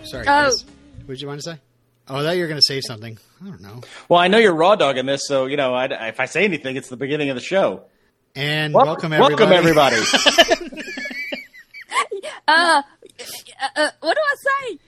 [0.00, 0.26] Oh, sorry.
[0.28, 0.42] Oh.
[0.44, 0.64] Chris.
[0.64, 1.58] What did you want to say?
[2.08, 3.18] Oh, I thought you were going to say something.
[3.42, 3.80] I don't know.
[4.08, 6.76] Well, I know you're raw dogging this, so you know I, if I say anything,
[6.76, 7.84] it's the beginning of the show.
[8.34, 9.34] And welcome, everybody.
[9.34, 9.96] Welcome, everybody.
[12.48, 14.78] Uh, uh, uh, what do I say?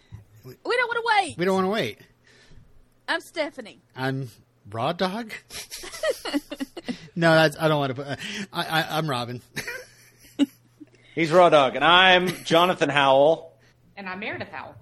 [0.45, 1.37] We don't want to wait.
[1.37, 1.99] We don't want to wait.
[3.07, 3.83] I'm Stephanie.
[3.95, 4.31] I'm
[4.71, 5.35] Raw Dog.
[7.17, 8.19] no, that's, I don't want to put.
[8.51, 9.43] I, I, I'm Robin.
[11.15, 13.53] He's raw dog, and I'm Jonathan Howell.
[13.95, 14.75] And I'm Meredith Howell.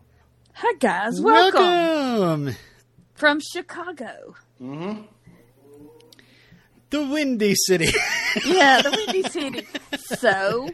[0.60, 2.56] Hi guys, welcome, Welcome.
[3.14, 4.34] from Chicago.
[4.60, 5.02] Mm-hmm.
[6.90, 7.88] The Windy City.
[8.44, 9.66] Yeah, the Windy City.
[10.18, 10.68] So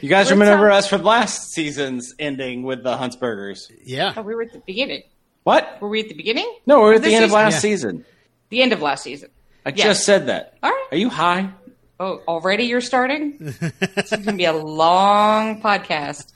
[0.00, 3.70] You guys remember talk- us from last season's ending with the Huntzbergers?
[3.84, 4.12] yeah.
[4.16, 5.02] Oh, we were at the beginning.
[5.44, 5.80] What?
[5.80, 6.50] Were we at the beginning?
[6.66, 7.58] No, we're at the end of last Yeah.
[7.60, 8.04] season.
[8.50, 9.30] The end of last season.
[9.66, 9.86] I Yes.
[9.86, 10.56] just said that.
[10.62, 10.86] All right.
[10.92, 11.50] Are you high?
[11.98, 13.36] Oh, already you're starting?
[13.40, 16.32] this is going to be a long podcast.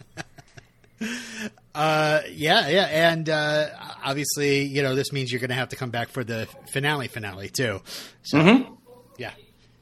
[1.75, 3.67] Uh, yeah, yeah, and uh,
[4.05, 7.09] obviously, you know, this means you're going to have to come back for the finale,
[7.09, 7.81] finale too.
[8.23, 8.77] So,
[9.19, 9.33] yeah,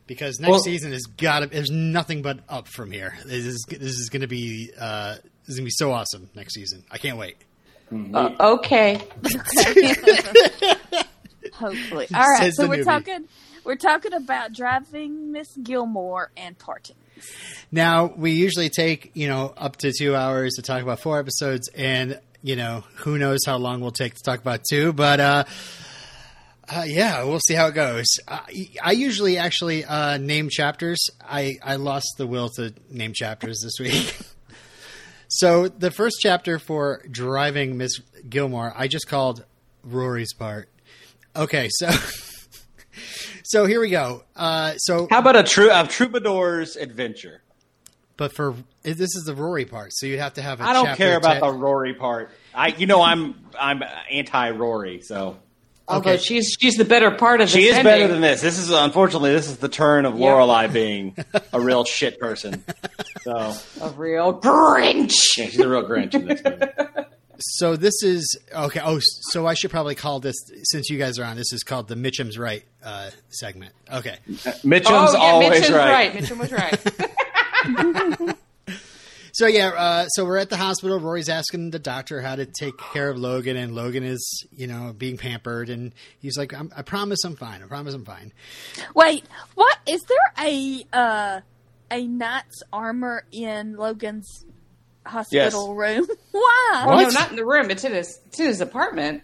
[0.06, 1.46] because next Well- season has got to.
[1.48, 3.14] There's nothing but up from here.
[3.26, 6.30] This is this is going to be uh, this is going to be so awesome
[6.34, 6.82] next season.
[6.90, 7.36] I can't wait.
[7.92, 8.94] Uh, okay.
[11.52, 12.38] hopefully, all right.
[12.42, 12.84] Says So we're newbie.
[12.84, 13.28] talking.
[13.64, 16.96] We're talking about driving Miss Gilmore and parting.
[17.70, 21.68] Now we usually take you know up to two hours to talk about four episodes,
[21.74, 25.20] and you know who knows how long we'll take to talk about two, but.
[25.20, 25.44] uh
[26.68, 28.06] uh, yeah, we'll see how it goes.
[28.26, 31.04] I, I usually actually uh, name chapters.
[31.20, 34.16] I, I lost the will to name chapters this week.
[35.28, 39.44] so the first chapter for driving Miss Gilmore, I just called
[39.82, 40.68] Rory's part.
[41.34, 41.90] Okay, so
[43.52, 44.22] so here we go.
[44.34, 47.42] Uh, so, How about a true a troubadour's adventure?
[48.16, 50.60] but for this is the Rory part, so you'd have to have.
[50.60, 52.30] I I don't care about the Rory part.
[52.54, 55.36] I, you know, I'm I'm anti Rory, so
[55.88, 56.22] Although Okay.
[56.22, 58.40] she's she's the better part of she this is better than this.
[58.40, 60.28] This is unfortunately this is the turn of Yeah.
[60.28, 61.14] Lorelai being
[61.52, 62.64] a real shit person.
[63.22, 65.36] So a real Grinch.
[65.36, 66.66] yeah, she's a real Grinch in this movie.
[67.44, 68.80] So this is okay.
[68.82, 71.36] Oh, so I should probably call this since you guys are on.
[71.36, 73.72] This is called the Mitchum's Right uh, segment.
[73.92, 74.18] Okay.
[74.28, 76.14] Mitchum's Oh, yeah, always Mitchum's right.
[76.14, 76.22] right.
[76.22, 78.36] Mitchum was right.
[79.34, 81.00] So yeah, uh, so we're at the hospital.
[81.00, 84.92] Rory's asking the doctor how to take care of Logan, and Logan is, you know,
[84.96, 87.62] being pampered, and he's like, I'm, "I promise, I'm fine.
[87.62, 88.34] I promise, I'm fine."
[88.94, 91.40] Wait, what is there a uh,
[91.90, 94.44] a knight's armor in Logan's
[95.06, 96.06] hospital room?
[96.32, 96.84] Why?
[96.86, 97.70] Well, no, not in the room.
[97.70, 99.22] It's in his it's in his apartment.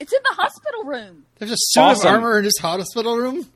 [0.00, 1.24] It's in the hospital room.
[1.38, 2.08] There's a suit Awesome.
[2.08, 3.46] of armor in his hospital room.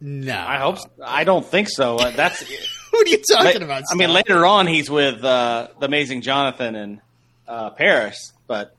[0.00, 0.78] No, I hope.
[0.78, 0.88] So.
[1.04, 1.96] I don't think so.
[1.96, 2.44] Uh, that's.
[2.90, 3.82] What are you talking about?
[3.90, 7.00] I mean, later on, he's with uh, the amazing Jonathan in
[7.46, 8.74] uh, Paris, but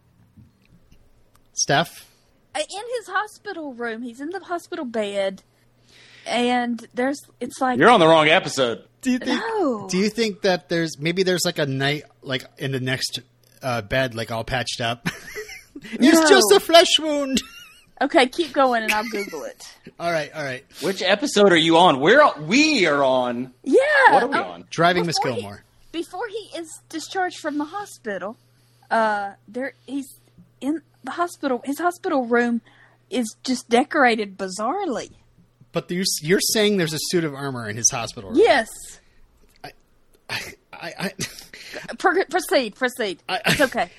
[1.53, 2.07] Steph.
[2.55, 5.43] Uh, In his hospital room, he's in the hospital bed,
[6.27, 8.83] and there's it's like you're on the wrong episode.
[9.01, 9.39] Do you think?
[9.39, 9.87] No.
[9.89, 13.19] Do you think that there's maybe there's like a night like in the next
[13.61, 15.07] uh, bed, like all patched up?
[15.75, 16.27] it's No.
[16.29, 17.41] just a flesh wound.
[18.01, 18.27] okay.
[18.27, 19.63] Keep going, and I'll Google it.
[19.99, 20.63] All right, all right.
[20.81, 21.99] Which episode are you on?
[21.99, 23.51] We're we are on.
[23.63, 23.79] Yeah.
[24.11, 24.65] What are we oh, on?
[24.69, 25.63] Driving Miss Before he- Gilmore.
[25.91, 28.37] Before he is discharged from the hospital,
[28.91, 30.19] uh, there he's
[30.61, 31.61] in the hospital.
[31.65, 32.61] His hospital room
[33.09, 35.11] is just decorated bizarrely.
[35.77, 38.39] But you, you're saying there's a suit of armor in his hospital room.
[38.39, 38.67] Yes.
[39.63, 40.41] I,
[40.73, 41.13] I,
[41.99, 42.75] Pro- proceed.
[42.75, 43.21] Proceed.
[43.29, 43.91] I- it's okay.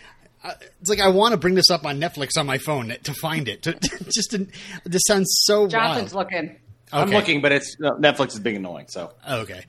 [0.81, 3.47] it's like I want to bring this up on Netflix on my phone to find
[3.47, 3.63] it.
[3.63, 3.75] To,
[4.13, 4.49] just to,
[4.85, 6.33] this sounds so Jonathan's wild.
[6.33, 6.57] looking.
[6.93, 8.87] I'm looking, but it's no, Netflix is being annoying.
[8.89, 9.65] So Okay.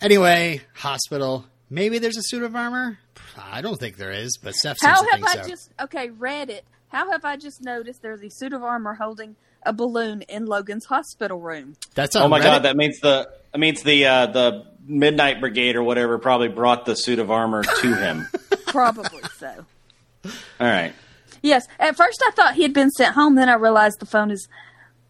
[0.00, 1.44] Anyway, hospital.
[1.68, 2.98] Maybe there's a suit of armor.
[3.36, 5.48] I don't think there is, but Steph seems How to have think I so.
[5.50, 6.64] just okay read it?
[6.88, 10.86] How have I just noticed there's a suit of armor holding a balloon in Logan's
[10.86, 11.76] hospital room?
[11.94, 12.42] That's oh my Reddit?
[12.42, 16.84] god, that means the that means the uh, the Midnight Brigade or whatever probably brought
[16.86, 18.28] the suit of armor to him.
[18.66, 19.64] Probably so.
[20.24, 20.32] All
[20.66, 20.92] right.
[21.42, 21.66] Yes.
[21.78, 23.34] At first, I thought he had been sent home.
[23.34, 24.48] Then I realized the phone is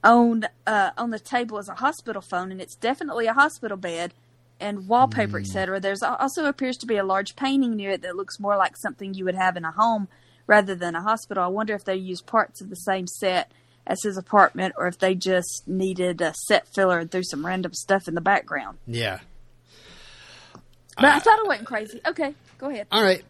[0.04, 4.14] on uh, on the table as a hospital phone, and it's definitely a hospital bed
[4.60, 5.80] and wallpaper, etc.
[5.80, 9.12] There's also appears to be a large painting near it that looks more like something
[9.14, 10.08] you would have in a home
[10.46, 11.42] rather than a hospital.
[11.42, 13.50] I wonder if they used parts of the same set
[13.86, 17.72] as his apartment, or if they just needed a set filler and threw some random
[17.72, 18.78] stuff in the background.
[18.86, 19.20] Yeah.
[20.96, 22.00] But I thought it wasn't crazy.
[22.06, 22.86] Okay, go ahead.
[22.90, 23.22] All right.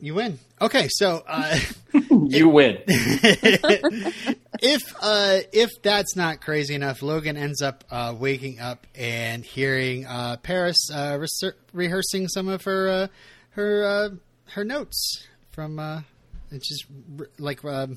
[0.00, 0.38] You win.
[0.60, 1.58] Okay, so uh,
[2.10, 2.78] You win.
[2.86, 10.04] if uh, if that's not crazy enough, Logan ends up uh, waking up and hearing
[10.06, 13.06] uh, Paris uh, reser- rehearsing some of her uh,
[13.50, 14.08] her uh,
[14.50, 16.02] her notes from uh,
[16.50, 16.84] it's just
[17.18, 17.96] r- like um,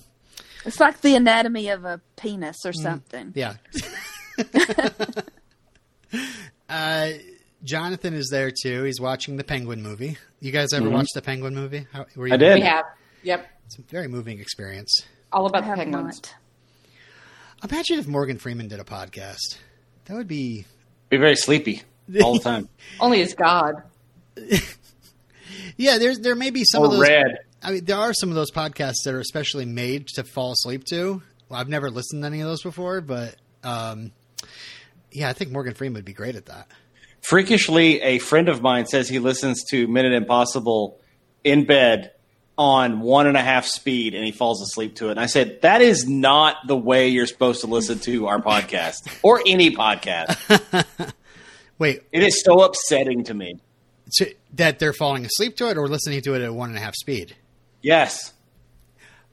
[0.66, 3.32] It's like the anatomy of a penis or something.
[3.36, 3.56] yeah.
[6.70, 7.10] uh,
[7.64, 8.84] Jonathan is there too.
[8.84, 10.18] He's watching the Penguin movie.
[10.40, 11.88] You guys ever watched the Penguin movie?
[11.92, 12.56] How, were you I did.
[12.56, 12.86] We have.
[13.24, 13.48] Yep.
[13.66, 15.04] It's a very moving experience.
[15.32, 16.22] All I about the have penguins.
[17.62, 17.72] not.
[17.72, 19.58] Imagine if Morgan Freeman did a podcast.
[20.06, 20.66] That would be
[21.10, 21.82] Be very sleepy
[22.24, 22.70] all the time.
[23.00, 23.76] Only as God.
[25.78, 25.98] yeah.
[25.98, 27.02] There's there may be some or of those.
[27.02, 27.40] red.
[27.68, 30.86] I mean, there are some of those podcasts that are especially made to fall asleep
[30.86, 31.22] to.
[31.50, 34.14] Well, I've never listened to any of those before, but um,
[35.12, 36.70] yeah, I think Morgan Freeman would be great at that.
[37.22, 41.02] Freakishly, a friend of mine says he listens to Minute Impossible
[41.44, 42.14] in bed
[42.58, 45.12] on one and a half speed and he falls asleep to it.
[45.12, 49.14] And I said, that is not the way you're supposed to listen to our podcast
[49.24, 50.86] or any podcast.
[51.80, 53.60] Wait, It is so upsetting to me.
[54.10, 54.24] so
[54.54, 56.96] that they're falling asleep to it or listening to it at one and a half
[56.96, 57.36] speed?
[57.88, 58.34] Yes.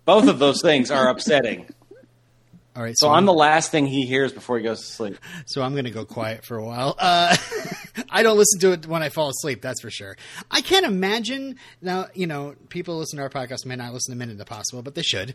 [0.05, 1.67] Both of those things are upsetting.
[2.77, 5.17] All right, So I'm the last thing he hears before he goes to sleep.
[5.47, 6.95] So I'm going to go quiet for a while.
[6.97, 7.37] Uh,
[8.11, 9.61] I don't listen to it when I fall asleep.
[9.61, 10.17] That's for sure.
[10.53, 12.07] I can't imagine now.
[12.15, 15.03] You know, people listen to our podcast may not listen to Minute Impossible, but they
[15.03, 15.35] should.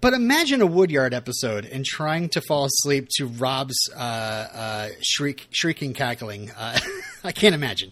[0.00, 5.48] But imagine a Woodyard episode and trying to fall asleep to Rob's uh, uh, shriek,
[5.50, 6.52] shrieking, cackling.
[6.56, 6.78] Uh,
[7.24, 7.90] I can't imagine.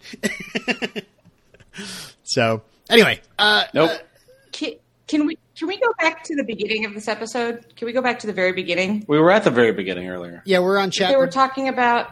[2.22, 3.90] so anyway, uh, Nope.
[5.08, 7.64] Can, can we can we go back to the beginning of this episode?
[7.76, 9.04] Can we go back to the very beginning?
[9.08, 10.42] we were at the very beginning earlier.
[10.44, 11.18] yeah, we're on They chapter.
[11.18, 12.10] were We're, talking about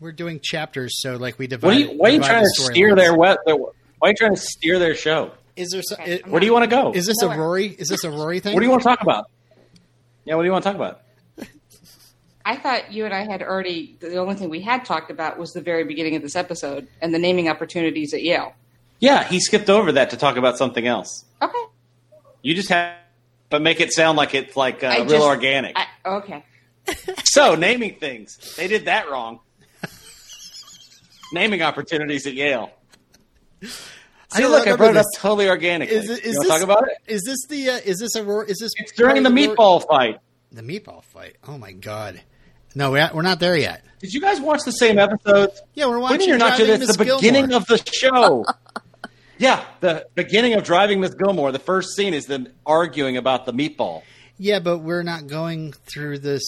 [0.00, 1.66] We're doing chapters, so like we divide.
[1.66, 2.96] What are you, why are you trying to steer storylines.
[2.96, 3.72] their, what, their why
[4.02, 5.32] are you trying to steer their show?
[5.56, 5.82] Is there?
[5.82, 6.92] Some, Okay, it- Where do you want to go?
[6.92, 7.66] Is this a Rory?
[7.66, 8.54] Is this a Rory thing?
[8.54, 9.26] What do you want to talk about?
[10.24, 11.00] Yeah, what do you want to talk about?
[12.44, 15.52] I thought you and I had already the only thing we had talked about was
[15.52, 18.54] the very beginning of this episode and the naming opportunities at Yale.
[19.00, 21.26] Yeah, he skipped over that to talk about something else.
[21.42, 21.58] Okay.
[22.48, 22.94] You just have,
[23.50, 25.76] but make it sound like it's like uh, real just- organic.
[25.76, 26.44] I, okay.
[27.24, 29.40] so naming things, they did that wrong.
[31.30, 32.70] naming opportunities at Yale.
[33.62, 33.68] See,
[34.32, 35.20] I don't look, I remember brought it up this.
[35.20, 35.94] totally organically.
[35.94, 36.96] Is, it, is you want this to talk about it?
[37.06, 37.68] Is this the?
[37.68, 38.40] Uh, is this a?
[38.40, 38.72] Is this?
[38.78, 40.18] It's during the part of meatball fight.
[40.50, 41.36] The meatball fight.
[41.46, 42.22] Oh my god!
[42.74, 43.84] No, we're, we're not there yet.
[44.00, 45.60] Did you guys watch the same episodes?
[45.74, 46.28] Yeah, we're When watching.
[46.28, 47.56] you're not Driving doing this, Miss the beginning Gilmore.
[47.58, 48.46] of the show.
[49.38, 51.52] yeah, the beginning of Driving Miss Gilmore.
[51.52, 54.02] The first scene is them arguing about the meatball.
[54.38, 56.42] Yeah, but we're not going through this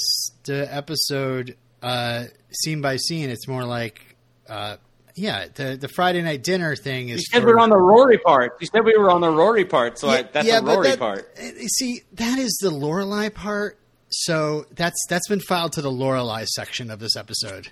[0.44, 3.31] the episode uh, scene by scene.
[3.31, 4.00] It's more like,
[4.48, 4.76] uh,
[5.16, 7.20] yeah, the the Friday night dinner thing is.
[7.20, 8.56] You said for- we were on the Rory part.
[8.60, 11.36] You said we were on the Rory part, so I, that's the Rory that- part.
[11.38, 13.76] uh, See, that is the Lorelai part.
[14.12, 17.69] So that's that's been filed to the Lorelai section of this episode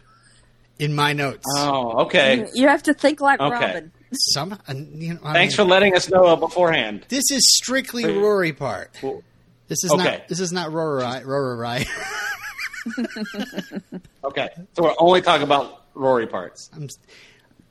[0.79, 1.45] in my notes.
[1.57, 2.47] Oh, okay.
[2.55, 3.55] You have to think like Okay.
[3.67, 3.93] Robin.
[4.13, 7.05] Some, uh, you know, Thanks mean, for letting us know beforehand.
[7.09, 8.91] This is strictly Rory part.
[9.03, 9.23] Well,
[9.69, 10.03] This is Okay.
[10.03, 10.29] not.
[10.29, 11.05] This is not Rory.
[11.25, 11.85] Rory.
[14.25, 16.71] Okay, so we're only talking about Rory parts.
[16.75, 16.89] I'm,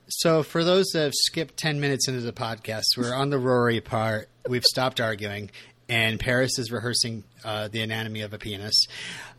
[0.08, 3.80] so for those that have skipped ten minutes into the podcast, we're on the Rory
[3.80, 4.28] part.
[4.48, 5.50] We've stopped arguing,
[5.88, 8.86] and Paris is rehearsing uh, the anatomy of a penis.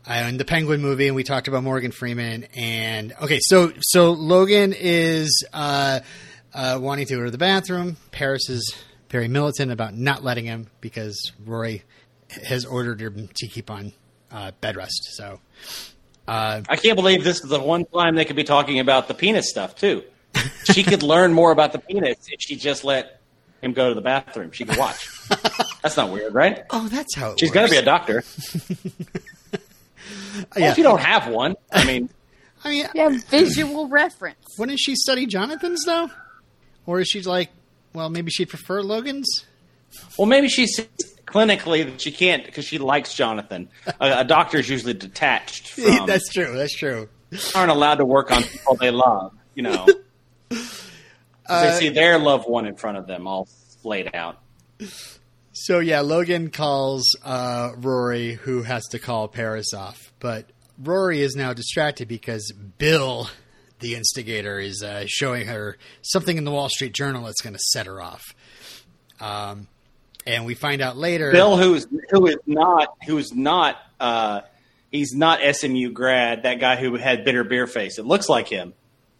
[0.08, 2.46] Uh, in the Penguin movie, and we talked about Morgan Freeman.
[2.56, 6.00] And okay, so so Logan is uh,
[6.54, 7.96] uh, wanting to go to the bathroom.
[8.10, 8.74] Paris is
[9.08, 11.82] very militant about not letting him because Rory
[12.44, 13.92] has ordered him to keep on
[14.30, 15.10] uh, bed rest.
[15.16, 15.40] So.
[16.28, 19.14] Uh, I can't believe this is the one time they could be talking about the
[19.14, 20.04] penis stuff too.
[20.72, 23.20] She could learn more about the penis if she just let
[23.62, 24.52] him go to the bathroom.
[24.52, 25.08] She could watch.
[25.82, 26.62] That's not weird, right?
[26.70, 27.54] oh, that's how it She's works.
[27.54, 28.22] got to be a doctor.
[30.34, 30.70] Well, yeah.
[30.70, 32.08] if you don't have one, I mean,
[32.64, 34.38] I mean, You have visual reference.
[34.58, 36.08] Wouldn't she study Jonathan's though?
[36.90, 37.50] Or is she like,
[37.94, 39.44] well, maybe she'd prefer Logan's?
[40.18, 40.80] well, maybe she's
[41.24, 43.68] clinically that she can't because she likes Jonathan.
[44.00, 46.04] A, a doctor's usually detached from.
[46.06, 46.52] That's true.
[46.56, 47.08] That's true.
[47.54, 49.32] aren't allowed to work on people they love.
[49.54, 49.86] You know,
[50.50, 50.82] 'Cause
[51.48, 54.40] they see their loved one in front of them, all splayed out.
[55.52, 60.12] So yeah, Logan calls uh, Rory, who has to call Paris off.
[60.18, 63.28] But Rory is now distracted because Bill,
[63.80, 67.60] the instigator, is uh, showing her something in the Wall Street Journal that's going to
[67.72, 68.22] set her off.
[69.20, 69.68] Um,
[70.26, 71.32] and we find out later.
[71.32, 74.42] Bill, who's who is not who's not uh,
[74.90, 76.44] he's not SMU grad.
[76.44, 77.98] That guy who had bitter beer face.
[77.98, 78.74] It looks like him.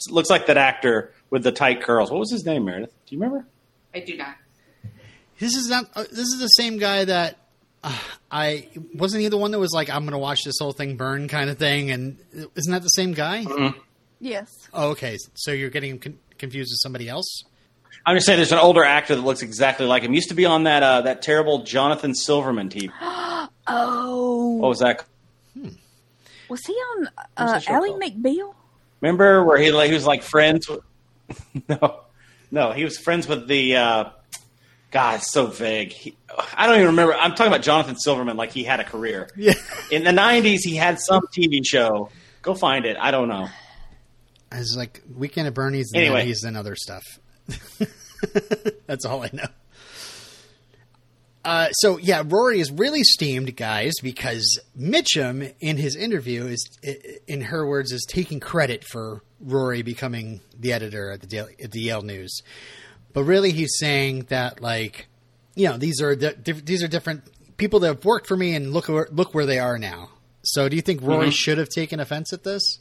[0.06, 2.10] It looks like that actor with the tight curls.
[2.10, 2.92] What was his name, Meredith?
[3.06, 3.46] Do you remember?
[3.94, 4.36] I do not.
[5.38, 5.90] This is not.
[5.94, 7.38] Uh, this is the same guy that
[7.82, 7.98] uh,
[8.30, 9.22] I wasn't.
[9.22, 11.50] He the one that was like, "I'm going to watch this whole thing burn," kind
[11.50, 11.90] of thing.
[11.90, 12.18] And
[12.54, 13.44] isn't that the same guy?
[14.20, 14.68] Yes.
[14.74, 15.16] Oh, okay.
[15.34, 17.44] So you're getting con- confused with somebody else.
[18.06, 20.14] I'm just saying, there's an older actor that looks exactly like him.
[20.14, 22.90] Used to be on that uh, that terrible Jonathan Silverman TV.
[23.72, 25.04] Oh, What was that?
[26.48, 27.88] was he on What's uh, Ally?
[27.90, 28.54] McBeal?
[29.00, 30.68] Remember where he like he was like friends?
[30.68, 30.80] With,
[31.68, 32.00] no,
[32.50, 33.76] no, he was friends with the.
[33.76, 34.04] Uh,
[34.90, 35.92] God, it's so vague.
[35.92, 36.16] He,
[36.56, 37.14] I don't even remember.
[37.14, 39.28] I'm talking about Jonathan Silverman, like he had a career.
[39.36, 39.52] Yeah.
[39.92, 42.08] In the '90s, he had some TV show.
[42.42, 42.96] Go find it.
[42.98, 43.48] I don't know.
[44.52, 46.24] I was like Weekend at Bernie's and Anyway.
[46.26, 47.04] he's in other stuff.
[48.86, 49.46] That's all I know.
[51.42, 56.68] Uh, so yeah, Rory is really steamed, guys, because Mitchum in his interview is,
[57.26, 61.70] in her words, is taking credit for Rory becoming the editor at the Daily, at
[61.70, 62.42] the Yale News,
[63.14, 65.08] but really he's saying that like,
[65.54, 67.22] you know, these are diff- these are different
[67.56, 70.10] people that have worked for me, and look where, look where they are now.
[70.42, 71.32] So, do you think Rory Mhm.
[71.34, 72.80] should have taken offense at this?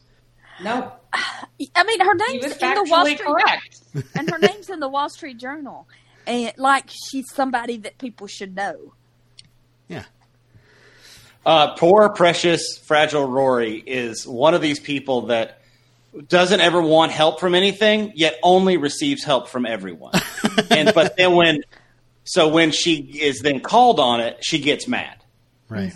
[0.61, 3.81] No, I mean, her name's in the Wall Street correct.
[4.15, 5.87] and her name's in the Wall Street Journal,
[6.27, 8.93] and like she's somebody that people should know.
[9.87, 10.03] Yeah.
[11.45, 15.61] Uh, poor, precious, fragile Rory is one of these people that
[16.27, 20.13] doesn't ever want help from anything, yet only receives help from everyone.
[20.69, 21.61] and but then when,
[22.23, 25.15] so when she is then called on it, she gets mad.
[25.69, 25.95] Right.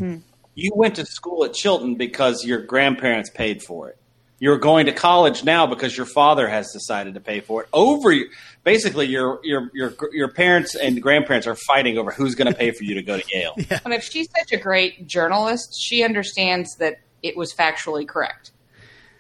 [0.55, 3.97] You went to school at Chilton because your grandparents paid for it.
[4.43, 7.69] You're going to college now because your father has decided to pay for it.
[7.71, 8.13] Over
[8.65, 12.71] basically, your your your your parents and grandparents are fighting over who's going to pay
[12.71, 13.55] for you to go to Yale.
[13.85, 18.51] And if she's such a great journalist, she understands that it was factually correct.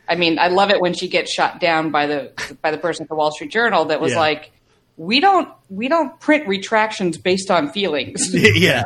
[0.09, 3.03] I mean, I love it when she gets shot down by the by the person
[3.03, 4.19] at the Wall Street Journal that was Yeah.
[4.19, 4.51] like,
[4.97, 8.83] "We don't we don't print retractions based on feelings." yeah.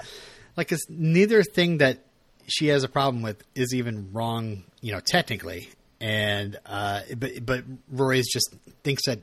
[0.56, 2.06] Like, it's neither thing that
[2.48, 5.70] she has a problem with is even wrong, you know, technically.
[6.00, 9.20] And, uh, but, but Rory's just thinks that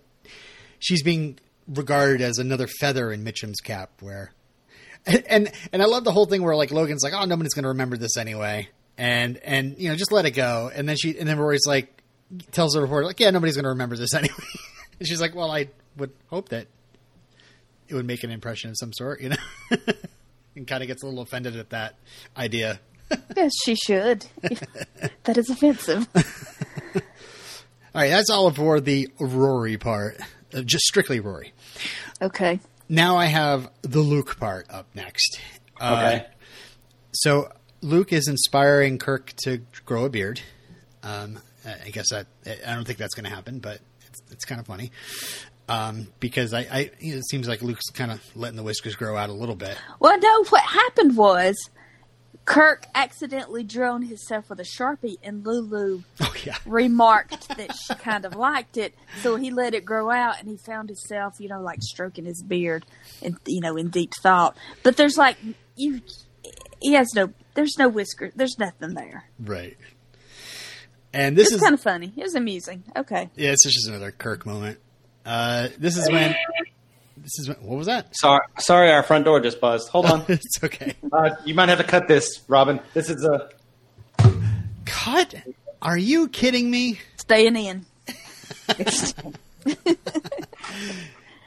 [0.78, 1.38] she's being
[1.69, 4.33] regarded as another feather in Mitchum's cap where,
[5.07, 7.62] and, and, and I love the whole thing where like Logan's like, oh, nobody's going
[7.64, 8.69] to remember this anyway.
[8.97, 10.71] And, and, you know, just let it go.
[10.75, 12.02] And then she, and then Rory's like,
[12.52, 14.35] tells the reporter, like, yeah, nobody's going to remember this anyway.
[14.99, 16.66] and she's like, well, I would hope that
[17.88, 19.37] it would make an impression of some sort, you know?
[20.57, 21.97] and kind of gets a little offended at that
[22.37, 22.81] idea.
[23.37, 24.26] Yes, she should.
[25.25, 26.09] that is offensive.
[27.94, 30.18] All right, that's all for the Rory part,
[30.52, 31.52] uh, just strictly Rory.
[32.20, 32.58] Okay.
[32.88, 35.38] Now I have the Luke part up next.
[35.80, 36.26] Uh, Okay.
[37.12, 37.48] So
[37.80, 40.40] Luke is inspiring Kirk to grow a beard.
[41.04, 42.26] Um, I guess that
[42.66, 44.90] I don't think that's going to happen, but it's, it's kind of funny
[45.68, 49.30] um, because I, I it seems like Luke's kind of letting the whiskers grow out
[49.30, 49.76] a little bit.
[50.00, 51.54] Well, no, what happened was
[52.45, 58.25] Kirk accidentally on himself with a sharpie, and Lulu Oh yeah, remarked that she kind
[58.25, 61.61] of liked it, so he let it grow out, and he found himself, you know,
[61.61, 62.85] like stroking his beard,
[63.23, 64.57] and you know, in deep thought.
[64.83, 65.37] But there's like
[65.76, 66.00] you,
[66.81, 69.25] he has no, there's no whisker, there's nothing there.
[69.41, 69.76] right.
[71.12, 72.12] And this It's is kind of funny.
[72.17, 72.83] It was amusing.
[72.97, 73.31] Okay.
[73.37, 74.81] yeah, it's just another Kirk moment.
[75.25, 76.35] Uh, this is when
[77.25, 78.16] this is what was that?
[78.16, 79.88] Sorry, sorry, our front door just buzzed.
[79.88, 80.25] Hold on.
[80.28, 80.95] it's okay.
[81.12, 82.78] Uh, you might have to cut this, Robin.
[82.93, 83.50] This is a.
[84.85, 85.35] Cut?
[85.83, 87.00] Are you kidding me?
[87.16, 87.87] Staying in.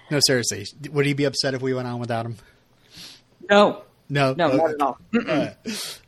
[0.10, 0.66] No, seriously.
[0.92, 2.38] Would he be upset if we went on without him?
[3.50, 4.98] No, No, No, not at all.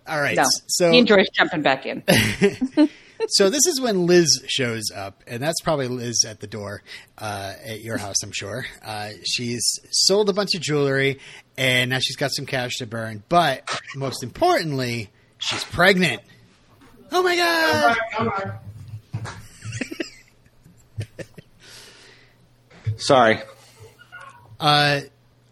[0.07, 0.37] All right.
[0.37, 2.01] No, So, he enjoys jumping back in.
[3.29, 6.81] so this is when Liz shows up, and that's probably Liz at the door
[7.17, 8.65] uh, at your house, I'm sure.
[8.83, 11.19] Uh, she's sold a bunch of jewelry,
[11.57, 13.23] and now she's got some cash to burn.
[13.29, 16.21] But most importantly, she's pregnant.
[17.11, 18.59] Oh my god!
[22.97, 23.39] sorry.
[24.59, 25.01] Uh,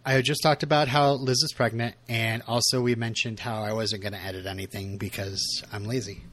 [0.05, 3.73] I had just talked about how Liz is pregnant, and also we mentioned how I
[3.73, 6.23] wasn't going to edit anything because I'm lazy.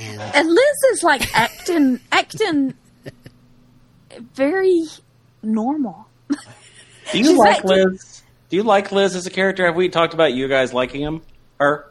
[0.00, 2.74] And And Liz is like acting, acting
[4.34, 4.84] very
[5.42, 6.06] normal.
[6.28, 8.22] Do you She's like like- Liz?
[8.48, 9.64] Do you like Liz as a character?
[9.66, 11.22] Have we talked about you guys liking him?
[11.60, 11.86] Her?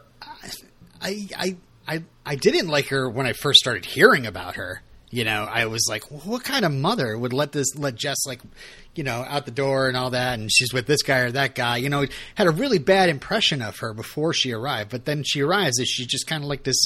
[1.00, 1.56] I, I,
[1.88, 4.82] I, I didn't like her when I first started hearing about her.
[5.10, 8.40] You know, I was like, what kind of mother would let this, let Jess like,
[8.94, 11.54] you know, out the door and all that, and she's with this guy or that
[11.54, 11.78] guy.
[11.78, 15.40] You know, had a really bad impression of her before she arrived, but then she
[15.40, 16.76] arrives and she's just kind of like this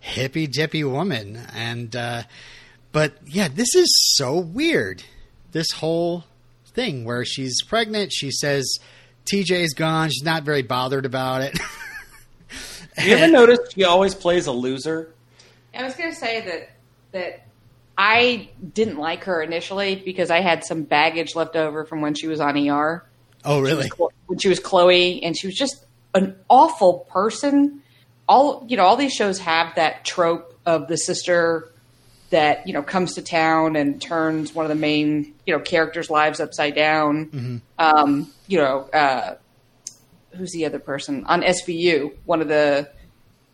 [0.00, 1.36] hippy dippy woman.
[1.54, 2.22] And, uh,
[2.92, 5.02] but yeah, this is so weird.
[5.52, 6.24] This whole
[6.66, 8.78] thing where she's pregnant, she says
[9.24, 11.58] TJ's gone, she's not very bothered about it.
[12.96, 15.12] Have you ever noticed she always plays a loser?
[15.74, 16.70] I was going to say that
[17.12, 17.46] that
[17.96, 22.26] I didn't like her initially because I had some baggage left over from when she
[22.26, 23.04] was on ER.
[23.44, 23.88] Oh, really?
[24.26, 27.82] When she was Chloe, and she was just an awful person.
[28.28, 31.70] All you know, all these shows have that trope of the sister
[32.30, 36.10] that you know comes to town and turns one of the main you know characters'
[36.10, 37.62] lives upside down.
[37.78, 39.36] Um, you know, uh,
[40.36, 42.12] who's the other person on SVU?
[42.26, 42.90] One of the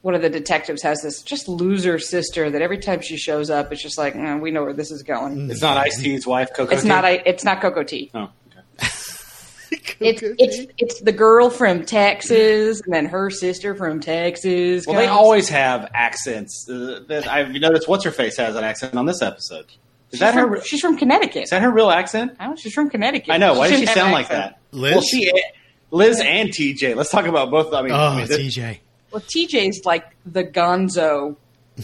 [0.03, 3.73] one of the detectives has this just loser sister that every time she shows up,
[3.73, 5.51] it's just like "Eh, we know where this is going.
[5.51, 6.73] It's not Ice T's wife, Coco.
[6.73, 6.89] It's T?
[6.89, 7.05] not.
[7.05, 8.11] It's not Coco Tea.
[8.13, 8.31] Oh, okay.
[10.01, 14.87] It's it's it's the girl from Texas and then her sister from Texas.
[14.87, 16.69] Well, they always have accents.
[16.69, 17.89] Uh, I've noticed.
[17.89, 19.67] What's her face has an accent on this episode.
[19.67, 19.75] Is
[20.13, 20.61] She's that from, her?
[20.63, 21.45] She's from Connecticut.
[21.45, 22.37] Is that her real accent?
[22.39, 23.31] I know she's from Connecticut.
[23.33, 23.55] I know.
[23.59, 24.61] Why does she sound like that?
[24.71, 24.93] Liz?
[24.93, 25.33] Well, she,
[25.91, 26.95] Liz and TJ.
[26.97, 27.73] Let's talk about both.
[27.75, 28.79] I mean, I Oh, mean, TJ.
[29.11, 31.37] Well, TJ's like the Gonzo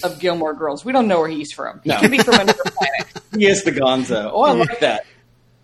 [0.04, 0.84] of Gilmore Girls.
[0.84, 1.80] We don't know where he's from.
[1.84, 1.98] He No.
[2.00, 3.06] could be from another planet.
[3.36, 4.30] he is the Gonzo.
[4.32, 5.04] Oh, I like that.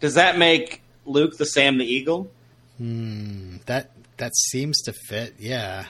[0.01, 2.31] Does that make Luke the Sam the Eagle?
[2.79, 5.35] That that seems to fit.
[5.39, 5.87] Yeah.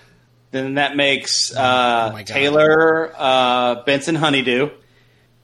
[0.52, 2.22] Then that makes uh, Oh.
[2.22, 4.70] Taylor uh, Bunsen Honeydew.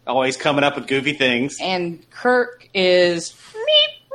[0.06, 1.56] Always coming up with goofy things.
[1.60, 3.34] And Kirk is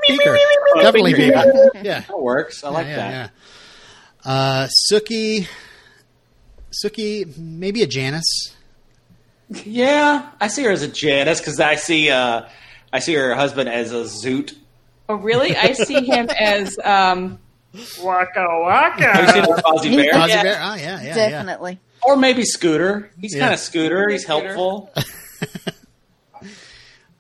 [0.07, 0.37] Beaker.
[0.75, 1.71] Definitely Beaker.
[1.83, 2.01] Yeah.
[2.01, 2.63] That works.
[2.63, 3.31] I like yeah, that.
[4.25, 4.31] yeah.
[4.31, 5.47] Uh, Sookie.
[6.83, 8.53] Sookie, maybe a Janice.
[9.49, 12.41] Yeah, I see her as a Janice because I see uh,
[12.91, 14.53] I see her husband as a Zoot.
[15.09, 15.55] Oh, really?
[15.55, 17.39] I see him as um,
[18.01, 19.03] Waka Waka.
[19.03, 20.13] Have you seen her Fozzie Bear?
[20.13, 20.43] Fozzie Yeah.
[20.43, 20.59] Bear?
[20.61, 21.15] Oh, yeah, yeah, yeah.
[21.29, 21.79] Definitely.
[22.03, 23.09] Or maybe Scooter.
[23.19, 23.41] He's Yeah.
[23.43, 24.09] kind of Scooter.
[24.09, 24.47] He's Scooter.
[24.47, 24.91] helpful.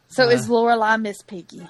[0.09, 1.61] So is Lorelai Miss Piggy?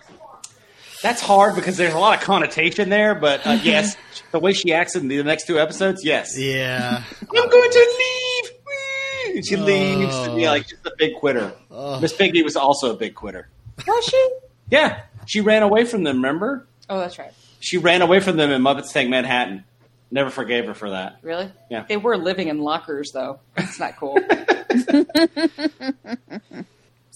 [1.04, 3.14] That's hard because there's a lot of connotation there.
[3.14, 3.98] But uh, yes,
[4.32, 6.38] the way she acts in the next two episodes, yes.
[6.40, 7.04] Yeah.
[7.22, 8.52] I'm going to leave.
[8.66, 9.36] Whee!
[9.38, 10.52] And she leaves to be Oh.
[10.52, 11.52] like just a big quitter.
[11.70, 12.00] Oh.
[12.00, 13.50] Miss Piggy was also a big quitter.
[13.86, 14.30] Was she?
[14.70, 16.18] Yeah, she ran away from them.
[16.18, 16.66] Remember?
[16.90, 17.32] Oh, that's right.
[17.60, 19.64] She ran away from them in Muppets Take Manhattan.
[20.10, 21.18] Never forgave her for that.
[21.22, 21.52] Really?
[21.70, 21.86] Yeah.
[21.88, 23.40] They were living in lockers, though.
[23.56, 24.18] That's not cool.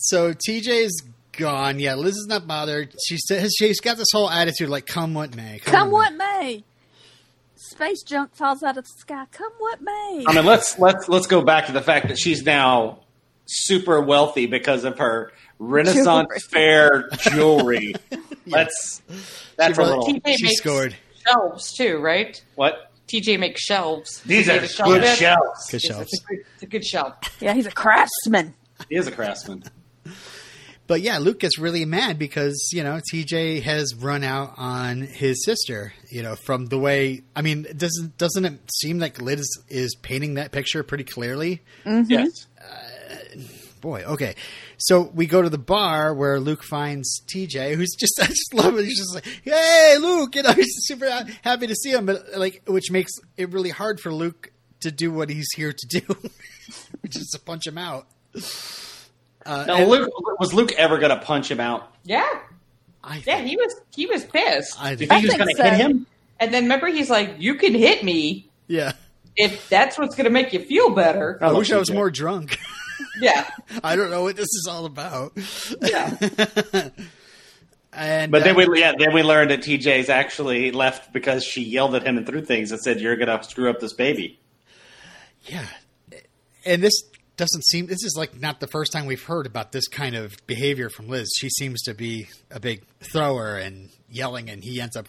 [0.03, 1.77] So TJ's gone.
[1.77, 2.93] Yeah, Liz is not bothered.
[3.07, 6.63] She says she's got this whole attitude like, "Come what may, Come what may.
[7.55, 9.25] Space junk falls out of the sky.
[9.31, 10.25] Come what may.
[10.27, 13.01] I mean, let's let's let's go back to the fact that she's now
[13.45, 15.31] super wealthy because of her
[15.63, 16.39] Renaissance Jewelry.
[16.49, 17.95] fair jewelry.
[18.47, 19.01] Let's
[19.57, 20.95] that's She a really- little TJ She makes scored.
[21.27, 22.43] shelves too, right?
[22.55, 22.87] what?
[23.07, 24.21] TJ makes shelves.
[24.21, 25.17] These Is are it shelf good bed?
[25.17, 25.69] shelves.
[25.69, 26.09] Good Yes, shelves.
[26.13, 27.13] It's a, good, it's a good shelf.
[27.41, 28.53] Yeah, he's a craftsman.
[28.89, 29.63] He is a craftsman.
[30.87, 35.43] But yeah, Luke gets really mad because you know TJ has run out on his
[35.45, 35.93] sister.
[36.09, 40.33] You know, from the way I mean, doesn't doesn't it seem like Liz is painting
[40.35, 41.61] that picture pretty clearly?
[41.85, 42.09] Mm-hmm.
[42.11, 42.47] Yes.
[43.81, 44.35] Boy, okay.
[44.77, 48.77] So we go to the bar where Luke finds TJ, who's just I just love
[48.77, 48.85] it.
[48.85, 51.09] He's just like, "Hey, Luke!" You know, he's super
[51.41, 55.11] happy to see him, but like, which makes it really hard for Luke to do
[55.11, 56.01] what he's here to do,
[57.01, 58.07] which is to punch him out.
[59.45, 61.91] Uh, Now, Luke, was Luke ever going to punch him out?
[62.03, 62.27] Yeah,
[63.03, 63.41] I think, yeah.
[63.41, 64.79] He was he was pissed.
[64.79, 65.63] I Do you think, think he was going to so.
[65.63, 66.07] hit him?
[66.39, 68.93] And then remember, he's like, "You can hit me yeah.
[69.35, 72.11] if that's what's going to make you feel better." I love wish I was more
[72.11, 72.57] drunk.
[73.19, 73.49] Yeah,
[73.83, 75.33] I don't know what this is all about.
[75.81, 76.89] yeah.
[77.93, 81.61] And But then uh, we yeah then we learned that TJ's actually left because she
[81.61, 84.39] yelled at him and threw things and said, "You're going to screw up this baby."
[85.43, 85.65] Yeah.
[86.65, 86.93] And this
[87.35, 90.35] doesn't seem this is like not the first time we've heard about this kind of
[90.47, 91.29] behavior from Liz.
[91.37, 95.07] She seems to be a big thrower and yelling and he ends up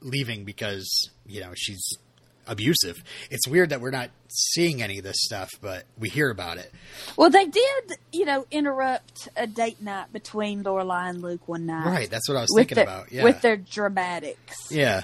[0.00, 1.82] leaving because, you know, she's
[2.46, 3.02] abusive.
[3.30, 6.72] It's weird that we're not seeing any of this stuff, but we hear about it.
[7.16, 11.86] Well, they did, you know, interrupt a date night between Lorelai and Luke one night.
[11.86, 13.12] Right, that's what I was thinking their, about.
[13.12, 13.24] Yeah.
[13.24, 14.56] with their dramatics.
[14.70, 15.02] yeah.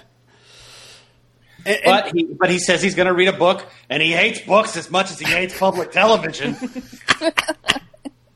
[1.67, 4.13] And- and- But he but he says he's going to read a book and he
[4.13, 6.57] hates books as much as he hates public television.
[7.21, 7.33] God,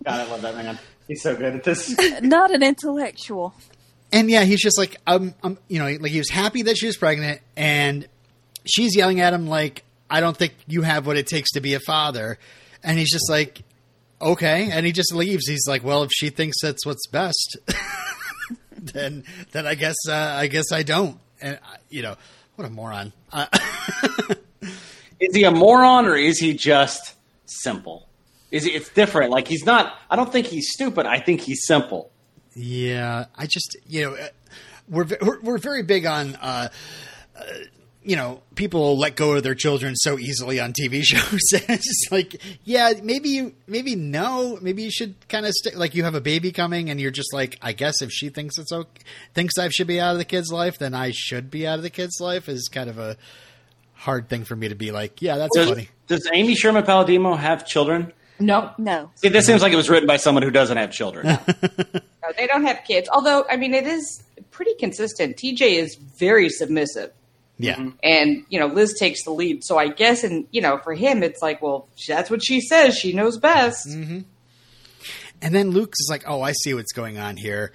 [0.07, 0.79] I love that man.
[1.09, 1.97] He's so good at this.
[2.23, 3.55] Not an intellectual.
[4.13, 6.87] And yeah, he's just like, um, um, you know, like he was happy that she
[6.87, 8.07] was pregnant, and
[8.65, 11.75] she's yelling at him like, "I don't think you have what it takes to be
[11.75, 12.39] a father,"
[12.83, 13.63] and he's just like,
[14.21, 15.47] "Okay," and he just leaves.
[15.47, 17.57] He's like, "Well, if she thinks that's what's best,
[18.77, 22.17] then then I guess uh, I guess I don't." And uh, you know,
[22.57, 23.13] what a moron.
[23.33, 23.47] Uh,
[25.23, 27.15] Is he a moron or is he just
[27.47, 28.09] simple?
[28.51, 29.31] Is he, it's different.
[29.31, 29.97] Like he's not.
[30.11, 31.07] I don't think he's stupid.
[31.07, 32.11] I think he's simple.
[32.57, 34.29] Yeah, I just you know uh,
[34.89, 36.69] we're we're, we're very big on uh,
[37.39, 37.43] uh,
[38.05, 41.41] you know, people let go of their children so easily on TV shows.
[41.53, 45.77] it's just like, yeah, maybe you, maybe no, maybe you should kind of stick.
[45.77, 48.59] Like you have a baby coming, and you're just like, I guess if she thinks
[48.59, 49.03] it's okay,
[49.35, 51.83] thinks I should be out of the kid's life, then I should be out of
[51.83, 52.49] the kid's life.
[52.49, 53.17] Is kind of a
[53.95, 55.89] hard thing for me to be like, yeah, that's Does, funny.
[56.09, 58.13] does Amy Sherman Palladino have children?
[58.41, 59.11] No, No.
[59.17, 61.27] See, this seems like it was written by someone who doesn't have children.
[61.49, 63.09] no, they don't have kids.
[63.13, 65.37] Although, I mean, it is pretty consistent.
[65.37, 67.13] TJ is very submissive.
[67.63, 67.91] Yeah, mm-hmm.
[68.03, 71.23] and you know liz takes the lead so i guess and you know for him
[71.23, 74.21] it's like well that's what she says she knows best mm-hmm.
[75.41, 77.73] and then Luke is like, oh, I see what's going on here.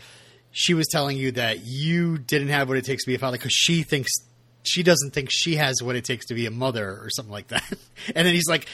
[0.52, 3.38] She was telling you that you didn't have what it takes to be a father
[3.38, 4.10] because she thinks
[4.64, 7.48] she doesn't think she has what it takes to be a mother or something like
[7.48, 7.64] that.
[8.16, 8.68] And then he's like,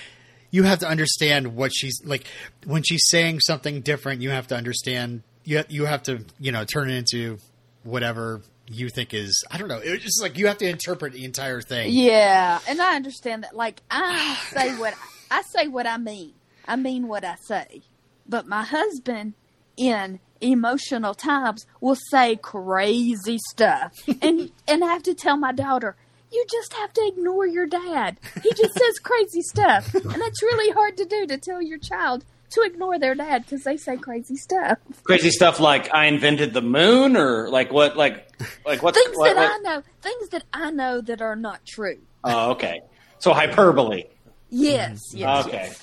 [0.51, 2.27] you have to understand what she's like
[2.65, 4.21] when she's saying something different.
[4.21, 5.23] You have to understand.
[5.43, 7.39] You you have to you know turn it into
[7.83, 8.41] whatever
[8.73, 9.43] you think is.
[9.49, 9.79] I don't know.
[9.83, 11.91] It's just like you have to interpret the entire thing.
[11.91, 13.55] Yeah, and I understand that.
[13.55, 14.93] Like I say what
[15.31, 16.33] I say what I mean.
[16.65, 17.81] I mean what I say.
[18.27, 19.33] But my husband,
[19.75, 25.95] in emotional times, will say crazy stuff, and and I have to tell my daughter.
[26.31, 28.17] You just have to ignore your dad.
[28.41, 32.25] He just says crazy stuff, and that's really hard to do to tell your child
[32.53, 34.77] to ignore their dad because they say crazy stuff.
[35.03, 38.27] Crazy stuff like I invented the moon, or like what, like,
[38.65, 41.99] like what's Things what, that I know, things that I know that are not true.
[42.23, 42.81] Oh, okay.
[43.19, 44.05] So hyperbole.
[44.49, 45.17] Yes, mm-hmm.
[45.17, 45.57] yes, Okay.
[45.57, 45.81] yes.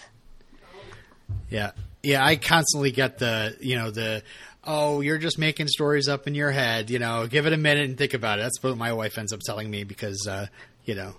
[1.50, 1.70] Yeah.
[2.02, 4.22] Yeah, I constantly get the, you know, the
[4.64, 7.88] oh, you're just making stories up in your head, you know, give it a minute
[7.88, 8.42] and think about it.
[8.42, 10.46] That's what my wife ends up telling me because uh,
[10.84, 11.14] you know,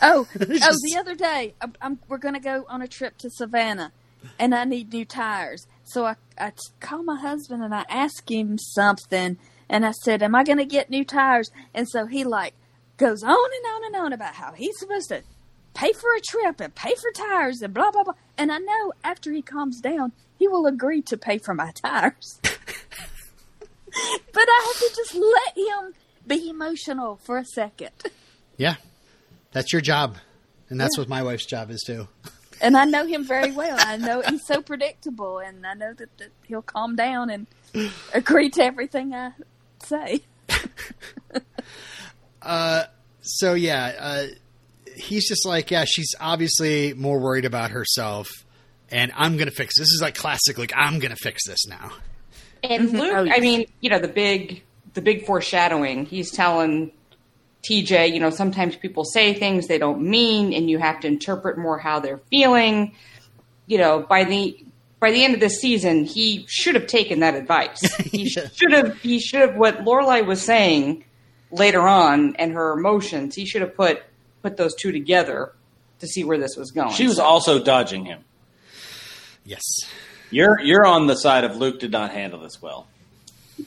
[0.00, 0.76] Oh, oh!
[0.80, 3.92] The other day, I'm, I'm, we're going to go on a trip to Savannah,
[4.38, 5.66] and I need new tires.
[5.84, 10.34] So I, I call my husband and I ask him something, and I said, "Am
[10.34, 12.54] I going to get new tires?" And so he like
[12.96, 15.22] goes on and on and on about how he's supposed to
[15.74, 18.14] pay for a trip and pay for tires and blah blah blah.
[18.38, 22.38] And I know after he calms down, he will agree to pay for my tires.
[22.42, 25.94] but I have to just let him
[26.26, 27.90] be emotional for a second.
[28.56, 28.76] yeah.
[29.52, 30.16] That's your job.
[30.70, 31.02] And that's Yeah.
[31.02, 32.08] what my wife's job is too.
[32.62, 33.76] and I know him very well.
[33.78, 37.46] I know he's so predictable, and I know that, that he'll calm down and
[38.14, 39.32] agree to everything I
[39.82, 40.20] say.
[43.24, 44.26] So yeah, uh,
[44.96, 48.28] he's just like, yeah, she's obviously more worried about herself,
[48.90, 49.86] and I'm gonna fix this.
[49.88, 51.92] This is like classic, like I'm gonna fix this now.
[52.64, 53.34] and luke Oh, yes.
[53.36, 54.62] i mean you know the big
[54.94, 56.92] the big foreshadowing he's telling
[57.62, 61.56] tj you know sometimes people say things they don't mean and you have to interpret
[61.58, 62.92] more how they're feeling
[63.66, 64.56] you know by the
[65.00, 68.48] by the end of this season he should have taken that advice he Yeah.
[68.52, 71.04] should have he should have what lorelai was saying
[71.52, 74.02] later on and her emotions he should have put
[74.42, 75.52] put those two together
[76.00, 78.24] to see where this was going She was also dodging him.
[79.44, 79.62] Yes.
[80.30, 82.86] You're you're on the side of Luke did not handle this well.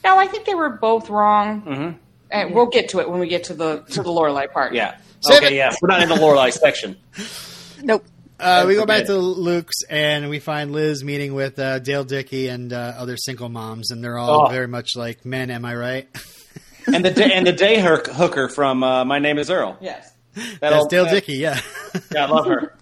[0.03, 1.62] No, I think they were both wrong.
[1.62, 1.95] Mhm.
[2.31, 4.73] And we'll get to it when we get to the to the Lorelai part.
[4.73, 4.97] Yeah.
[5.21, 5.47] Save okay.
[5.47, 5.53] it.
[5.53, 5.71] Yeah.
[5.81, 6.97] We're not in the Lorelai section.
[7.83, 8.03] Nope.
[8.39, 12.47] Uh, we go back to Luke's, and we find Liz meeting with uh, Dale Dickey
[12.47, 14.49] and uh, other single moms, and they're all Oh.
[14.49, 15.51] very much like men.
[15.51, 16.09] Am I right?
[16.88, 19.75] And the day, and the day hook, hooker from uh, My Name Is Earl.
[19.81, 20.11] Yes.
[20.35, 21.33] That That's old- Dale that- Dickey.
[21.33, 21.59] Yeah,
[22.13, 22.73] Yeah, I love her.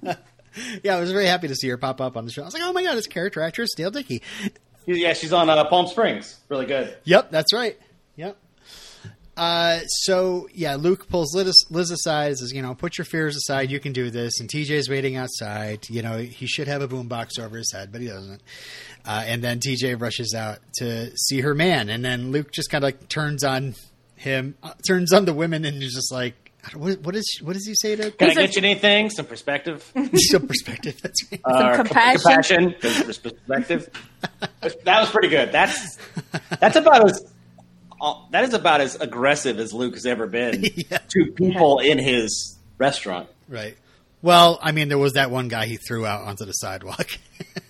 [0.84, 0.97] yeah.
[0.97, 2.41] I was very happy to see her pop up on the show.
[2.41, 4.21] I was like, oh my god, it's character actress Dale Dickey.
[4.86, 6.38] yeah, she's on uh, Palm Springs.
[6.49, 6.95] Really good.
[7.06, 7.77] Yep, that's right.
[9.36, 9.43] Yep.
[9.46, 12.28] Uh, so yeah, Luke pulls Liz, Liz aside.
[12.30, 13.72] and Says, you know, put your fears aside.
[13.72, 14.39] You can do this.
[14.39, 15.89] And TJ's waiting outside.
[15.89, 18.41] You know, he should have a boombox over his head, but he doesn't.
[19.06, 22.84] Uh, and then TJ rushes out to see her man, and then Luke just kind
[22.84, 23.76] of like turns on
[24.15, 26.36] him, uh, turns on the women, and is just like,
[26.74, 28.12] what, what is what does he say to?
[28.12, 29.10] Can I He's get you anything?
[29.10, 29.91] Some perspective?
[30.15, 31.02] Some perspective.
[31.02, 31.41] That's right.
[31.43, 32.22] Uh, compassion.
[32.22, 33.89] compassion, perspective.
[34.62, 35.52] that was pretty good.
[35.52, 35.98] That's
[36.62, 37.30] that's about as uh,
[38.32, 40.98] that is about as aggressive as Luke has ever been Yeah.
[41.10, 43.30] to people in his restaurant.
[43.50, 43.78] right.
[44.22, 47.08] Well, I mean, there was that one guy he threw out onto the sidewalk.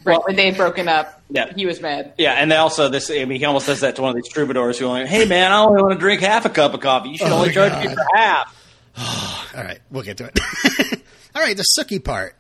[0.06, 0.20] Right.
[0.28, 1.52] When they had broken up, Yeah.
[1.56, 2.14] he was mad.
[2.18, 3.10] Yeah, and then also this.
[3.10, 5.50] I mean, he almost says that to one of these troubadours who only, hey man,
[5.52, 7.10] I only want to drink half a cup of coffee.
[7.10, 8.54] You should Oh, only my charge me for half.
[9.58, 10.40] All right, we'll get to it.
[11.36, 12.36] All right, the Sookie part.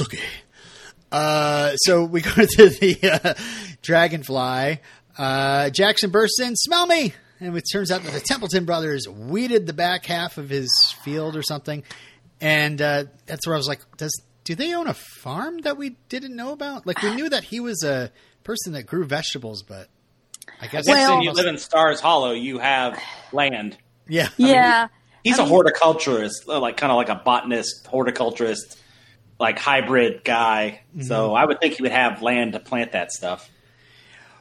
[0.00, 0.18] Sookie.
[1.12, 3.34] Uh, so we go to the uh,
[3.82, 4.80] Dragonfly.
[5.16, 7.12] Uh, Jackson bursts in, smell me!
[7.40, 10.70] And it turns out that the Templeton brothers weeded the back half of his
[11.02, 11.82] field or something.
[12.40, 14.12] And uh, that's where I was like, does
[14.44, 16.86] do they own a farm that we didn't know about?
[16.86, 18.12] Like, we knew that he was a
[18.44, 19.88] person that grew vegetables, but
[20.60, 23.00] I guess I Well- if you live in Stars Hollow, you have
[23.32, 23.76] land.
[24.08, 24.28] yeah.
[24.36, 24.88] Yeah.
[25.22, 28.78] He's I a mean- horticulturist, uh, like kind of like a botanist, horticulturist,
[29.40, 30.80] like hybrid guy.
[31.00, 33.48] So I would think he would have land to plant that stuff.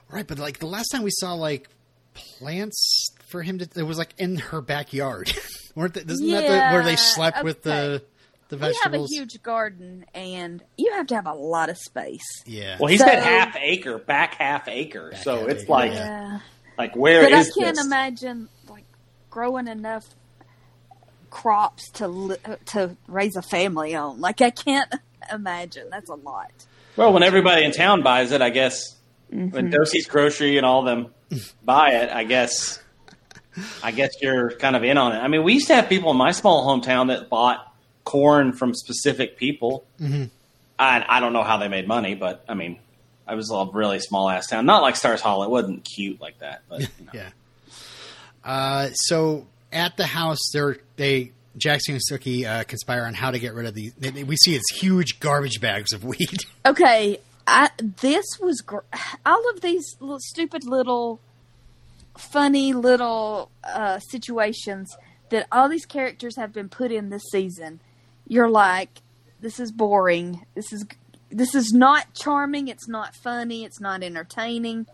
[0.09, 1.69] Right, but like the last time we saw like
[2.13, 5.31] plants for him to, it was like in her backyard,
[5.75, 6.01] weren't they?
[6.01, 8.05] Isn't that the, where they Yeah, slept with the okay.
[8.49, 12.43] the We have a huge garden, and you have to have a lot of space.
[12.45, 12.77] yeah.
[12.79, 15.11] Well, he So- said half acre, back half acre.
[15.11, 16.07] Back so half it's acre, like, yeah.
[16.31, 16.39] Yeah.
[16.77, 17.85] like where but I can't this?
[17.85, 18.85] imagine like
[19.29, 20.03] growing enough
[21.29, 24.21] crops to li- to raise a family on.
[24.21, 24.93] Like I can't
[25.33, 25.87] imagine.
[25.89, 26.51] That's a lot.
[26.95, 28.95] Well, when everybody in town buys it, I guess.
[29.33, 31.07] When Doose's Grocery and all them
[31.65, 32.79] buy it, I guess,
[33.83, 35.19] I guess you're kind of in on it.
[35.19, 38.73] I mean, we used to have people in my small hometown that bought corn from
[38.73, 39.85] specific people.
[39.99, 40.25] Mm-hmm.
[40.77, 42.77] I, I don't know how they made money, but I mean,
[43.27, 45.43] I was a really small ass town, not like Stars Hollow.
[45.45, 47.11] It wasn't cute like that, but you know.
[47.13, 47.29] Yeah.
[48.43, 53.39] Uh, so at the house, there they Jackson and Sookie uh, conspire on how to
[53.39, 53.93] get rid of these.
[53.93, 56.39] they- they- We see it's huge garbage bags of weed.
[56.65, 58.79] Okay, I this was gr-
[59.25, 61.19] all of these little, stupid little
[62.17, 64.95] funny little uh, situations
[65.29, 67.79] that all these characters have been put in this season.
[68.27, 69.01] You're like,
[69.39, 70.45] this is boring.
[70.55, 70.85] This is
[71.29, 72.67] this is not charming.
[72.67, 73.65] It's not funny.
[73.65, 74.85] It's not entertaining.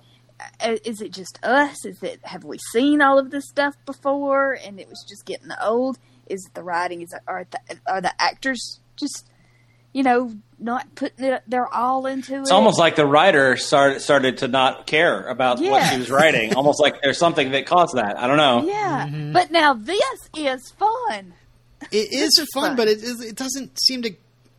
[0.64, 1.86] Uh, Is it just us?
[1.86, 5.50] Is it have we seen all of this stuff before and it was just getting
[5.62, 6.00] old?
[6.28, 7.02] Is it the writing?
[7.02, 9.29] Is it are the are the actors just
[9.94, 11.42] you know not putting it?
[11.48, 12.42] They're all into It's it.
[12.42, 16.54] It's almost like the writer started started to not care about what she was writing.
[16.56, 18.18] almost like there's something that caused that.
[18.20, 18.66] I don't know.
[18.68, 19.08] yeah.
[19.32, 20.02] But now this
[20.36, 21.34] is fun.
[21.92, 22.76] It is is fun, fun.
[22.76, 24.14] but it is, it doesn't seem to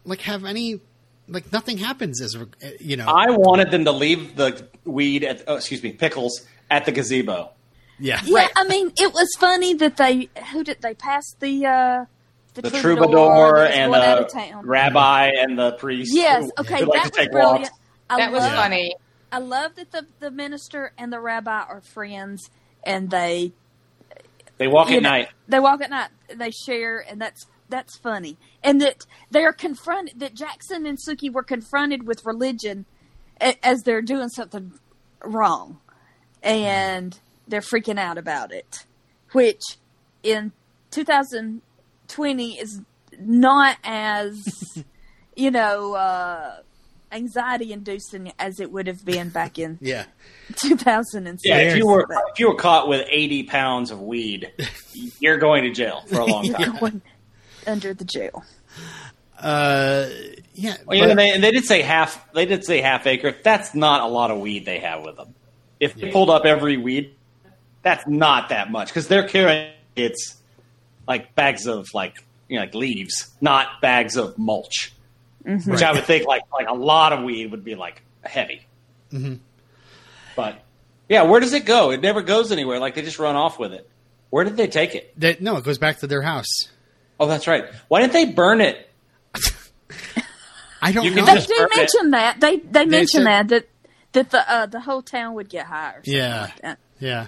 [0.05, 0.81] like have any
[1.29, 2.35] like nothing happens as
[2.81, 3.07] you know.
[3.07, 7.51] I wanted them to leave the weed at oh, excuse me pickles at the gazebo.
[7.99, 8.21] yeah.
[8.25, 8.51] Yeah, Right.
[8.57, 12.05] I mean, it was funny that they who did they pass the uh
[12.55, 16.13] the, The troubadour, troubadour and going out of the rabbi and the priest.
[16.15, 17.61] Yes, who- okay, who like that to was take brilliant.
[17.63, 17.71] walks.
[18.09, 18.95] I That was love, funny.
[19.33, 22.51] I love that the the minister and the rabbi are friends,
[22.83, 23.53] and they
[24.59, 25.29] They walk at know, night.
[25.49, 26.09] They walk at night.
[26.35, 28.37] They share, and that's that's funny.
[28.65, 30.19] And that they are confronted.
[30.19, 32.87] That Jackson and Sookie were confronted with religion
[33.63, 34.73] as they're doing something
[35.23, 35.79] wrong,
[36.43, 38.87] and they're freaking out about it.
[39.33, 39.63] Which
[40.25, 40.51] in
[42.11, 42.81] 2020 is
[43.19, 44.45] not as
[45.37, 46.57] you know uh,
[47.13, 50.05] anxiety inducing as it would have been back in Yeah.
[50.57, 51.43] 2006.
[51.45, 54.53] Yeah, if you were But- if you were caught with eighty pounds of weed,
[55.21, 56.77] you're going to jail for a long you're time.
[56.77, 57.03] going
[57.67, 58.45] under the jail.
[59.39, 60.09] Uh,
[60.55, 60.77] yeah.
[60.87, 62.33] Well, you know, but- they, and they did say half.
[62.33, 63.35] They did say half acre.
[63.43, 65.35] That's not a lot of weed they have with them.
[65.79, 67.15] If they pulled up every weed,
[67.83, 70.37] that's not that much because they're carrying it's
[71.09, 72.17] like bags of like
[72.49, 74.93] you know like leaves, not bags of mulch.
[75.45, 78.67] Which I would think like like a lot of weed would be like heavy.
[80.37, 80.63] But
[81.09, 81.91] yeah, where does it go?
[81.91, 82.79] It never goes anywhere.
[82.79, 83.89] Like they just run off with it.
[84.31, 85.13] Where did they take it?
[85.21, 86.47] that- no, it goes back to their house.
[87.19, 87.65] Oh, that's right.
[87.89, 88.89] Why didn't they burn it?
[90.83, 91.25] I don't You know.
[91.27, 91.77] They just do burn it.
[91.77, 92.41] mention that.
[92.41, 93.69] They they mention said- that that
[94.13, 96.41] that the uh, the whole town would get high or something Yeah.
[96.43, 96.79] like that.
[97.01, 97.27] Yeah.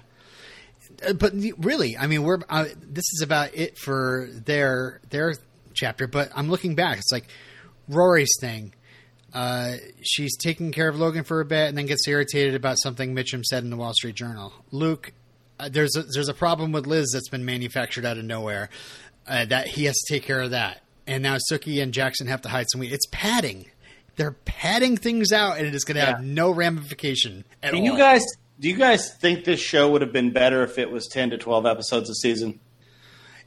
[1.06, 5.34] Uh, But really, I mean, we're uh, this is about it for their their
[5.74, 6.06] chapter.
[6.06, 6.98] But I'm looking back.
[6.98, 7.26] It's like
[7.88, 8.74] Rory's thing.
[9.34, 13.14] Uh, she's taking care of Logan for a bit, and then gets irritated about something
[13.14, 14.52] Mitchum said in the Wall Street Journal.
[14.70, 15.12] Luke,
[15.58, 18.68] uh, there's a, there's a problem with Liz that's been manufactured out of nowhere.
[19.26, 22.42] Uh, that he has to take care of that, and now Sookie and Jackson have
[22.42, 22.92] to hide some weed.
[22.92, 23.66] It's padding.
[24.16, 27.84] They're padding things out, and it is going to have no ramification at Do all.
[27.84, 28.22] you guys
[28.62, 31.36] do you guys think this show would have been better if it was ten to
[31.38, 32.60] twelve episodes a season?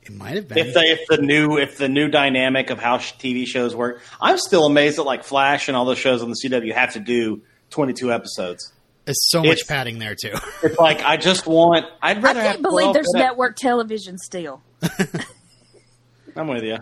[0.03, 0.57] It might have been.
[0.57, 4.37] If the if the new if the new dynamic of how TV shows work, I'm
[4.37, 7.41] still amazed that like Flash and all those shows on the CW have to do
[7.69, 8.73] 22 episodes.
[9.05, 10.33] There's so much It's- padding there too.
[10.63, 11.85] It's like I just want.
[12.01, 14.61] I'd rather have can't believe there's than- network television still.
[16.35, 16.79] I'm with you.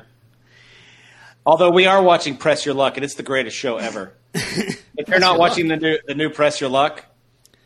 [1.45, 4.15] Although we are watching Press Your Luck, and it's the greatest show ever.
[4.33, 7.05] if you're not Your watching the new the new Press Your Luck,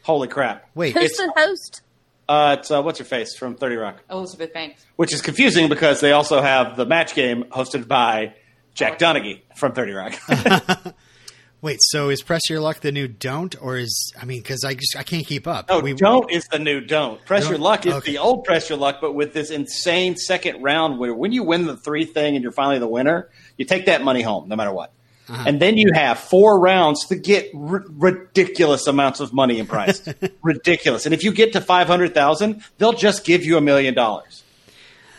[0.08, 0.68] holy crap!
[0.74, 1.82] Wait, Who's It's- the host?
[2.30, 4.02] Uh, it's uh, what's her face from Thirty Rock.
[4.10, 4.86] Elizabeth Banks.
[4.96, 8.34] which is confusing because they also have the match game hosted by
[8.74, 10.14] Jack Donaghy from 30 Rock.
[11.62, 11.78] wait.
[11.82, 14.96] So is press your luck the new don't, or is I mean, because I just
[14.98, 15.70] I can't keep up.
[15.70, 17.24] no, We- don't is the new don't.
[17.26, 18.12] Press Don't- your luck is okay.
[18.14, 21.66] the old press your luck, but with this insane second round where when you win
[21.66, 24.74] the three thing and you're finally the winner, you take that money home no matter
[24.74, 24.92] what.
[25.30, 25.44] Uh-huh.
[25.46, 30.08] And then you have four rounds to get r- ridiculous amounts of money in prize.
[30.42, 31.06] ridiculous.
[31.06, 34.44] And if you get to 500,000, they'll just give you a million dollars.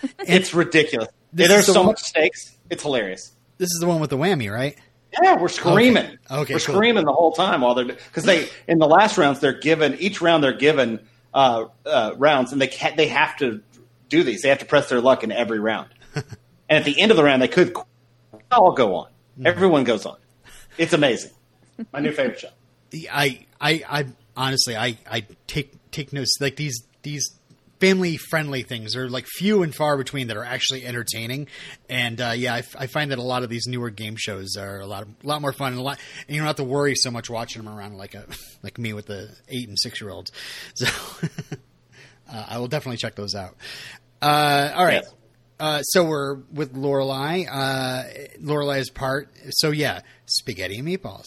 [0.21, 1.09] It's ridiculous.
[1.33, 2.57] There's the so one- much stakes.
[2.71, 3.33] It's hilarious.
[3.59, 4.77] This is the one with the whammy, right?
[5.23, 6.05] Yeah, we're screaming.
[6.05, 6.16] Okay.
[6.42, 6.75] Okay, we're cool.
[6.77, 10.21] screaming the whole time while they're because they in the last rounds they're given each
[10.21, 11.01] round they're given
[11.35, 13.62] uh, uh, rounds and they ca- they have to
[14.09, 14.42] do these.
[14.42, 15.88] They have to press their luck in every round.
[16.14, 16.25] and
[16.68, 17.75] at the end of the round, they could
[18.53, 19.09] all go on.
[19.38, 19.46] Hmm.
[19.46, 20.16] Everyone goes on.
[20.77, 21.31] It's amazing.
[21.92, 22.48] My new favorite show.
[23.11, 26.37] I, I, I honestly, I, I take take notes.
[26.40, 27.38] Like these these
[27.81, 31.46] family friendly things are like few and far between that are actually entertaining.
[31.88, 34.57] And uh, yeah, I, f- I find that a lot of these newer game shows
[34.59, 36.01] are a lot of, a lot more fun and a lot.
[36.27, 38.27] And you don't have to worry so much watching them around like a
[38.62, 40.33] like me with the eight and six year olds.
[40.74, 40.87] So
[42.33, 43.57] uh, I will definitely check those out.
[44.20, 45.03] Uh, all right.
[45.05, 45.14] Yes.
[45.61, 47.47] Uh, so we're with Lorelai.
[47.51, 48.05] Uh,
[48.40, 49.31] Lorelai's part.
[49.51, 51.27] So yeah, spaghetti and meatballs.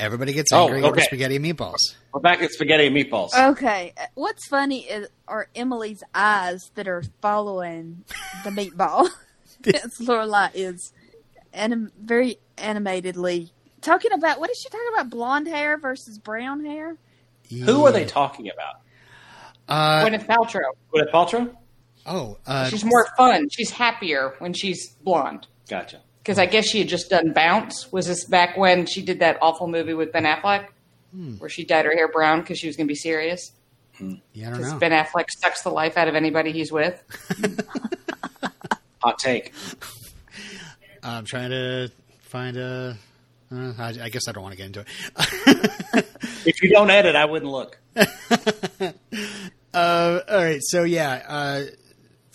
[0.00, 1.76] Everybody gets Oh, angry over spaghetti and meatballs.
[2.12, 3.30] We're back at spaghetti and meatballs.
[3.34, 8.04] Okay, what's funny is are Emily's eyes that are following
[8.44, 9.08] the meatball.
[9.66, 10.92] As Lorelai is
[11.52, 13.50] anim- very animatedly
[13.80, 15.10] talking about what is she talking about?
[15.10, 16.96] Blonde hair versus brown hair.
[17.50, 18.76] Who are they talking about?
[19.68, 20.62] Uh, Gwyneth Paltrow.
[20.94, 21.54] Gwyneth Paltrow?
[22.08, 23.48] Oh, uh, She's more fun.
[23.50, 25.46] She's happier when she's blonde.
[25.68, 26.00] Gotcha.
[26.22, 27.90] Because I guess she had just done Bounce.
[27.92, 30.66] Was this back when she did that awful movie with Ben Affleck,
[31.38, 33.52] where she dyed her hair brown because she was going to be serious?
[34.32, 34.78] yeah, I don't know.
[34.78, 37.02] Ben Affleck sucks the life out of anybody he's with.
[39.02, 39.52] Hot take.
[41.02, 41.90] I'm trying to
[42.22, 42.96] find a.
[43.50, 46.04] Uh, I, I guess I don't want to get into it.
[46.44, 47.78] If you don't edit, I wouldn't look.
[47.96, 48.04] uh,
[49.74, 51.64] all right, so yeah, uh,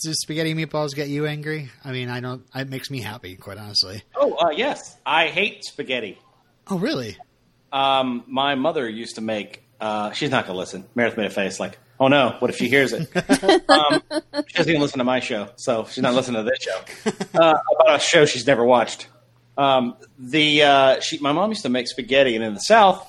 [0.03, 1.69] does spaghetti meatballs get you angry?
[1.83, 2.43] I mean, I don't.
[2.55, 4.03] It makes me happy, quite honestly.
[4.15, 4.97] Oh, uh, yes.
[5.05, 6.17] I hate spaghetti.
[6.67, 7.17] Oh, really?
[7.71, 9.63] Um, my mother used to make.
[9.81, 10.85] Uh, she's not going to listen.
[10.95, 13.01] Meredith made a face like, "Oh no, what if she hears it?"
[13.69, 14.01] um,
[14.47, 17.55] she doesn't even listen to my show, so she's not listening to this show uh,
[17.79, 19.07] about a show she's never watched.
[19.57, 23.03] Um, the uh, she, my mom used to make spaghetti, and in the South,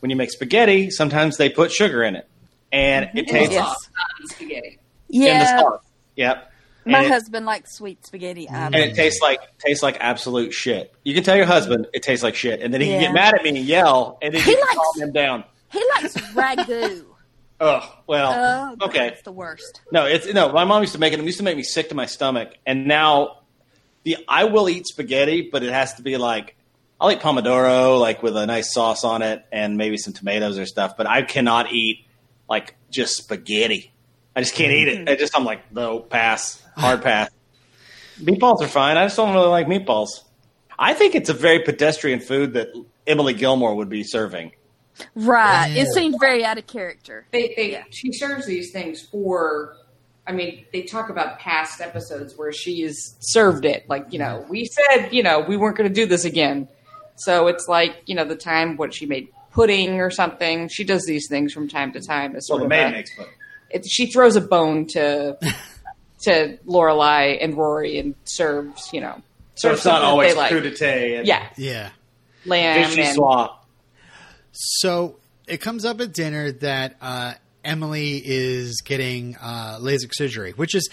[0.00, 2.28] when you make spaghetti, sometimes they put sugar in it,
[2.72, 3.66] and it tastes Yes.
[3.66, 4.78] Sauce, not spaghetti.
[5.08, 5.80] in the Yeah, sauce.
[6.18, 6.52] Yep.
[6.84, 8.48] my And it- husband likes sweet spaghetti.
[8.48, 10.92] I and it tastes like tastes like absolute shit.
[11.04, 13.34] You can tell your husband it tastes like shit, and then he can get mad
[13.34, 15.44] at me and yell, and then He he likes- calm him down.
[15.72, 17.04] He likes ragu.
[17.60, 19.08] Oh well, oh, okay.
[19.08, 19.80] it's the worst.
[19.90, 20.52] No, it's no.
[20.52, 21.18] My mom used to make it.
[21.18, 23.38] It used to make me sick to my stomach, and now
[24.04, 26.54] the I will eat spaghetti, but it has to be like
[27.00, 30.66] I'll eat pomodoro, like with a nice sauce on it, and maybe some tomatoes or
[30.66, 30.96] stuff.
[30.96, 32.06] But I cannot eat
[32.48, 33.90] like just spaghetti.
[34.36, 34.98] I just can't eat it.
[35.00, 35.08] Mm-hmm.
[35.08, 37.30] I just I'm like no pass, hard pass.
[38.20, 38.96] Meatballs are fine.
[38.96, 40.08] I just don't really like meatballs.
[40.78, 42.68] I think it's a very pedestrian food that
[43.06, 44.52] Emily Gilmore would be serving.
[45.14, 45.68] Right.
[45.72, 45.82] Yeah.
[45.82, 47.26] It seemed very out of character.
[47.32, 47.84] They, they Yeah.
[47.90, 49.76] she serves these things for.
[50.26, 53.88] I mean, they talk about past episodes where she has served it.
[53.88, 56.68] Like, you know, we said, you know, we weren't going to do this again.
[57.16, 60.68] So it's like, you know, the time what she made pudding or something.
[60.68, 62.36] She does these things from time to time.
[62.36, 63.26] As Well, sort the of maid a- makes fun.
[63.70, 65.36] It, she throws a bone to
[66.22, 69.20] to Lorelai and Rory and serves, you know,
[69.54, 70.52] So it's not always they like.
[70.52, 71.90] crudité and Yeah, Yeah.
[72.44, 73.58] lamb fishy and slaw.
[74.52, 80.74] So it comes up at dinner that uh, Emily is getting uh, LASIK surgery, which
[80.74, 80.88] is,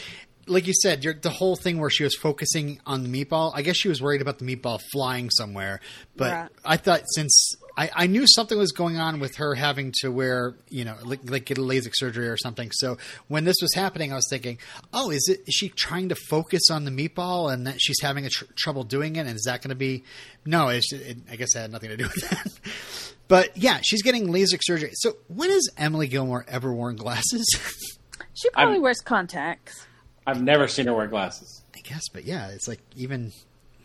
[0.47, 3.51] like you said, you're, the whole thing where she was focusing on the meatball.
[3.55, 5.79] I guess she was worried about the meatball flying somewhere,
[6.15, 6.49] but Right.
[6.63, 10.55] I thought since I, I knew something was going on with her having to wear,
[10.69, 12.71] you know, like, like get a LASIK surgery or something.
[12.71, 14.59] So when this was happening, I was thinking,
[14.93, 18.25] oh, is it is she trying to focus on the meatball and that she's having
[18.25, 19.27] a tr- trouble doing it?
[19.27, 20.03] And is that going to be?
[20.45, 22.51] No, it's, it, I guess it had nothing to do with that.
[23.27, 24.91] But yeah, she's getting LASIK surgery.
[24.93, 27.45] So when has Emily Gilmore ever worn glasses?
[28.37, 29.85] She probably I'm- wears contacts.
[30.27, 31.63] I've never seen her wear glasses.
[31.75, 33.31] I guess, but yeah, it's like even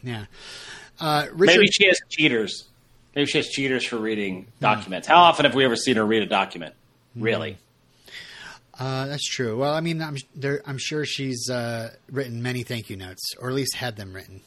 [0.03, 0.25] yeah.
[0.99, 2.67] Uh, Richard, Maybe she has cheaters.
[3.15, 5.07] Maybe she has cheaters for reading documents.
[5.09, 6.75] How often have we ever seen her read a document?
[7.17, 7.59] Really?
[8.79, 9.59] uh, that's true.
[9.59, 13.49] Well, I mean, I'm there, I'm sure she's uh, written many thank you notes, or
[13.49, 14.43] at least had them written.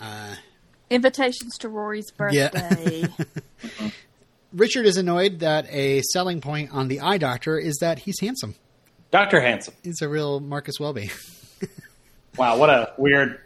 [0.00, 0.34] Uh,
[0.88, 2.48] Invitations to Rory's Yeah.
[2.50, 3.04] birthday.
[4.52, 8.54] Richard is annoyed that a selling point on the eye doctor is that he's handsome.
[9.10, 9.40] Dr.
[9.40, 9.74] Handsome.
[9.82, 11.10] He's a real Marcus Welby.
[12.36, 13.40] Wow, what a weird.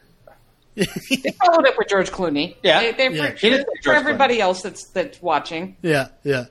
[1.23, 2.57] they followed up with George Clooney.
[2.63, 2.81] Yeah.
[2.81, 3.31] they, they, Yeah.
[3.31, 5.77] for, He for George everybody else that's that's watching.
[5.83, 6.47] yeah, yeah.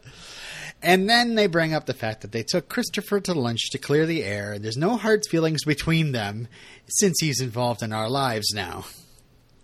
[0.82, 4.05] And then they bring up the fact that they took Christopher to lunch to clear
[4.05, 4.57] the air.
[4.57, 6.47] There's no hard feelings between them
[6.88, 8.86] since he's involved in our lives now.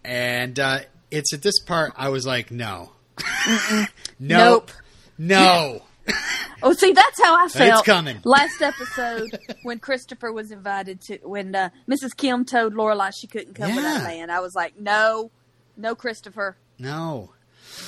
[0.04, 0.80] And uh,
[1.12, 2.92] it's at this part I was like, no.
[3.60, 3.86] no.
[4.20, 4.72] Nope.
[5.18, 5.82] No.
[6.64, 7.80] Oh, see, that's how I felt.
[7.80, 8.18] It's coming.
[8.24, 12.16] Last episode when Christopher was invited to, when uh, Mrs.
[12.18, 14.08] Kim told Lorelai she couldn't come with that Yeah.
[14.08, 14.30] man.
[14.32, 15.30] I was like, no,
[15.78, 17.32] no, Christopher, No.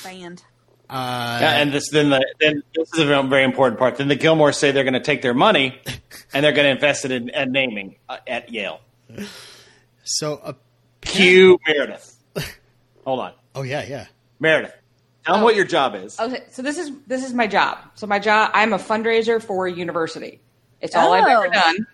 [0.04, 0.44] banned.
[0.90, 3.96] Uh, Yeah, and this then the then this is a very very important part.
[3.98, 5.82] Then the Gilmores say they're going to take their money
[6.34, 8.80] and they're going to invest it in, in naming uh, at Yale.
[10.04, 10.54] so, uh,
[11.02, 12.16] Cue Meredith.
[13.06, 14.06] Hold on, oh yeah, yeah.
[14.40, 14.74] Meredith.
[15.28, 16.20] Tell them what your job is.
[16.20, 17.78] Okay, so this is this is my job.
[17.96, 20.40] So my job, I'm a fundraiser for a university.
[20.82, 21.42] It's all I've Oh.
[21.44, 21.86] ever done,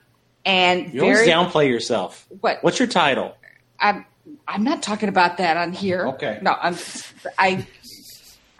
[0.45, 1.29] and You always very.
[1.31, 2.25] downplay yourself.
[2.41, 2.59] What?
[2.63, 3.35] What's your title?
[3.79, 4.05] I'm
[4.47, 6.07] I'm not talking about that on here.
[6.09, 6.37] Okay.
[6.41, 6.77] No, I'm
[7.37, 7.65] I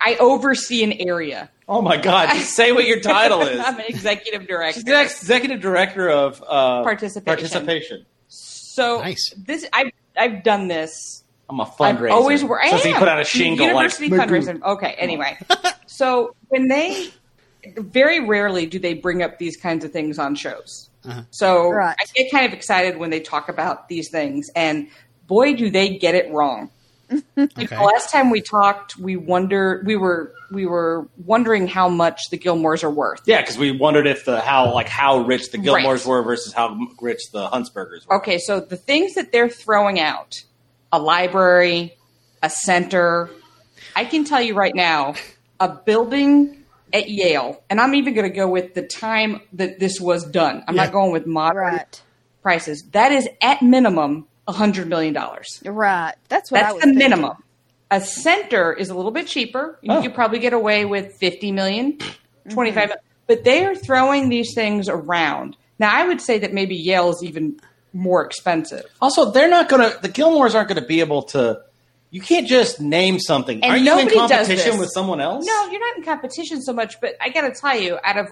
[0.02, 1.50] I oversee an area.
[1.70, 2.30] Oh my God!
[2.34, 3.60] Just say what your title is.
[3.60, 4.74] I'm an executive director.
[4.80, 7.26] She's the executive director of uh, Participation.
[7.26, 8.06] Participation.
[8.28, 9.34] So Nice.
[9.38, 11.23] this I've I've done this.
[11.50, 12.06] I'm a fundraiser.
[12.08, 13.00] I've always wor- I So if you am.
[13.00, 14.62] put out a shingle University like fundraiser.
[14.62, 14.96] Okay.
[14.98, 15.38] Anyway,
[15.86, 17.10] so when they
[17.78, 20.90] very rarely do they bring up these kinds of things on shows.
[21.06, 21.22] Uh-huh.
[21.32, 21.96] So Right.
[22.00, 24.88] I get kind of excited when they talk about these things, and
[25.28, 26.70] boy, do they get it wrong.
[27.38, 27.66] Okay.
[27.68, 32.38] The last time we talked, we wonder we were we were wondering how much the
[32.40, 33.22] Gilmores are worth.
[33.26, 36.06] Yeah, because we wondered if the how like how rich the Gilmores Right.
[36.06, 38.16] were versus how rich the Huntzbergers were.
[38.18, 40.44] Okay, so the things that they're throwing out
[40.94, 41.94] a library,
[42.42, 43.30] a center.
[43.96, 45.16] I can tell you right now,
[45.60, 46.64] a building
[46.94, 50.64] at Yale, and I'm even going to go with the time that this was done.
[50.68, 50.84] I'm Yeah.
[50.86, 52.02] not going with modern Right,
[52.44, 52.84] prices.
[52.92, 55.18] That is at minimum $100 million.
[55.66, 56.14] right.
[56.30, 57.00] That's what That's was the thinking.
[57.00, 57.38] minimum.
[57.90, 59.80] A center is a little bit cheaper.
[59.82, 60.02] You Oh.
[60.02, 62.50] could probably get away with 50 million, mm-hmm.
[62.54, 62.98] 25 million.
[63.28, 65.56] But they are throwing these things around.
[65.80, 67.60] Now, I would say that maybe Yale is even
[67.94, 68.86] more expensive.
[69.02, 69.98] Also, they're not going to.
[70.02, 71.62] The Gilmores aren't going to be able to.
[72.10, 73.64] You can't just name something.
[73.64, 75.46] And Are you in competition with someone else?
[75.48, 78.28] No, you're not in competition so much, but I got to tell you, out of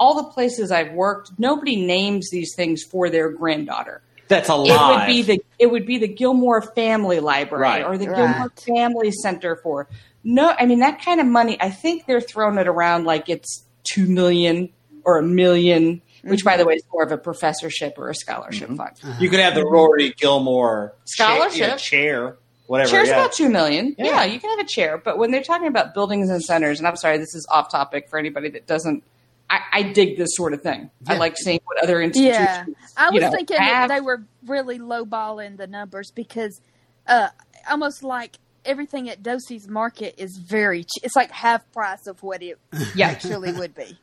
[0.00, 4.02] all the places I've worked, nobody names these things for their granddaughter.
[4.28, 4.96] that's a It lie.
[4.98, 7.84] would be the it would be the Gilmore Family Library Right.
[7.84, 8.16] or the Right.
[8.16, 9.88] Gilmore Family Center for.
[10.24, 11.56] No, I mean that kind of money.
[11.60, 14.70] I think they're throwing it around like it's two million
[15.04, 18.68] or a 1000000 which by the way is more of a professorship or a scholarship
[18.68, 18.90] fund.
[19.18, 21.58] You could have the Rory Gilmore cha- Scholarship.
[21.60, 22.90] yeah, chair, whatever.
[22.90, 23.18] Chair's yeah.
[23.20, 23.94] about two million.
[23.98, 24.06] Yeah.
[24.06, 24.24] Yeah.
[24.24, 24.98] you can have a chair.
[24.98, 28.08] But when they're talking about buildings and centers, and I'm sorry, this is off topic
[28.08, 29.02] for anybody that doesn't.
[29.48, 30.90] I, I dig this sort of thing.
[31.08, 32.38] I like seeing what other institutions.
[32.38, 32.64] Yeah,
[32.96, 33.88] I you was know, thinking have.
[33.88, 36.60] that they were really lowballing the numbers because,
[37.08, 37.30] uh,
[37.68, 40.84] almost like everything at Doose's Market is very.
[40.84, 42.58] Ch- it's like half price of what it
[42.94, 43.08] Yeah.
[43.08, 43.98] actually would be.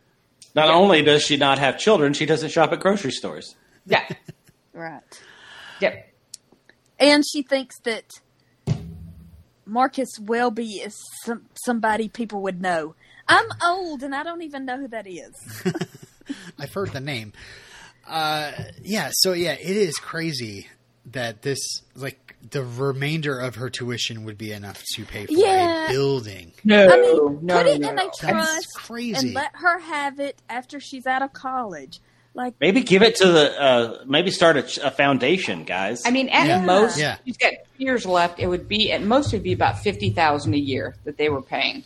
[0.55, 3.55] Not only does she not have children, she doesn't shop at grocery stores.
[3.85, 4.07] Yeah.
[4.73, 5.01] Right.
[5.81, 6.13] Yep.
[6.99, 8.03] And she thinks that
[9.65, 12.93] Marcus Welby is some, somebody people would know.
[13.27, 15.63] I'm old and I don't even know who that is.
[16.59, 17.33] I've heard the name.
[18.07, 18.51] Uh,
[18.83, 20.67] yeah, so yeah, it is crazy
[21.07, 25.87] that this like the remainder of her tuition would be enough to pay for Yeah.
[25.87, 26.53] a building.
[26.63, 26.87] No.
[26.87, 28.07] I mean, no, put it no, in no.
[28.07, 29.27] a trust crazy.
[29.27, 31.99] and let her have it after she's out of college.
[32.33, 33.59] Like, Maybe give it to the.
[33.61, 36.03] Uh, maybe start a, a foundation, guys.
[36.05, 36.61] I mean, at Yeah.
[36.65, 37.17] most, Yeah.
[37.25, 38.39] she's got years left.
[38.39, 41.41] It would be at most, it'd be about fifty thousand a year that they were
[41.41, 41.83] paying.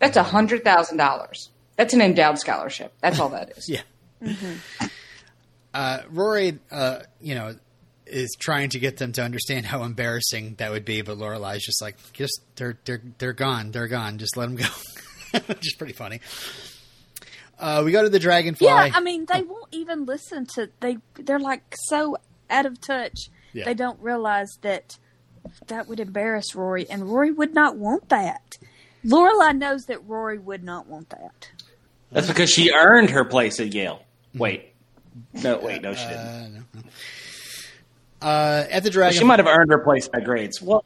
[0.00, 1.48] That's a hundred thousand dollars.
[1.76, 2.92] That's an endowed scholarship.
[3.00, 3.68] That's all that is.
[4.20, 4.38] Yeah.
[5.72, 7.56] Uh, Rory, uh, you know,
[8.06, 11.80] is trying to get them to understand how embarrassing that would be, but Lorelai's just
[11.80, 15.94] like, just they're they're they're gone, they're gone, just let them go, which is pretty
[15.94, 16.20] funny.
[17.58, 18.66] Uh, we go to the dragonfly.
[18.66, 20.98] yeah, I mean, they won't even listen to they.
[21.14, 22.16] They're like so
[22.50, 23.30] out of touch.
[23.52, 23.64] Yeah.
[23.64, 24.98] They don't realize that
[25.68, 28.58] that would embarrass Rory, and Rory would not want that.
[29.04, 31.50] Lorelai knows that Rory would not want that.
[32.10, 34.02] That's because she earned her place at Yale.
[34.34, 34.72] Wait.
[35.32, 36.18] No, wait, no, she didn't.
[36.18, 36.82] Uh, no, no.
[38.22, 40.60] Uh, at the dragon, She might have earned her place by grades.
[40.62, 40.84] Well,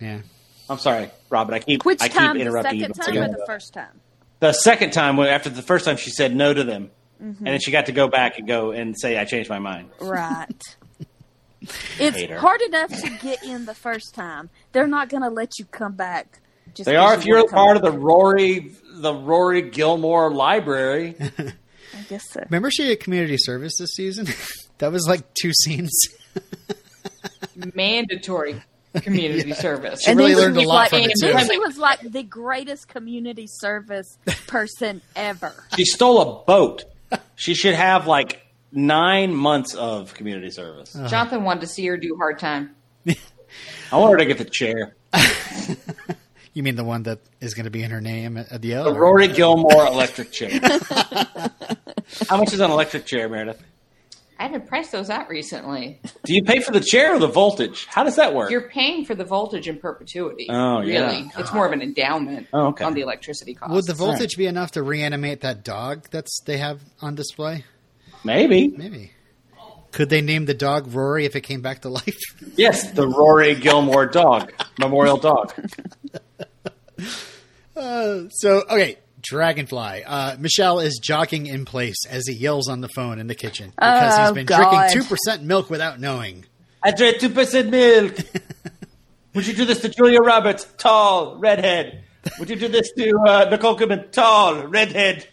[0.00, 0.20] yeah.
[0.68, 1.54] I'm sorry, Robin.
[1.54, 2.36] I keep Which I keep time?
[2.36, 3.20] The interrupting second you.
[3.20, 4.00] time or the first time?
[4.40, 6.90] The second time, after the first time, she said no to them,
[7.22, 7.46] Mm-hmm.
[7.46, 9.90] and then she got to go back and go and say, "I changed my mind."
[10.00, 10.46] Right.
[11.98, 12.38] it's Hater.
[12.38, 14.48] hard enough to get in the first time.
[14.72, 16.40] They're not going to let you come back.
[16.72, 21.14] Just They 'cause are if you're wanna part of the Rory, the Rory Gilmore Library.
[21.38, 22.40] I guess so.
[22.48, 24.26] Remember she did community service this season?
[24.80, 25.92] that was like two scenes.
[27.74, 28.62] Mandatory
[28.94, 30.02] community service.
[30.02, 31.38] She really learned a was lot like, from it, too.
[31.38, 35.52] She was like the greatest community service person ever.
[35.76, 36.84] She stole a boat.
[37.36, 38.40] She should have like
[38.72, 40.94] nine months of community service.
[40.94, 41.08] Uh-huh.
[41.08, 42.74] Jonathan wanted to see her do hard time.
[43.92, 44.94] I want her to get the chair.
[46.52, 48.74] You mean the one that is going to be in her name at at the
[48.74, 50.50] The Rory Gilmore electric chair.
[52.28, 53.62] How much is an electric chair, Meredith?
[54.40, 56.00] I haven't priced those out recently.
[56.24, 57.84] Do you pay for the chair or the voltage?
[57.84, 58.50] How does that work?
[58.50, 60.46] You're paying for the voltage in perpetuity.
[60.48, 61.00] Oh, yeah.
[61.02, 61.30] really?
[61.36, 62.84] It's more of an endowment Oh, okay.
[62.84, 63.70] on the electricity cost.
[63.70, 67.66] Would the voltage be enough to reanimate that dog that's they have on display?
[68.24, 68.68] Maybe.
[68.68, 69.12] Maybe.
[69.92, 72.18] Could they name the dog Rory if it came back to life?
[72.56, 75.52] Yes, the Rory Gilmore dog, memorial dog.
[77.76, 80.04] Uh, so okay, Dragonfly.
[80.06, 83.70] Uh, Michel is jogging in place as he yells on the phone in the kitchen
[83.76, 84.70] because he's Oh, been God.
[84.90, 86.44] drinking two percent milk without knowing.
[86.82, 88.16] I drank two percent milk.
[89.34, 92.02] Would you do this to Julia Roberts, tall redhead?
[92.38, 95.26] Would you do this to uh, Nicole Kidman, tall redhead?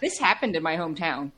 [0.00, 1.30] This happened in my hometown.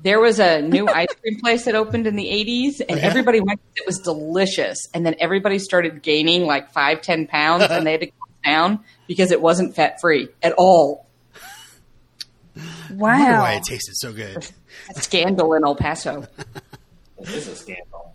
[0.00, 3.06] There was a new ice cream place that opened in the 80s, and Yeah.
[3.06, 3.60] everybody went.
[3.76, 8.00] It was delicious, and then everybody started gaining like five, ten pounds, and they had
[8.00, 11.06] to close down because it wasn't fat free at all.
[12.56, 12.60] I
[12.92, 13.40] wonder Wow.
[13.42, 14.46] why it tasted so good.
[14.96, 16.26] A scandal in El Paso.
[17.20, 18.14] This is a scandal.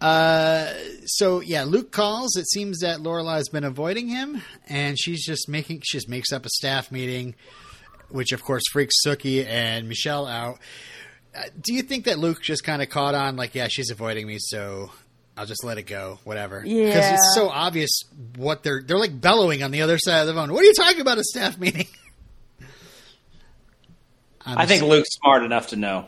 [0.00, 0.72] Uh,
[1.06, 2.36] so yeah, Luke calls.
[2.36, 6.44] It seems that Lorelai's been avoiding him, and she's just making she just makes up
[6.44, 7.34] a staff meeting,
[8.08, 10.58] which of course freaks Sookie and Michel out.
[11.34, 14.26] Uh, do you think that Luke just kind of caught on, like, yeah, she's avoiding
[14.26, 14.90] me, so
[15.36, 16.60] I'll just let it go, whatever?
[16.62, 17.90] because it's so obvious
[18.36, 20.52] what they're they're like bellowing on the other side of the phone.
[20.52, 21.18] What are you talking about?
[21.18, 21.86] A staff meeting?
[24.44, 26.06] I'm I think just- Luke's smart enough to know,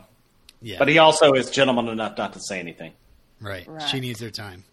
[0.61, 2.93] yeah, but he also is gentleman enough not to say anything.
[3.39, 3.67] right.
[3.67, 3.87] Right.
[3.89, 4.63] She needs her time.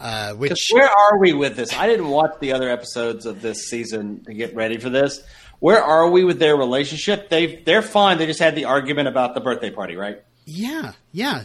[0.00, 1.74] Uh, 'Cause which Where are we with this?
[1.74, 5.20] I didn't watch the other episodes of this season to get ready for this.
[5.58, 7.28] Where are we with their relationship?
[7.30, 8.18] They they're fine.
[8.18, 10.22] They just had the argument about the birthday party, right?
[10.46, 11.44] yeah, yeah.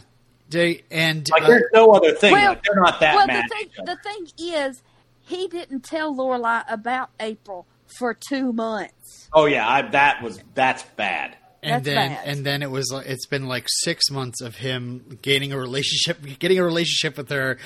[0.53, 2.31] They and Like uh, there's no other thing.
[2.31, 3.45] Well- like, they're not that well, mad.
[3.49, 4.81] the thing, the thing is,
[5.21, 7.65] he didn't tell Lorelai about April
[7.97, 9.29] for two months.
[9.33, 11.35] oh yeah, I, that was that's bad.
[11.61, 12.27] and That's then bad.
[12.27, 16.59] and then it was it's been like six months of him gaining a relationship getting
[16.59, 17.57] a relationship with her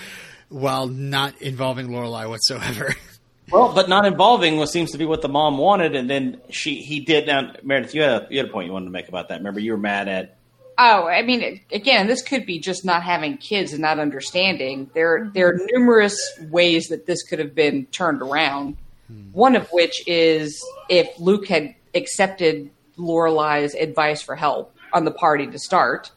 [0.49, 2.93] while not involving Lorelai whatsoever.
[3.49, 6.81] Well, but not involving what seems to be what the mom wanted, and then she
[6.81, 7.27] he did.
[7.27, 9.37] Now, Meredith, you had a, you had a point you wanted to make about that.
[9.37, 10.36] Remember, you were mad at.
[10.79, 14.91] Oh, I mean, again, this could be just not having kids and not understanding.
[14.93, 16.17] There, there are numerous
[16.49, 18.77] ways that this could have been turned around.
[19.07, 19.31] Hmm.
[19.31, 25.47] One of which is if Luke had accepted Lorelai's advice for help on the party
[25.47, 26.11] to start,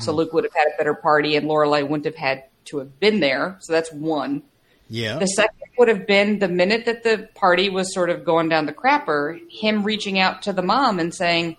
[0.00, 0.18] so hmm.
[0.18, 3.20] Luke would have had a better party, and Lorelai wouldn't have had to have been
[3.20, 3.56] there.
[3.60, 4.42] So that's one.
[4.88, 8.48] yeah, The second would have been the minute that the party was sort of going
[8.48, 11.56] down the crapper, him reaching out to the mom and saying,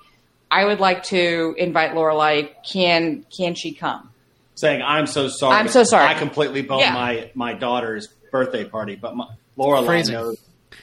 [0.62, 2.50] "I would like to invite Lorelai.
[2.66, 4.12] Can can she come?"
[4.56, 5.56] saying, "I'm so sorry.
[5.58, 6.94] I'm so sorry." I completely boned Yeah.
[6.94, 9.26] my my daughter's birthday party, but my,
[9.58, 10.14] Lorelai Phrasing.
[10.16, 10.38] knows.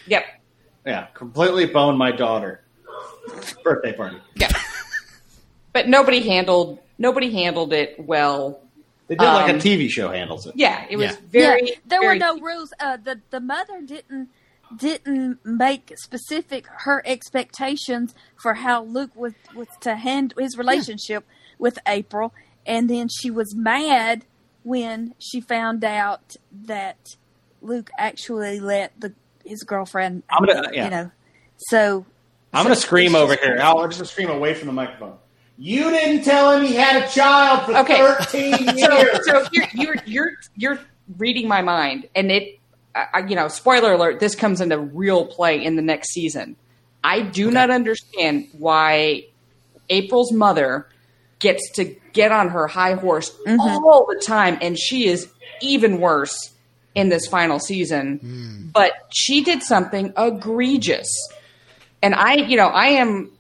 [0.06, 0.24] Yep.
[0.86, 2.60] Yeah, completely boned my daughter
[3.62, 4.16] birthday party.
[4.34, 4.48] Yeah.
[5.72, 8.60] but nobody handled nobody handled it well.
[9.08, 10.54] They did like a Um, TV show handles it.
[10.56, 11.16] Yeah, it was Yeah.
[11.30, 11.68] very.
[11.68, 12.72] yeah, there very- were no rules.
[12.80, 14.28] Uh, the the mother didn't
[14.76, 21.24] didn't make specific her expectations for how Luke was was to handle his relationship
[21.58, 22.32] with April,
[22.66, 24.24] and then she was mad
[24.64, 27.16] when she found out that
[27.60, 29.12] Luke actually let the
[29.44, 30.22] his girlfriend.
[30.30, 30.84] I'm gonna- yeah.
[30.84, 31.10] you know,
[31.56, 32.06] so
[32.52, 33.58] I'm going to scream over here.
[33.62, 35.16] I'll just scream away from the microphone.
[35.58, 37.96] You didn't tell him he had a child for Okay.
[37.96, 39.26] 13 so, years.
[39.26, 40.78] so you're, you're you're you're
[41.18, 42.58] reading my mind, and it,
[42.94, 46.56] I, I- you know, spoiler alert, this comes into real play in the next season.
[47.04, 49.26] I do not understand why
[49.90, 50.86] April's mother
[51.40, 53.58] gets to get on her high horse mm-hmm.
[53.60, 55.28] all the time, and she is
[55.60, 56.52] even worse
[56.94, 58.18] in this final season.
[58.18, 58.68] Hmm.
[58.68, 61.08] But she did something egregious,
[62.02, 63.32] and I, you know, I am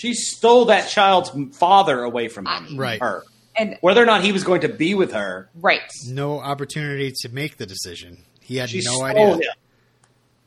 [0.00, 2.78] she stole that child's father away from him.
[2.78, 2.98] Right.
[2.98, 3.22] Her.
[3.54, 5.82] and Whether or not he was going to be with her, right.
[6.08, 8.24] no opportunity to make the decision.
[8.50, 9.34] He had she no stole idea.
[9.36, 9.40] him.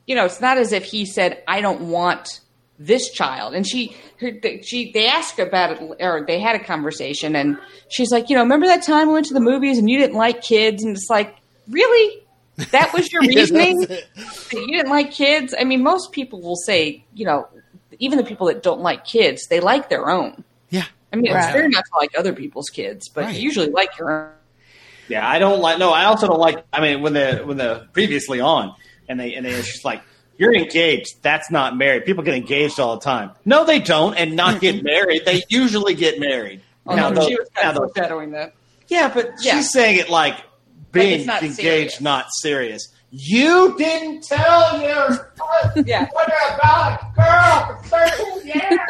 [0.06, 2.40] you know, it's not as if he said, "I don't want
[2.78, 4.30] this child." And she, her,
[4.62, 7.56] she, they asked about it, or they had a conversation, and
[7.88, 10.16] she's like, "You know, remember that time we went to the movies and you didn't
[10.16, 11.34] like kids?" And it's like,
[11.66, 12.22] really,
[12.72, 13.80] that was your reasoning?
[13.80, 14.02] that's
[14.52, 14.52] it.
[14.52, 15.54] you didn't like kids?
[15.58, 17.48] I mean, most people will say, you know,
[17.98, 20.44] even the people that don't like kids, they like their own.
[20.68, 21.52] Yeah, I mean, it's Right.
[21.54, 23.34] fair not to like other people's kids, but Right.
[23.36, 24.30] you usually like your own.
[25.08, 25.78] Yeah, I don't like.
[25.78, 26.64] No, I also don't like.
[26.72, 28.74] I mean, when the when the previously on,
[29.08, 30.02] and they and they it's just like
[30.38, 31.22] you're engaged.
[31.22, 32.04] That's not married.
[32.04, 33.30] People get engaged all the time.
[33.44, 34.86] No, they don't, and not get mm-hmm.
[34.86, 35.22] married.
[35.24, 36.60] They usually get married.
[36.86, 38.54] Oh, Now, no, the- she was kind of foreshadowing that.
[38.88, 39.56] yeah, but Yeah.
[39.56, 40.36] she's saying it like
[40.92, 42.00] being not engaged, serious.
[42.00, 42.88] not serious.
[43.10, 45.32] You didn't tell your
[45.86, 46.08] Yeah.
[46.12, 47.88] what about a girl for
[48.42, 48.80] 13 years.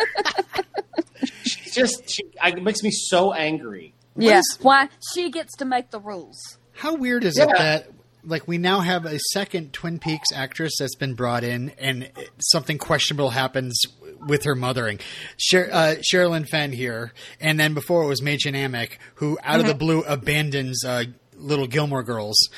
[1.44, 3.93] She's just, she, it makes me so angry.
[4.16, 6.36] Yeah, why she gets to make the rules.
[6.72, 7.88] How weird is it that
[8.26, 12.10] like we now have a second Twin Peaks actress that's been brought in, and
[12.40, 13.80] something questionable happens
[14.26, 15.00] with her mothering.
[15.36, 19.66] Sher- uh, Sherilyn Fenn here, and then before it was Mädchen Amick, who out of
[19.66, 21.04] the blue abandons uh,
[21.36, 22.48] little Gilmore Girls.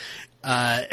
[0.44, 0.82] Uh,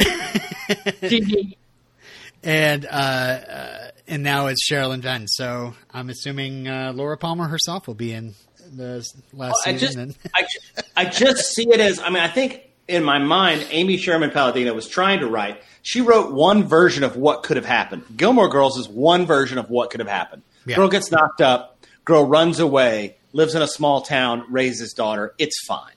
[2.43, 5.27] and uh, uh, and now it's Sherilyn Fenn.
[5.27, 8.33] So I'm assuming uh, Laura Palmer herself will be in
[8.77, 11.99] the last I just, and- I, ju- I just see it as.
[11.99, 15.61] I mean, I think in my mind, Amy Sherman Palladino was trying to write.
[15.81, 18.03] She wrote one version of what could have happened.
[18.15, 20.43] Gilmore Girls is one version of what could have happened.
[20.65, 20.75] Yeah.
[20.77, 21.77] Girl gets knocked up.
[22.05, 23.15] Girl runs away.
[23.33, 24.45] Lives in a small town.
[24.49, 25.33] Raises daughter.
[25.37, 25.91] It's fine.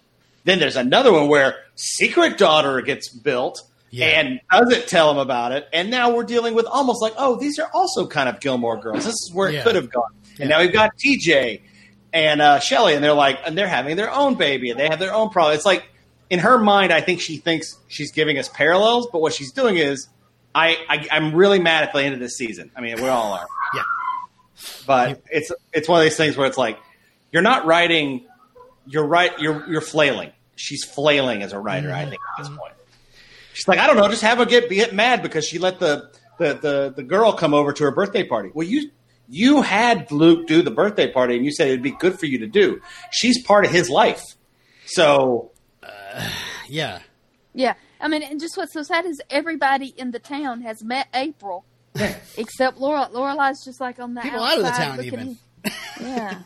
[0.45, 3.63] Then there's another one where secret daughter gets built.
[3.91, 4.07] Yeah.
[4.21, 7.59] And doesn't tell him about it, and now we're dealing with almost like, oh, these
[7.61, 9.05] are also kind of Gilmore Girls.
[9.05, 9.63] This is where it Yeah.
[9.63, 10.11] could have gone.
[10.41, 10.57] And Yeah.
[10.57, 11.61] now we've got TJ
[12.17, 14.99] and uh, Shelly, and they're like, and they're having their own baby, and they have
[14.99, 15.55] their own problem.
[15.55, 15.87] It's like
[16.31, 19.77] in her mind, I think she thinks she's giving us parallels, but what she's doing
[19.77, 20.09] is,
[20.55, 22.71] I, I I'm really mad at the end of this season.
[22.75, 23.83] I mean, we all are, yeah.
[24.87, 26.79] but it's it's one of these things where it's like
[27.33, 28.25] you're not writing,
[28.87, 30.33] you're right, you're you're flailing.
[30.55, 32.73] She's flailing as a writer, I think, at this point.
[33.53, 36.11] She's like, I don't know, just have her get get mad because she let the
[36.39, 38.51] the the, the girl come over to her birthday party.
[38.55, 38.91] Well, you
[39.29, 42.39] you had Luke do the birthday party, and you said it'd be good for you
[42.39, 42.81] to do.
[43.11, 44.23] She's part of his life,
[44.87, 45.51] so
[45.83, 46.31] uh,
[46.69, 47.01] Yeah.
[47.55, 51.09] Yeah, I mean, and just what's so sad is everybody in the town has met
[51.15, 51.65] April,
[52.37, 53.09] except Laura.
[53.11, 55.39] Lorelai's just like on the People outside out of the town even.
[56.01, 56.39] Yeah,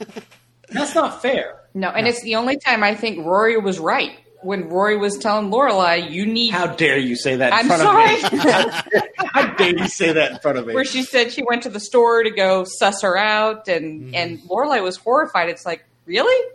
[0.68, 1.60] that's not fair.
[1.74, 5.50] No, and it's the only time I think Rory was right when Rory was telling
[5.50, 8.14] Lorelai, "You need." How dare you say that in I'm front sorry.
[8.22, 8.38] of me?
[8.50, 10.74] How dare, how dare you say that in front of me?
[10.74, 14.38] where she said she went to the store to go suss her out, and and
[14.42, 15.48] Lorelai was horrified.
[15.48, 16.50] It's like really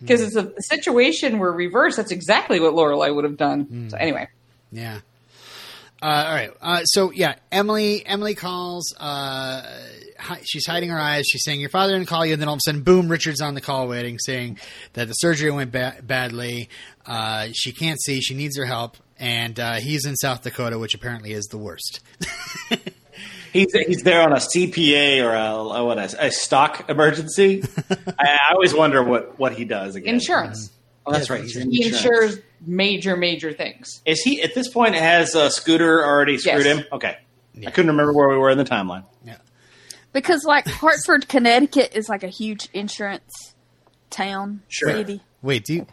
[0.00, 1.96] because it's a, a situation where reverse.
[1.96, 3.88] That's exactly what Lorelai would have done.
[3.90, 4.28] So anyway,
[4.72, 5.00] Yeah.
[6.02, 6.50] Uh, all right.
[6.60, 8.04] Uh, so yeah, Emily.
[8.04, 8.94] Emily calls.
[8.98, 10.05] Uh, hi,
[10.44, 11.26] she's hiding her eyes.
[11.30, 13.08] She's saying your father didn't call you, and then all of a sudden, boom!
[13.08, 14.58] Richard's on the call waiting, saying
[14.94, 16.68] that the surgery went ba- badly.
[17.04, 18.20] Uh, she can't see.
[18.20, 22.00] She needs her help, and uh, he's in South Dakota, which apparently is the worst.
[23.52, 27.62] He's he's there on a CPA or a, a what a, a stock emergency.
[28.18, 30.14] I, I always wonder what what he does again.
[30.14, 30.70] insurance.
[31.06, 31.40] Oh, that's right.
[31.40, 31.96] He's He insurance.
[32.04, 34.02] insures major, major things.
[34.04, 34.94] Is he at this point?
[34.94, 36.78] Has uh, Scooter already screwed Yes.
[36.80, 36.84] him?
[36.92, 37.16] Okay,
[37.54, 37.68] Yeah.
[37.68, 39.04] I couldn't remember where we were in the timeline.
[39.24, 39.36] yeah.
[40.16, 43.54] Because like Hartford, Connecticut is like a huge insurance
[44.08, 44.90] town Sure.
[44.90, 45.20] city.
[45.42, 45.64] Wait.
[45.64, 45.86] Do you?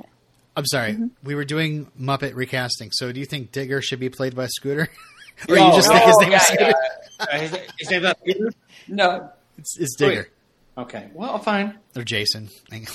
[0.56, 0.98] I'm sorry.
[1.24, 2.92] We were doing Muppet recasting.
[2.94, 4.88] So do you think Digger should be played by Scooter,
[5.50, 6.74] or you just think his name yeah, is Scooter?
[7.20, 7.38] yeah.
[7.40, 8.54] His, his name's Scooter.
[8.88, 10.30] No, It's, it's Digger.
[10.78, 11.78] Okay, well, fine.
[11.96, 12.50] or Jason.
[12.72, 12.86] uh,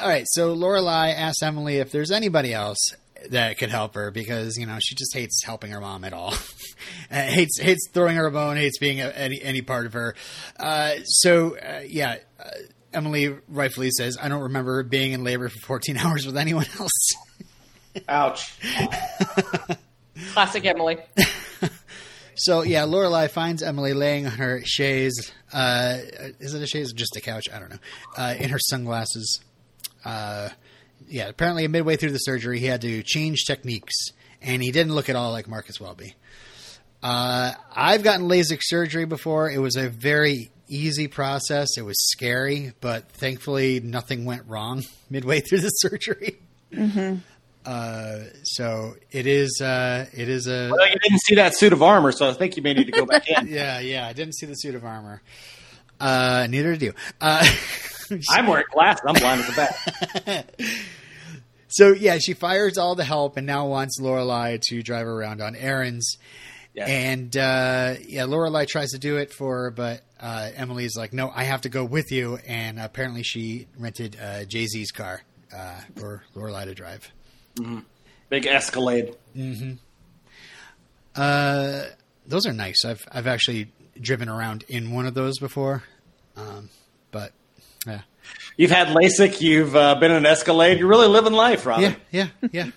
[0.00, 2.78] all right, so Lorelai asks Emily if there's anybody else
[3.30, 6.32] that could help her because you know she just hates helping her mom at all.
[7.10, 8.56] uh, hates hates throwing her a bone.
[8.56, 10.14] Hates being a, any any part of her.
[10.58, 12.16] Uh, so uh, yeah.
[12.38, 12.50] Uh,
[12.90, 17.12] Emily rightfully says, "I don't remember being in labor for 14 hours with anyone else."
[18.08, 18.58] Ouch.
[20.32, 20.96] classic Emily.
[22.38, 25.32] So yeah, Lorelai finds Emily laying on her chaise.
[25.52, 25.98] Uh,
[26.38, 27.46] is it a chaise or just a couch?
[27.52, 27.78] I don't know.
[28.16, 29.40] Uh, in her sunglasses.
[31.08, 33.94] Yeah, apparently midway through the surgery, he had to change techniques,
[34.42, 36.14] and he didn't look at all like Marcus Welby.
[37.02, 39.50] Uh, I've gotten LASIK surgery before.
[39.50, 41.76] It was a very easy process.
[41.78, 46.38] It was scary, but thankfully nothing went wrong midway through the surgery.
[47.64, 49.60] Uh, so it is.
[49.60, 50.70] Uh, it is a.
[50.74, 52.92] Well, you didn't see that suit of armor, so I think you may need to
[52.92, 53.46] go back in.
[53.48, 54.06] Yeah, yeah.
[54.06, 55.20] I didn't see the suit of armor.
[56.00, 56.94] Uh, neither did you.
[57.20, 57.44] Uh,
[58.30, 59.02] I'm wearing glasses.
[59.06, 59.54] I'm blind at the
[60.24, 60.50] back.
[61.68, 65.40] So yeah, she fires all the help and now wants Lorelai to drive her around
[65.40, 66.18] on errands.
[66.74, 66.86] Yeah.
[66.86, 71.30] And uh, yeah, Lorelai tries to do it for her, but uh, Emily's like, "No,
[71.34, 75.22] I have to go with you." And apparently, she rented uh, Jay Z's car
[75.54, 77.10] uh, for Lorelai to drive.
[78.28, 79.16] Big Escalade.
[81.16, 81.84] Uh,
[82.26, 82.84] those are nice.
[82.84, 85.82] I've I've actually driven around in one of those before,
[86.36, 86.68] um,
[87.10, 87.32] but
[87.86, 88.00] yeah.
[88.56, 89.40] You've had LASIK.
[89.40, 90.78] You've uh, been in an Escalade.
[90.78, 91.96] You're really living life, Robin.
[92.10, 92.70] Yeah, yeah,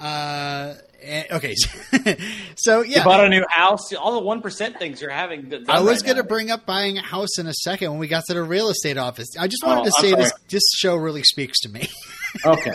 [0.00, 0.04] yeah.
[0.06, 1.54] uh, eh, okay,
[2.56, 3.92] so You yeah, bought a new house.
[3.94, 5.52] All the one percent things you're having.
[5.68, 8.06] I was right going to bring up buying a house in a second when we
[8.08, 9.28] got to the real estate office.
[9.38, 10.32] I just wanted Oh, to I'm say this.
[10.48, 11.88] This show really speaks to me.
[12.44, 12.74] Okay.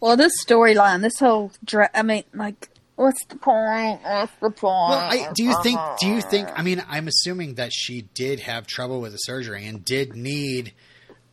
[0.00, 4.02] Well, this storyline, this whole, dra- I mean, like What's the point?
[4.02, 4.62] What's the point?
[4.62, 5.80] Well, I, do you think?
[6.00, 6.48] Do you think?
[6.54, 10.72] I mean, I'm assuming that she did have trouble with the surgery and did need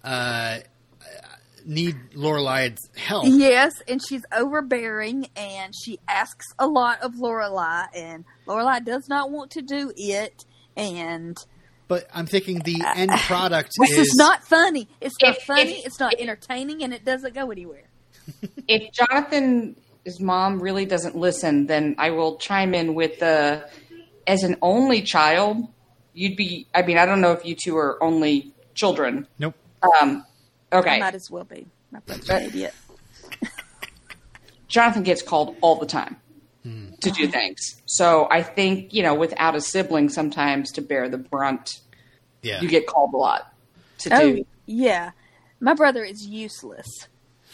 [0.03, 0.59] uh,
[1.65, 3.25] need Lorelai's help.
[3.27, 9.29] Yes, and she's overbearing, and she asks a lot of Lorelai, and Lorelai does not
[9.31, 10.45] want to do it.
[10.77, 11.37] And
[11.89, 14.87] But I'm thinking the end product this is, is not funny.
[15.01, 15.79] It's not If- funny.
[15.79, 17.83] if- it's not if- entertaining, and it doesn't go anywhere.
[18.67, 18.91] if
[20.09, 23.69] Jonathan's mom really doesn't listen, then I will chime in with the
[24.25, 25.67] as an only child,
[26.13, 26.65] you'd be.
[26.73, 29.27] I mean, I don't know if you two are only children.
[29.37, 29.53] Nope.
[29.83, 30.25] Um,
[30.71, 31.67] I okay, might as well be.
[31.91, 32.73] My brother's an idiot.
[34.67, 36.17] Jonathan gets called all the time
[37.01, 37.81] to do things.
[37.85, 41.79] So I think you know, without a sibling, sometimes to bear the brunt,
[42.41, 42.61] Yeah.
[42.61, 43.53] you get called a lot
[43.99, 44.45] to Oh, do.
[44.65, 45.11] yeah.
[45.61, 47.07] My brother is useless.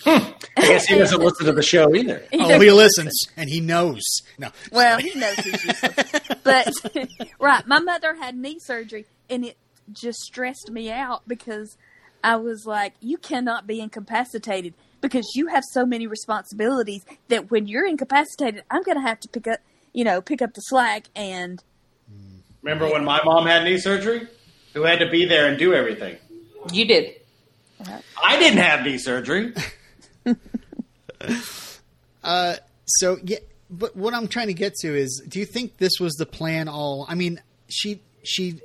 [0.03, 0.31] Hmm.
[0.57, 2.23] I guess he doesn't listen to the show either.
[2.33, 4.01] oh, he listens and he knows.
[4.37, 4.49] No.
[4.71, 5.95] Well, he knows he's useless.
[6.43, 6.73] but
[7.39, 9.57] right, my mother had knee surgery, and it
[9.91, 11.77] just stressed me out because
[12.23, 17.67] I was like, "You cannot be incapacitated because you have so many responsibilities that when
[17.67, 19.59] you're incapacitated, I'm going to have to pick up,
[19.93, 21.63] you know, pick up the slack." And
[22.61, 24.27] Remember when my mom had knee surgery?
[24.73, 26.17] Who had to be there and do everything?
[26.73, 27.13] You did.
[27.79, 27.99] Uh-huh.
[28.23, 29.53] I didn't have knee surgery.
[32.25, 32.55] Uh,
[32.85, 33.37] so yeah,
[33.69, 36.67] but what I'm trying to get to is, do you think this was the plan?
[36.67, 38.59] All I mean, she she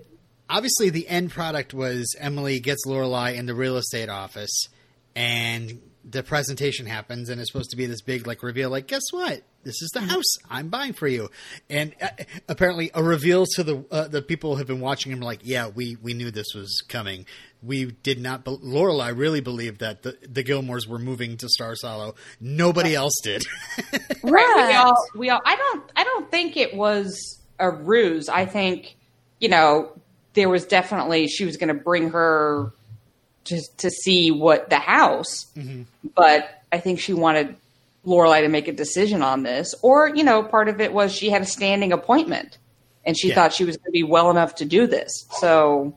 [0.48, 4.68] obviously the end product was Emily gets Lorelai in the real estate office,
[5.14, 8.70] and the presentation happens, and it's supposed to be this big like reveal.
[8.70, 9.42] Like, guess what?
[9.62, 11.28] This is the house I'm buying for you,
[11.68, 12.08] and uh,
[12.48, 15.20] apparently a reveal to the uh, the people who have been watching him.
[15.20, 17.26] Like, yeah, we we knew this was coming.
[17.62, 18.44] We did not.
[18.44, 22.14] Be- Lorelai really believed that the, the Gilmores were moving to Star Hollow.
[22.40, 23.44] Nobody else did.
[24.22, 24.68] Right.
[24.68, 28.28] We all, we all, I don't, I don't think it was a ruse.
[28.28, 28.96] I think,
[29.38, 29.92] you know,
[30.34, 32.72] there was definitely, she was going to bring her
[33.44, 35.82] to, to see what the house, mm-hmm.
[36.14, 37.56] but I think she wanted
[38.04, 39.74] Lorelai to make a decision on this.
[39.80, 42.58] Or, you know, part of it was she had a standing appointment
[43.06, 43.36] and she Yeah.
[43.36, 45.26] thought she was going to be well enough to do this.
[45.38, 45.94] So,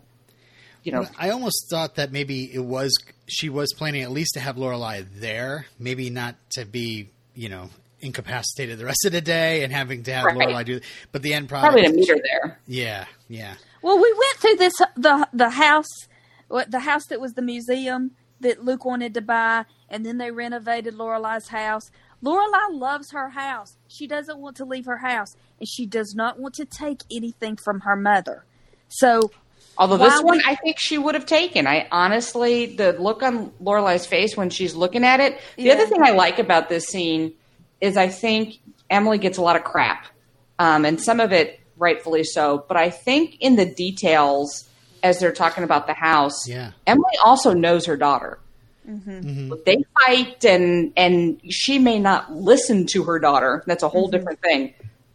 [0.83, 2.93] you know, I almost thought that maybe it was
[3.27, 7.69] she was planning at least to have Lorelai there, maybe not to be you know
[8.01, 10.37] incapacitated the rest of the day and having to have Right.
[10.37, 10.79] Lorelai do.
[11.11, 12.59] But the end product, probably to meet her there.
[12.67, 16.07] yeah, yeah, Well, we went through this the the house,
[16.49, 18.11] what the house that was the museum
[18.41, 21.89] that Luke wanted to buy, and then they renovated Lorelai's house.
[22.21, 23.77] Lorelai loves her house.
[23.87, 27.57] She doesn't want to leave her house, and she does not want to take anything
[27.57, 28.43] from her mother.
[28.89, 29.31] So,
[29.77, 31.65] Although Why this one, I think she would have taken.
[31.65, 35.39] I honestly, the look on Lorelai's face when she's looking at it.
[35.57, 35.73] The Yeah.
[35.73, 37.33] other thing I like about this scene
[37.81, 38.55] is I think
[38.89, 40.05] Emily gets a lot of crap,
[40.59, 42.63] um, and some of it rightfully so.
[42.67, 44.65] But I think in the details,
[45.01, 46.71] as they're talking about the house, Yeah.
[46.85, 48.39] Emily also knows her daughter.
[48.87, 49.11] Mm-hmm.
[49.11, 49.53] Mm-hmm.
[49.65, 53.63] They fight, and and she may not listen to her daughter.
[53.65, 54.17] That's a whole mm-hmm.
[54.17, 54.73] different thing.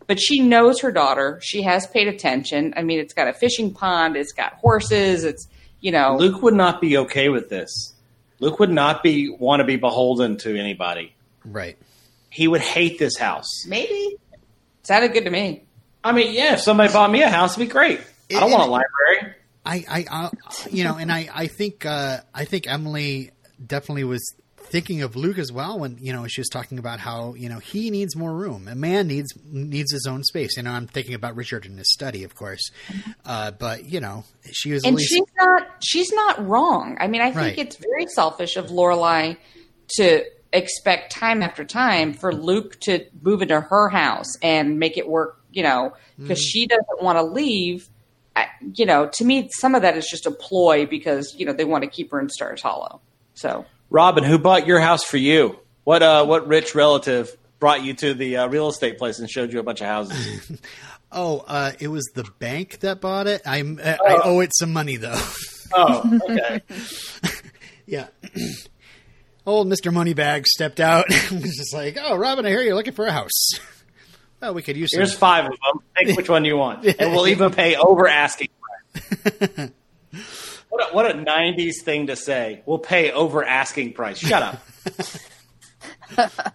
[0.08, 1.38] But she knows her daughter.
[1.42, 2.74] She has paid attention.
[2.76, 4.16] I mean, it's got a fishing pond.
[4.16, 5.22] It's got horses.
[5.22, 5.46] It's
[5.80, 6.16] you know.
[6.16, 7.92] Luke would not be okay with this.
[8.40, 11.14] Luke would not be want to be beholden to anybody.
[11.44, 11.78] right.
[12.30, 13.64] He would hate this house.
[13.66, 14.16] maybe
[14.82, 15.64] sounded good to me.
[16.04, 18.00] I mean, yeah, if somebody bought me a house, it'd be great.
[18.30, 19.34] I don't want a library.
[19.64, 20.30] I, I, I
[20.70, 23.32] you know, and I, I think, uh, I think Emily
[23.64, 24.34] definitely was
[24.68, 27.58] thinking of Luke as well when you know she was talking about how you know
[27.58, 28.68] he needs more room.
[28.68, 30.56] A man needs needs his own space.
[30.56, 33.10] You know, I'm thinking about Richard in his study, of course, mm-hmm.
[33.24, 36.96] uh, but you know, she was And least she's not she's not wrong.
[37.00, 37.58] I mean, I think Right.
[37.58, 39.36] it's very selfish of Lorelai
[39.96, 42.42] to expect time after time for mm-hmm.
[42.42, 46.46] Luke to move into her house and make it work, you know, because mm-hmm.
[46.46, 47.88] she doesn't want to leave.
[48.36, 51.52] I, you know, to me, some of that is just a ploy because you know
[51.52, 53.00] they want to keep her in Stars Hollow.
[53.34, 55.58] So Robin, who bought your house for you?
[55.84, 59.52] What uh, what rich relative brought you to the uh, real estate place and showed
[59.52, 60.52] you a bunch of houses?
[61.10, 63.40] Oh, uh, it was the bank that bought it.
[63.46, 65.18] I'm, uh, I owe it some money though.
[65.74, 66.60] oh, okay.
[67.86, 68.08] yeah.
[69.46, 72.92] Old Mister Moneybag stepped out and was just like, "Oh, Robin, I hear you're looking
[72.92, 73.52] for a house.
[74.42, 75.82] well, we could use some." Here's five of them.
[75.96, 78.48] Pick which one you want, and we'll even pay over asking
[78.92, 79.70] price.
[80.68, 82.62] What a, what a '90s thing to say.
[82.66, 84.18] We'll pay over asking price.
[84.18, 84.62] Shut up.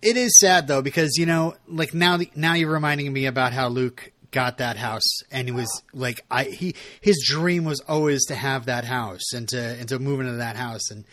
[0.00, 3.68] It is sad though because you know, like now, now you're reminding me about how
[3.68, 8.34] Luke got that house, and he was like, I he his dream was always to
[8.34, 11.04] have that house and to and to move into that house, and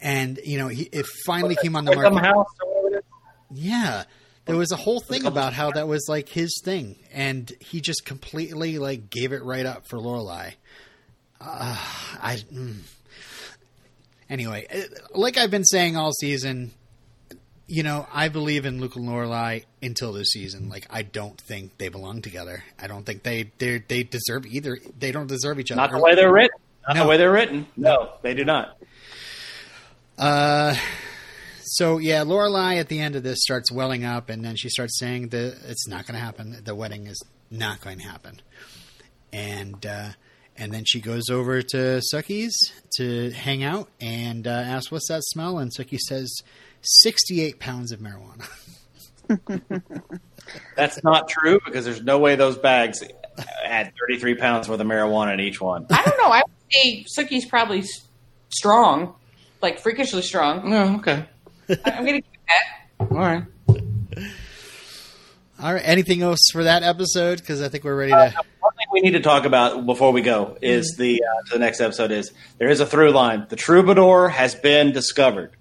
[0.00, 2.18] and you know, he it finally came on the market.
[2.18, 3.64] House or whatever it is?
[3.64, 4.04] Yeah.
[4.44, 8.04] There was a whole thing about how that was like his thing, and he just
[8.04, 10.54] completely like gave it right up for Lorelai.
[11.40, 11.76] Uh,
[12.20, 12.78] I mm.
[14.28, 14.80] anyway, uh,
[15.14, 16.72] like I've been saying all season,
[17.68, 20.68] you know, I believe in Luke and Lorelai until this season.
[20.68, 22.64] Like, I don't think they belong together.
[22.80, 24.78] I don't think they they they deserve either.
[24.98, 25.80] They don't deserve each other.
[25.80, 26.58] Not the way they're written.
[26.88, 27.02] Not No.
[27.04, 27.66] the way they're written.
[27.76, 28.76] No, they do not.
[30.18, 30.74] Uh,
[31.72, 34.98] so yeah, Lorelai at the end of this starts welling up, and then she starts
[34.98, 36.60] saying that it's not going to happen.
[36.62, 37.18] The wedding is
[37.50, 38.42] not going to happen,
[39.32, 40.10] and uh,
[40.54, 42.54] and then she goes over to Sookie's
[42.98, 46.30] to hang out and uh, asks, "What's that smell?" And Sookie says,
[46.82, 48.46] 68 pounds of marijuana."
[50.76, 53.02] That's not true because there's no way those bags
[53.64, 55.86] had 33 pounds worth of marijuana in each one.
[55.88, 56.30] I don't know.
[56.30, 57.82] I would say Sookie's probably
[58.50, 59.14] strong,
[59.62, 60.68] like freakishly strong.
[60.68, 61.24] No, okay.
[61.84, 63.06] I- I'm gonna give that.
[63.10, 63.44] All right.
[65.62, 65.82] All right.
[65.84, 67.38] Anything else for that episode?
[67.38, 68.16] Because I think we're ready to.
[68.60, 71.58] One thing we need to talk about before we go is the uh, to the
[71.60, 73.46] next episode is there is a through line.
[73.48, 75.52] The troubadour has been discovered.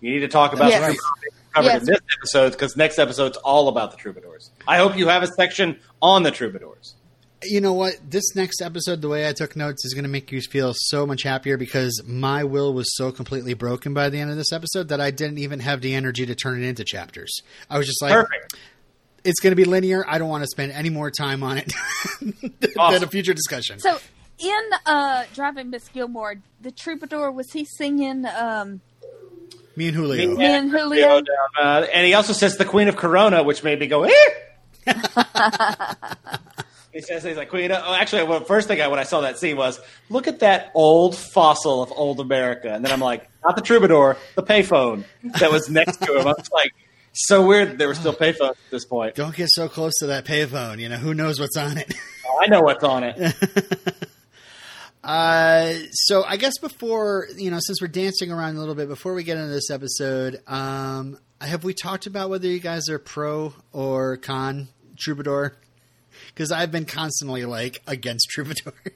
[0.00, 0.80] You need to talk about Yes.
[0.80, 1.80] the troubadour being covered Yes.
[1.82, 4.50] in this episode because next episode's all about the troubadours.
[4.66, 6.94] I hope you have a section on the troubadours.
[7.42, 7.94] You know what?
[8.08, 11.06] This next episode, the way I took notes, is going to make you feel so
[11.06, 14.88] much happier because my will was so completely broken by the end of this episode
[14.88, 17.40] that I didn't even have the energy to turn it into chapters.
[17.70, 18.56] I was just like, Perfect.
[19.24, 20.04] it's going to be linear.
[20.06, 21.72] I don't want to spend any more time on it
[22.20, 23.04] than Awesome.
[23.04, 23.78] a future discussion.
[23.78, 23.98] So
[24.38, 28.26] in uh, Driving Miss Gilmore, the troubadour was he singing?
[28.26, 28.82] Um,
[29.76, 30.36] Me and Julio.
[30.36, 31.08] Me and Julio.
[31.08, 31.24] Julio
[31.58, 34.12] uh, and he also says the Queen of Corona, which made me go, eh.
[36.92, 37.70] he says he's like Queen.
[37.72, 40.70] Oh, actually, well, first thing I when I saw that scene was look at that
[40.74, 45.04] old fossil of old America, and then I'm like, not the troubadour, the payphone
[45.38, 46.26] that was next to him.
[46.26, 46.72] I was like,
[47.12, 49.14] so weird that there were still payphones at this point.
[49.14, 50.78] Don't get so close to that payphone.
[50.78, 51.92] You know, who knows what's on it.
[52.40, 53.34] I know what's on it.
[55.02, 59.14] Uh, so I guess before you know, since we're dancing around a little bit before
[59.14, 63.54] we get into this episode, um, have we talked about whether you guys are pro
[63.72, 64.68] or con
[64.98, 65.56] Troubadour?
[66.40, 68.72] Because I've been constantly like against Troubadour.
[68.86, 68.90] I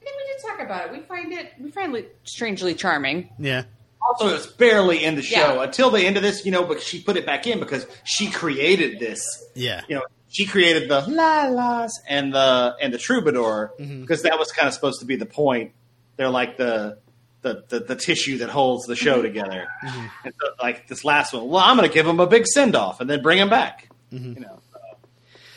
[0.00, 0.92] think we did talk about it.
[0.92, 1.54] We find it.
[1.60, 3.30] We find it strangely charming.
[3.36, 3.64] yeah,
[4.00, 5.64] Also, it's barely in the show Yeah.
[5.64, 6.62] until the end of this, you know.
[6.62, 10.88] But she put it back in because she created this yeah, you know, she created
[10.88, 14.02] the la las and the and the troubadour mm-hmm.
[14.02, 15.72] because that was kind of supposed to be the point.
[16.14, 16.98] They're like the
[17.40, 19.22] the the, the tissue that holds the show mm-hmm.
[19.22, 19.66] together.
[19.84, 20.06] Mm-hmm.
[20.26, 22.76] And so, like this last one, well, I'm going to give him a big send
[22.76, 23.88] off and then bring him back.
[24.12, 24.61] You know, so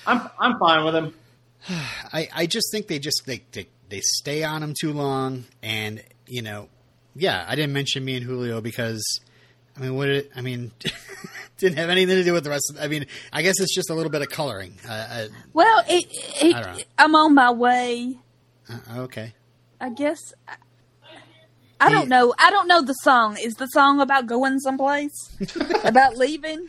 [0.08, 1.14] I'm I'm fine with him.
[2.14, 6.03] I, I just think they just they, they they stay on him too long, and
[6.28, 6.70] you know,
[7.16, 9.03] yeah, I didn't mention me and Julio because
[9.78, 10.72] I mean, what it, I mean,
[11.58, 12.72] didn't have anything to do with the rest.
[12.72, 14.78] of I mean, I guess it's just a little bit of coloring.
[14.88, 16.06] Uh, uh, well, it,
[16.41, 16.84] it, I don't know.
[16.97, 18.18] I'm on my way.
[18.70, 19.34] uh, okay.
[19.82, 20.34] I guess.
[21.80, 22.34] I- I don't know.
[22.39, 23.38] I don't know the song.
[23.38, 25.11] Is the song about going someplace?
[25.84, 26.67] about leaving?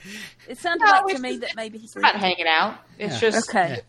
[0.49, 2.79] It sounded No, like to me that maybe he's not hanging out.
[2.99, 3.31] It's Yeah.
[3.31, 3.81] just Okay.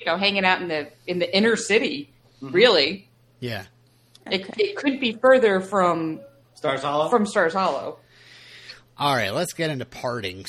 [0.00, 2.10] you know hanging out in the in the inner city.
[2.40, 3.08] Really,
[3.40, 3.64] Yeah.
[4.30, 6.20] it, it could be further from
[6.54, 7.08] Stars Hollow.
[7.08, 7.98] from Stars Hollow.
[8.98, 10.48] All right, let's get into partings.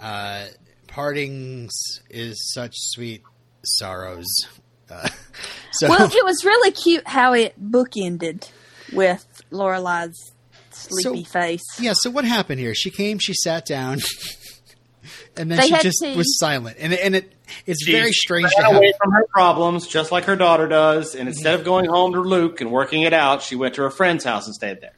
[0.00, 0.46] Uh,
[0.86, 1.72] partings
[2.10, 3.22] is such sweet
[3.64, 4.26] sorrows.
[4.90, 5.08] Uh,
[5.72, 8.48] so Well, it was really cute how it bookended
[8.92, 10.32] with Lorelai's
[10.70, 11.62] sleepy So- face.
[11.80, 12.74] yeah, so what happened here?
[12.74, 14.00] She came, she sat down,
[15.36, 16.16] and then They she just tea.
[16.16, 16.76] was silent.
[16.80, 17.32] And and it
[17.66, 18.76] it's She very strange to ran have.
[18.76, 21.14] away from her problems, just like her daughter does.
[21.14, 23.90] And instead of going home to Luke and working it out, she went to her
[23.90, 24.96] friend's house and stayed there.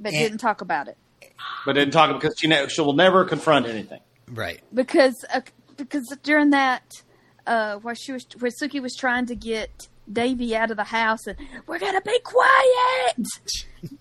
[0.00, 0.96] but And- didn't talk about it
[1.66, 4.00] But didn't talk because she ne- she will never confront anything.
[4.30, 4.60] Right.
[4.74, 5.40] because uh,
[5.76, 6.82] because during that
[7.46, 11.26] uh, where she was where Sookie was trying to get Davy out of the house
[11.26, 11.36] and
[11.66, 13.16] we're gonna be quiet.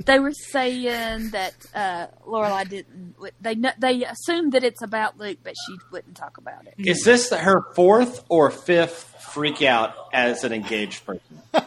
[0.05, 3.15] they were saying that uh, Lorelai didn't.
[3.41, 6.73] They they assumed that it's about Luke, but she wouldn't talk about it.
[6.77, 11.41] Is this her fourth or fifth freak out as an engaged person?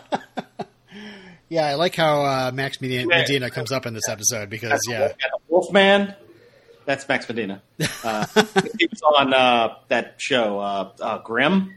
[1.52, 3.22] Yeah, I like how uh, Max Medina, Yeah.
[3.22, 5.14] Medina comes up in this episode because yeah, the
[5.48, 6.14] Wolfman.
[6.84, 7.60] That's Max Medina.
[8.04, 8.24] Uh,
[8.78, 11.74] he was on uh, that show, uh, uh, Grimm.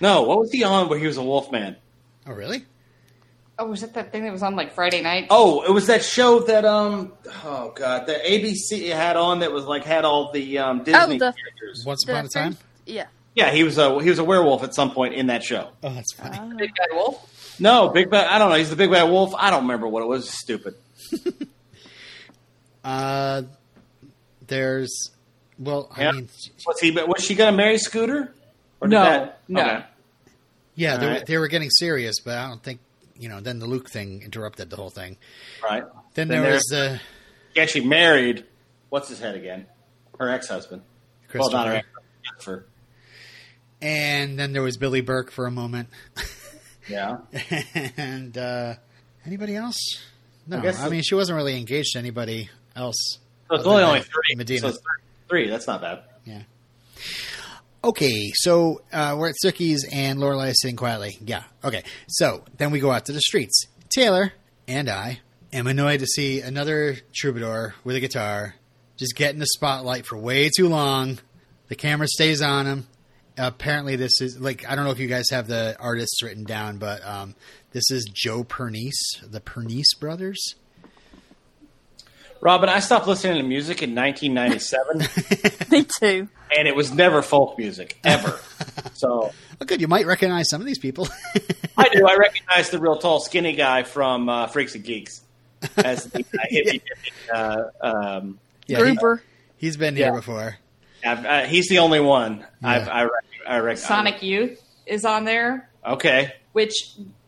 [0.00, 1.76] No, what was he on where he was a Wolfman?
[2.26, 2.64] Oh really?
[3.58, 5.28] Oh, was that that thing that was on like Friday night?
[5.30, 7.12] Oh, it was that show that um
[7.44, 11.32] oh god, the ABC had on that was like had all the um, Disney the-
[11.32, 11.84] characters.
[11.86, 12.56] Once The upon a time.
[12.86, 13.06] Yeah.
[13.36, 15.70] Yeah, he was a he was a werewolf at some point in that show.
[15.82, 16.38] Oh, that's funny.
[16.56, 17.30] Big Bad Wolf.
[17.60, 18.26] No, Big Bad.
[18.28, 18.56] I don't know.
[18.56, 19.34] He's the Big Bad Wolf.
[19.36, 20.28] I don't remember what it was.
[20.30, 20.74] Stupid.
[22.82, 23.42] Uh,
[24.46, 25.10] there's
[25.58, 26.12] Well, I Yeah.
[26.12, 26.28] mean,
[26.66, 26.90] Was he?
[26.90, 28.34] Was she going to marry Scooter?
[28.80, 29.62] Or did No, that- no.
[29.62, 29.84] Okay.
[30.74, 32.80] Yeah, they, were- they were getting serious, but I don't think
[33.16, 33.40] you know.
[33.40, 35.16] Then the Luke thing interrupted the whole thing.
[35.62, 35.84] Right.
[36.14, 37.00] Then, Then there was the
[37.54, 38.44] He actually married.
[38.90, 39.66] What's his head again?
[40.18, 40.82] Her ex-husband.
[41.34, 41.86] Well, not her ex
[42.28, 42.66] Christopher.
[43.82, 45.88] and then there was Billy Burke for a moment,
[46.88, 47.16] Yeah.
[47.96, 48.74] and uh,
[49.26, 49.76] anybody else?
[50.46, 52.96] No, I I, mean she wasn't really engaged to anybody else.
[53.48, 54.34] So it's only only three.
[54.36, 54.72] Medina.
[54.72, 54.78] So
[55.28, 55.48] three.
[55.50, 56.02] That's not bad.
[56.24, 56.42] Yeah.
[57.84, 61.18] Okay, so uh, we're at Sookie's and Lorelai is sitting quietly.
[61.20, 61.42] Yeah.
[61.62, 61.82] Okay.
[62.08, 63.66] So then we go out to the streets.
[63.94, 64.32] Taylor
[64.66, 65.20] and I
[65.52, 68.54] am annoyed to see another troubadour with a guitar
[68.96, 71.18] just get in the spotlight for way too long.
[71.68, 72.86] The camera stays on him.
[73.36, 76.78] Apparently, this is like I don't know if you guys have the artists written down,
[76.78, 77.34] but um,
[77.72, 80.54] this is Joe Pernice, the Pernice brothers.
[82.40, 86.28] Robin, I stopped listening to music in 1997, Me too.
[86.56, 88.38] And it was never folk music ever.
[88.94, 89.80] so Oh, good.
[89.80, 91.08] You might recognize some of these people.
[91.76, 92.06] I do.
[92.06, 95.22] I recognize the real tall, skinny guy from uh, Freaks and Geeks
[95.76, 96.80] as the uh, hippie.
[97.32, 98.98] Uh, um, yeah, He,
[99.58, 100.12] he's been here Yeah.
[100.12, 100.56] before.
[101.04, 103.08] I've, uh, he's the only one I've, Yeah.
[103.46, 106.32] I, I rec- Sonic Youth is on there, Okay.
[106.52, 106.72] which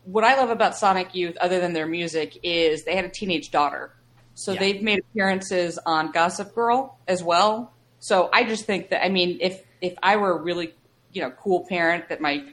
[0.05, 3.51] what I love about Sonic Youth, other than their music, is they had a teenage
[3.51, 3.93] daughter.
[4.35, 4.61] So Yeah.
[4.61, 7.73] they've made appearances on Gossip Girl as well.
[8.07, 10.73] So I just think that I mean, if if I were a really
[11.13, 12.45] you know cool parent that my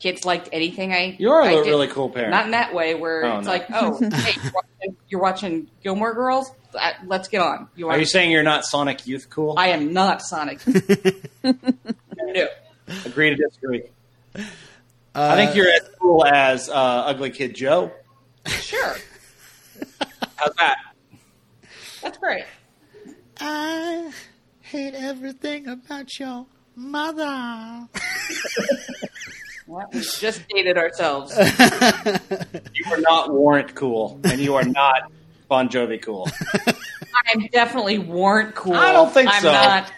[0.00, 2.32] kids liked anything I You're a I did- really cool parent.
[2.32, 3.52] Not in that way where Oh, it's no.
[3.52, 6.50] like, oh, hey, you're watching, you're watching Gilmore Girls.
[6.74, 7.68] Uh, Let's get on.
[7.76, 8.00] You Are want?
[8.00, 9.54] you saying you're not Sonic Youth cool?
[9.56, 10.60] I am not Sonic.
[11.44, 12.48] no.
[13.04, 13.84] agree to disagree.
[14.34, 14.40] Uh,
[15.14, 17.92] I think you're as cool as uh, Ugly Kid Joe.
[18.46, 18.96] Sure,
[20.36, 20.76] How's that?
[22.02, 22.44] that's great.
[23.40, 24.12] I
[24.66, 27.88] hate everything about your mother.
[29.68, 31.34] Well, we just dated ourselves.
[32.72, 35.10] You are not Warrant cool, and you are not
[35.48, 36.28] Bon Jovi cool.
[37.26, 38.74] I'm definitely Warrant cool.
[38.74, 39.50] I don't think I'm so.
[39.50, 39.92] Not,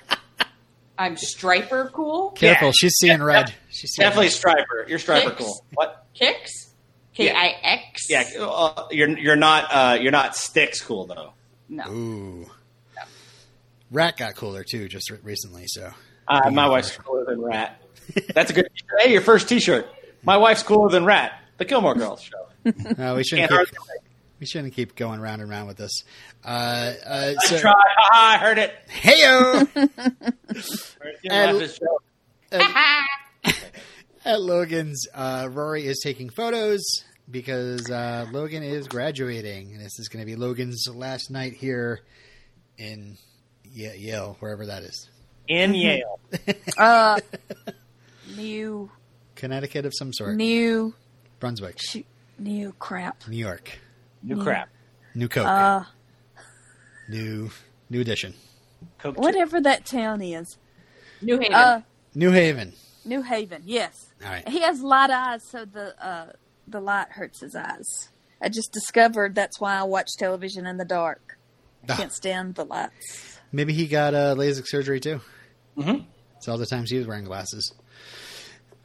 [0.97, 2.31] I'm Stryper cool.
[2.31, 2.73] Careful, Yeah.
[2.81, 3.53] she's seeing red.
[3.69, 4.33] She's seeing Definitely red.
[4.65, 4.89] Stryper.
[4.89, 5.37] You're Stryper Kix.
[5.37, 5.65] cool.
[5.75, 6.07] What?
[6.19, 6.71] Kix.
[7.13, 8.07] K I X.
[8.09, 11.35] Yeah, uh, you're you're not uh, you're not Styx cool though.
[11.69, 11.85] No.
[11.91, 12.47] Ooh.
[13.91, 15.65] Ratt got cooler too just re- recently.
[15.67, 15.91] So
[16.27, 17.81] Uh, my wife's cooler than Ratt.
[18.35, 18.69] That's a good.
[19.01, 19.87] Hey, your first T-shirt.
[20.23, 21.33] My wife's cooler than Ratt.
[21.59, 22.73] The Gilmore Girls show.
[22.99, 23.69] no, we shouldn't keep,
[24.41, 26.05] we shouldn't keep going round and round with this.
[26.45, 27.75] Uh, uh, I so, tried.
[27.97, 28.75] Haha, I heard it.
[28.89, 29.69] heyo.
[32.53, 33.05] Laugh.
[34.25, 36.83] At Logan's, uh, Rory is taking photos
[37.31, 42.01] because uh, Logan is graduating, and this is going to be Logan's last night here
[42.77, 43.17] in
[43.73, 45.09] Yale, wherever that is,
[45.49, 46.19] In Yale.
[46.79, 47.19] Uh,
[48.37, 48.91] new,
[49.35, 50.95] Connecticut of some sort, new,
[51.41, 52.07] Brunswick, shoot,
[52.39, 53.27] new crap.
[53.29, 53.79] New York,
[54.23, 54.69] New crap.
[55.15, 55.85] New Coke, Uh,
[57.09, 57.51] new
[57.91, 58.35] New Edition,
[58.99, 60.57] Coke whatever that town is.
[61.23, 61.55] New Haven.
[61.55, 61.81] Uh,
[62.15, 62.73] New Haven.
[63.05, 63.63] New Haven.
[63.65, 64.13] Yes.
[64.25, 64.47] All right.
[64.49, 66.33] He has light eyes, so the uh,
[66.67, 68.09] the light hurts his eyes.
[68.41, 71.39] I just discovered that's why I watch television in the dark.
[71.89, 71.97] I Ah.
[71.97, 73.38] can't stand the lights.
[73.53, 75.21] Maybe he got uh, LASIK surgery too.
[75.77, 76.05] Mhm.
[76.37, 77.73] It's all the times he was wearing glasses.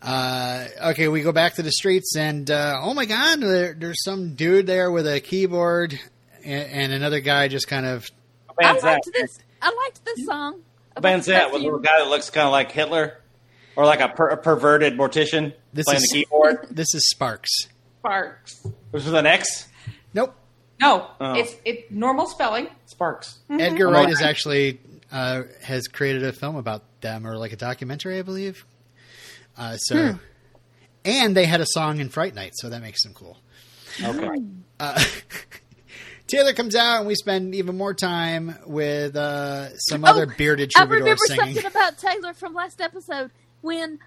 [0.02, 4.04] Uh, okay, we go back to the streets, and uh, oh my god, there, there's
[4.04, 5.98] some dude there with a keyboard,
[6.44, 8.06] and, and another guy just kind of.
[8.62, 9.40] I liked this.
[9.62, 10.62] I liked this song.
[10.96, 11.28] about Band's?
[11.28, 13.18] With a little guy that looks kind of like Hitler,
[13.78, 16.68] or like a, per- a perverted mortician This playing is- the keyboard.
[16.72, 17.52] This is Sparks.
[18.00, 18.62] Sparks.
[18.92, 19.70] Which was an X.
[20.82, 21.10] Nope.
[21.20, 21.34] No, Oh.
[21.34, 22.68] it's it normal spelling.
[22.86, 23.40] Sparks.
[23.50, 23.94] Edgar Mhm.
[23.94, 24.80] Wright is actually
[25.12, 28.66] uh, has created a film about them, or like a documentary, I believe.
[29.56, 30.18] Uh, so,
[31.06, 33.38] and they had a song in Fright Night, so that makes them cool.
[34.04, 34.42] Okay.
[34.80, 35.04] Uh,
[36.28, 40.72] Taylor comes out, and we spend even more time with uh, some Oh, other bearded
[40.72, 41.46] troubadour I remember singing.
[41.56, 43.30] something about Taylor from last episode
[43.62, 44.00] when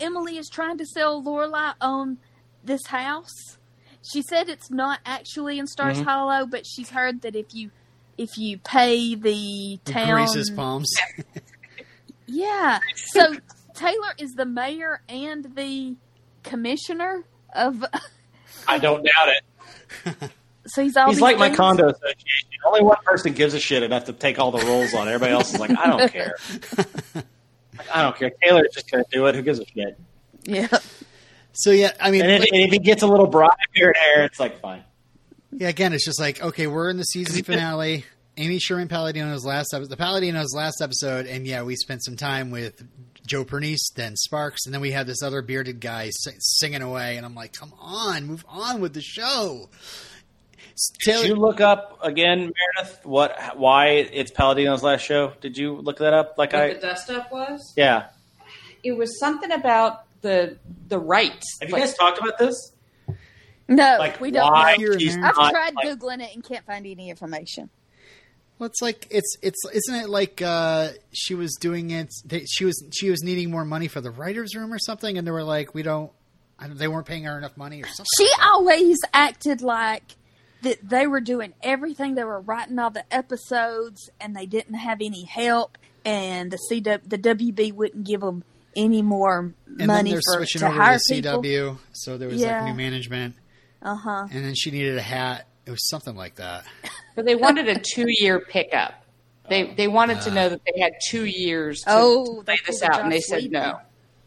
[0.00, 2.18] Emily is trying to sell Lorelai on
[2.64, 3.58] this house.
[4.02, 6.08] She said it's not actually in Stars Mm-hmm.
[6.08, 7.70] Hollow, but she's heard that if you
[8.16, 10.90] if you pay the town, Grease his palms.
[12.26, 12.80] yeah.
[12.94, 13.34] So
[13.74, 15.96] Taylor is the mayor and the
[16.42, 17.24] commissioner
[17.54, 17.84] of.
[18.66, 20.30] I don't doubt it.
[20.66, 21.06] So he's all.
[21.08, 22.48] He's these like my condo association.
[22.64, 25.08] Only one person gives a shit enough to take all the roles on.
[25.08, 26.36] Everybody else is like, I don't care.
[27.92, 28.30] I don't care.
[28.42, 29.34] Taylor's just going to do it.
[29.34, 29.98] Who gives a shit?
[30.44, 30.68] Yeah.
[31.52, 33.96] So yeah, I mean, And if, and if he gets a little bribe here and
[33.96, 34.84] there, it's like fine.
[35.52, 35.68] yeah.
[35.68, 38.04] Again, it's just like okay, we're in the season finale.
[38.36, 42.50] Amy Sherman Palladino's last episode, the Palladino's last episode, and yeah, we spent some time
[42.50, 42.82] with
[43.26, 47.16] Joe Pernice, then Sparks, and then we had this other bearded guy si- singing away,
[47.18, 49.68] and I'm like, come on, move on with the show.
[51.04, 53.00] Did you look up again, Meredith?
[53.04, 53.58] What?
[53.58, 55.32] Why it's Palladino's last show?
[55.42, 56.36] Did you look that up?
[56.38, 57.74] Like What I, the dust up was?
[57.76, 58.06] yeah.
[58.82, 60.58] It was something about the
[60.88, 61.58] the rights.
[61.60, 62.72] Have you guys talked about this?
[63.68, 64.50] No, Like we don't.
[64.50, 64.82] why know.
[64.82, 65.40] You're he's American.
[65.44, 67.70] I've not, tried like- googling it and can't find any information.
[68.58, 72.08] Well, it's like it's it's isn't it like uh, she was doing it?
[72.26, 75.26] They, she was she was needing more money for the writers' room or something, and
[75.26, 76.10] they were like, we don't.
[76.58, 78.06] I don't they weren't paying her enough money or something.
[78.18, 80.02] She like always acted like
[80.60, 82.16] that they were doing everything.
[82.16, 85.78] They were writing all the episodes, and they didn't have any help.
[86.04, 88.44] And the CW, the WB wouldn't give them
[88.76, 91.42] any more and money then they're for switching to over hire to people.
[91.42, 92.62] CW, so there was Yeah.
[92.64, 93.34] like new management,
[93.82, 94.28] Uh huh.
[94.30, 95.46] and then she needed a hat.
[95.66, 96.64] It was something like that.
[97.16, 98.94] but they wanted a two year pickup.
[99.48, 102.82] They they wanted to know that they had two years to, Oh, to play this
[102.82, 103.52] out, and they Joss said Whedon.
[103.52, 103.78] no.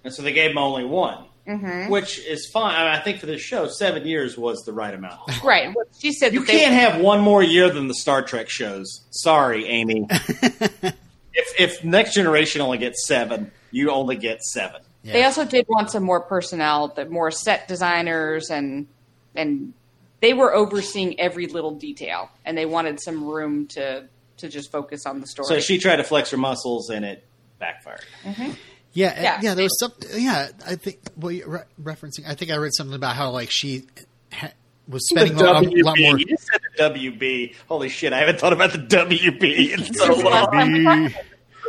[0.03, 1.89] And so they gave him only one, Mm-hmm.
[1.89, 2.75] which is fine.
[2.75, 5.19] I, mean, I think for this show, seven years was the right amount.
[5.43, 5.73] Right.
[5.75, 9.01] Well, she said You they, can't have one more year than the Star Trek shows.
[9.11, 10.07] Sorry, Amy.
[10.11, 14.81] if if Next Generation only gets seven, you only get seven.
[15.03, 15.11] Yeah.
[15.13, 18.87] They also did want some more personnel, the more set designers, and
[19.35, 19.73] and
[20.21, 24.07] they were overseeing every little detail, and they wanted some room to
[24.37, 25.47] to just focus on the story.
[25.47, 27.25] So she tried to flex her muscles, and it
[27.59, 28.05] backfired.
[28.23, 28.51] Mm-hmm.
[28.93, 29.39] Yeah, yeah, Yeah.
[29.41, 29.53] yeah.
[29.55, 29.91] There was some.
[30.15, 30.99] Yeah, I think.
[31.17, 32.27] Well, you're re- referencing.
[32.27, 33.83] I think I read something about how like she
[34.31, 34.51] ha-
[34.87, 35.51] was spending a, a
[35.83, 36.17] lot more.
[36.19, 37.55] You said the WB.
[37.67, 38.13] Holy shit!
[38.13, 41.11] I haven't thought about the WB in so long.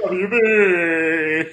[0.09, 1.52] WB.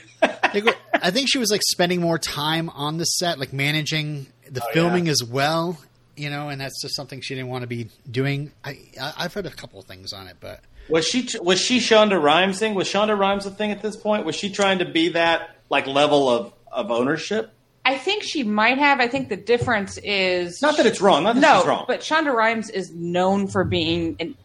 [1.04, 5.08] I think, she was like spending more time on the set, like managing the filming
[5.08, 5.80] as well.
[6.18, 8.52] You know, and that's just something she didn't want to be doing.
[8.64, 11.80] I, I I've read a couple of things on it, but Was she was she
[11.80, 12.76] Shonda Rhimes thing?
[12.76, 14.26] Was Shonda Rhimes a thing at this point?
[14.26, 17.52] Was she trying to be that like level of of ownership?
[17.86, 19.00] I think she might have.
[19.00, 21.24] I think the difference is Not that it's wrong.
[21.24, 21.86] Not that no, she's wrong.
[21.88, 24.36] but Shonda Rhimes is known for being an,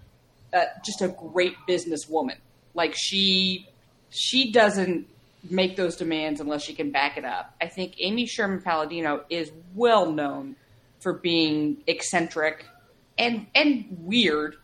[0.55, 2.37] uh, just a great businesswoman.
[2.73, 3.69] Like she,
[4.11, 5.07] she doesn't
[5.49, 7.55] make those demands unless she can back it up.
[7.61, 10.57] I think Amy Sherman Palladino is well known
[11.01, 12.67] for being eccentric
[13.19, 14.57] and and weird.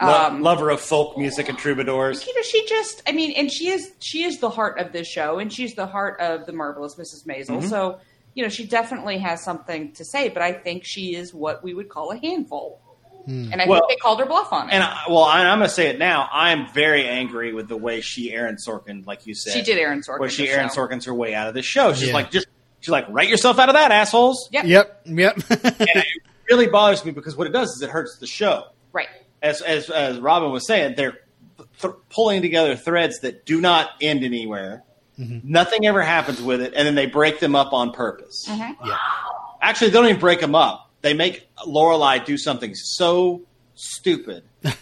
[0.00, 2.26] Lo- Um, lover of folk music and troubadours.
[2.26, 5.06] you know, she just, I mean, and she is, she is the heart of this
[5.06, 7.26] show, and she's the heart of the marvelous Mrs.
[7.26, 7.58] Maisel.
[7.58, 7.66] Mm-hmm.
[7.68, 7.98] So,
[8.34, 11.74] you know, she definitely has something to say, but I think she is what we
[11.74, 12.80] would call a handful,
[13.26, 14.72] and I Well- think they called her bluff on it.
[14.74, 16.28] And I, well, I, I'm going to say it now.
[16.32, 20.00] I'm very angry with the way she Aaron Sorkin, like you said, she did Aaron
[20.00, 20.20] Sorkin.
[20.20, 20.86] where she Aaron show.
[20.86, 21.92] Sorkin's her way out of the show.
[21.92, 22.14] She's Yeah.
[22.14, 22.46] like, just
[22.80, 24.48] she's like, write yourself out of that, assholes.
[24.52, 24.64] Yep.
[24.66, 25.36] yep, yep.
[25.50, 26.06] And it
[26.50, 28.64] really bothers me because what it does is it hurts the show.
[28.92, 29.08] Right.
[29.42, 31.18] As as as Robin was saying, they're
[31.80, 34.84] th- pulling together threads that do not end anywhere.
[35.18, 35.50] Mm-hmm.
[35.50, 38.46] Nothing ever happens with it, and then they break them up on purpose.
[38.48, 38.86] Mm-hmm.
[38.86, 38.96] yeah.
[39.60, 40.90] Actually, they don't even break them up.
[41.02, 43.42] They make Lorelai do something so
[43.74, 44.44] stupid.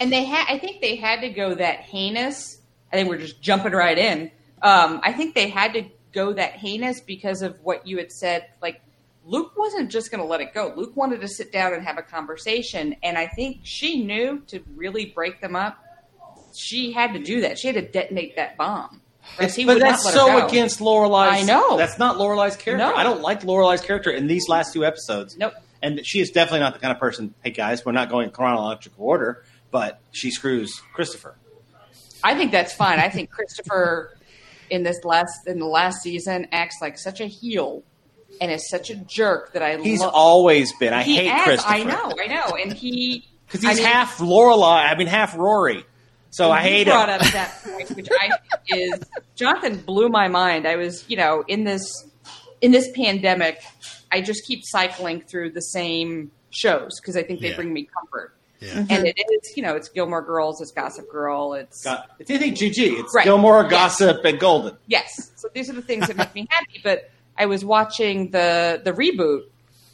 [0.00, 2.60] And they had, I think they had to go that heinous.
[2.92, 4.30] I think we're just jumping right in.
[4.62, 8.46] Um, I think they had to go that heinous because of what you had said.
[8.62, 8.80] Like
[9.24, 10.72] Luke wasn't just going to let it go.
[10.76, 14.62] Luke wanted to sit down and have a conversation, and I think she knew to
[14.74, 15.78] really break them up.
[16.56, 17.58] She had to do that.
[17.58, 19.02] She had to detonate that bomb.
[19.54, 21.42] He but that's not let her so against Lorelai's.
[21.42, 21.76] I know.
[21.76, 22.76] that's not Lorelai's character.
[22.84, 22.94] No.
[22.94, 25.36] I don't like Lorelai's character in these last two episodes.
[25.36, 25.54] Nope.
[25.80, 27.34] And she is definitely not the kind of person.
[27.44, 31.36] Hey guys, we're not going chronological order, but she screws Christopher.
[32.24, 32.98] I think that's fine.
[32.98, 34.16] I think Christopher
[34.70, 37.84] in this last in the last season acts like such a heel
[38.40, 39.84] and is such a jerk that I love.
[39.84, 40.12] He's love.
[40.14, 40.92] always been.
[40.92, 41.74] I hate acts- Christopher.
[41.74, 44.90] I know, I know, and he because I he's mean, half Lorelai.
[44.90, 45.84] I mean, half Rory.
[46.30, 47.14] So I you hate brought him.
[47.16, 49.00] up that point, which I think is
[49.34, 50.66] Jonathan blew my mind.
[50.66, 51.90] I was, you know, in this
[52.60, 53.62] in this pandemic,
[54.12, 57.56] I just keep cycling through the same shows because I think they Yeah.
[57.56, 58.34] bring me comfort.
[58.60, 58.78] Yeah.
[58.78, 59.04] And mm-hmm.
[59.06, 62.98] it is, you know, it's Gilmore Girls, it's Gossip Girl, it's Got- It's anything GG.
[62.98, 63.24] It's Right.
[63.24, 63.70] Gilmore, Yes.
[63.70, 64.76] Gossip, and Golden.
[64.88, 65.30] yes.
[65.36, 66.80] So these are the things that make me happy.
[66.82, 69.42] But I was watching the the reboot,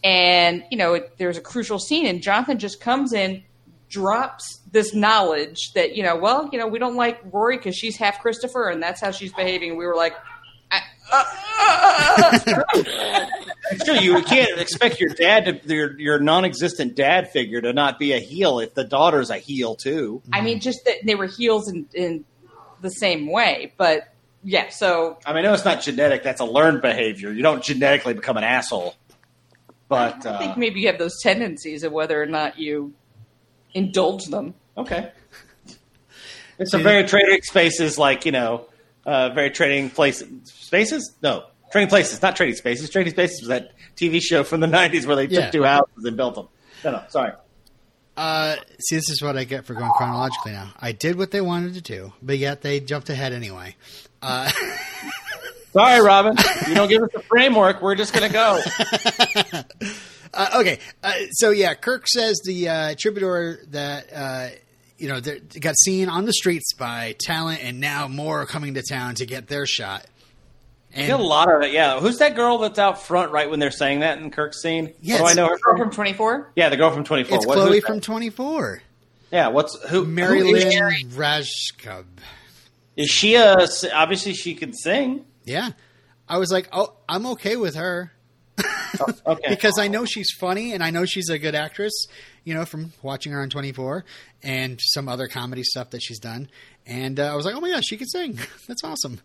[0.02, 3.42] and you know, it, there's a crucial scene, and Jonathan just comes in,
[3.90, 7.96] drops this knowledge that you know, well, you know, we don't like Rory because she's
[7.96, 9.78] half Christopher, and that's how she's behaving.
[9.78, 10.14] We were like.
[10.70, 10.80] I,
[11.12, 11.24] uh,
[11.60, 13.26] uh, uh.
[13.70, 13.94] It's true.
[13.94, 18.18] You can't expect your dad to your your non-existent dad figure to not be a
[18.18, 20.22] heel if the daughter's a heel too.
[20.32, 22.24] I mean, just that they were heels in, in
[22.80, 24.70] the same way, but yeah.
[24.70, 26.22] So I mean, I know it's not genetic.
[26.22, 27.30] That's a learned behavior.
[27.32, 28.94] You don't genetically become an asshole.
[29.88, 32.94] But I uh, think maybe you have those tendencies of whether or not you
[33.72, 34.54] indulge them.
[34.76, 35.10] Okay,
[36.58, 38.66] It's a very trading spaces, like you know,
[39.06, 40.28] uh, very trading places.
[40.44, 41.14] Spaces?
[41.22, 42.90] No, trading places, not trading spaces.
[42.90, 45.42] Trading spaces was that TV show from the '90s where they Yeah.
[45.42, 46.48] took two houses and built them.
[46.84, 47.32] No, no, sorry.
[48.16, 50.72] Uh, see, this is what I get for going chronologically now.
[50.80, 53.74] I did what they wanted to do, but yet they jumped ahead anyway.
[54.22, 54.48] Uh,
[55.72, 56.36] Sorry, Robin.
[56.68, 57.82] You don't give us the framework.
[57.82, 58.60] We're just going to go.
[60.34, 64.48] uh, okay, uh, so yeah, Kirk says the uh, troubadour that uh,
[64.98, 68.74] you know they got seen on the streets by talent, and now more are coming
[68.74, 70.06] to town to get their shot.
[70.96, 71.72] I get a lot of it.
[71.72, 71.98] Yeah.
[71.98, 74.94] Who's that girl that's out front right when they're saying that in Kirk's scene?
[75.00, 75.20] Yes.
[75.20, 75.86] What do I know her Girl from?
[75.86, 76.52] from 24?
[76.54, 77.36] Yeah, the girl from 24.
[77.36, 78.00] it's What- Chloe who's from?
[78.00, 78.80] Twenty Four,
[79.32, 79.48] Yeah.
[79.48, 80.04] What's who?
[80.04, 81.10] Mary who is Lynn?
[81.10, 82.04] Rajskub.
[82.96, 83.66] Is she a?
[83.92, 85.24] Obviously, she can sing.
[85.44, 85.70] Yeah,
[86.28, 88.12] I was like, oh, I'm okay with her.
[88.56, 89.42] Oh, okay.
[89.48, 92.06] because I know she's funny and I know she's a good actress,
[92.44, 94.04] you know, from watching her on 24
[94.42, 96.48] and some other comedy stuff that she's done.
[96.86, 98.38] And uh, I was like, oh my gosh, she can sing.
[98.68, 99.20] That's awesome.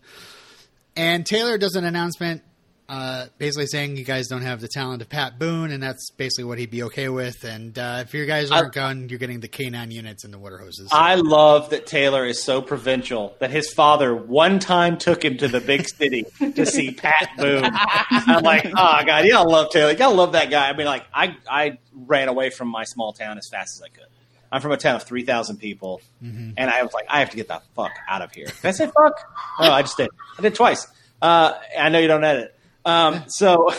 [0.96, 2.42] And Taylor does an announcement
[2.90, 6.42] uh, basically saying you guys don't have the talent of Pat Boone, and that's basically
[6.42, 7.44] what he'd be okay with.
[7.44, 10.58] And uh, if your guys aren't gone, you're getting the K9 units and the water
[10.58, 10.88] hoses.
[10.90, 15.46] I love that Taylor is so provincial that his father one time took him to
[15.46, 17.70] the big city to see Pat Boone.
[17.70, 19.92] I'm like, oh god, you gotta love Taylor.
[19.92, 20.68] You gotta love that guy.
[20.68, 23.88] I mean, like, I I ran away from my small town as fast as I
[23.88, 24.08] could.
[24.50, 27.36] I'm from a town of three thousand people, and I was like, I have to
[27.36, 28.46] get the fuck out of here.
[28.46, 29.14] Did I say fuck?
[29.60, 30.10] No, I just did.
[30.36, 30.88] I did twice.
[31.22, 32.56] Uh, I know you don't edit.
[32.84, 33.70] Um, so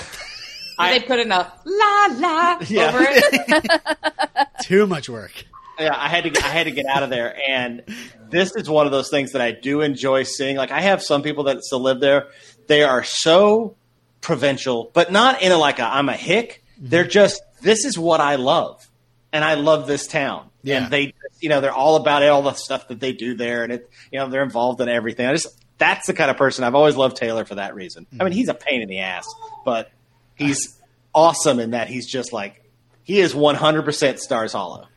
[0.78, 2.90] I- they put in a la la Yeah.
[2.90, 4.48] over it.
[4.64, 5.32] Too much work.
[5.80, 7.84] yeah, I had to get, I had to get out of there, and
[8.30, 10.56] this is one of those things that I do enjoy seeing.
[10.56, 12.28] Like I have some people that still live there;
[12.68, 13.76] they are so
[14.22, 16.64] provincial, but not in a like a I'm a hick.
[16.78, 18.88] They're just this is what I love,
[19.34, 20.50] and I love this town.
[20.64, 20.84] Yeah.
[20.84, 23.64] And they, you know, they're all about it, all the stuff that they do there,
[23.64, 25.26] and it, you know, they're involved in everything.
[25.26, 25.48] I just
[25.82, 28.06] that's the kind of person I've always loved Taylor for that reason.
[28.20, 29.26] I mean, he's a pain in the ass,
[29.66, 29.92] but
[30.36, 30.80] he's
[31.14, 32.64] awesome in that he's just like
[33.04, 34.88] he is 100% Stars Hollow.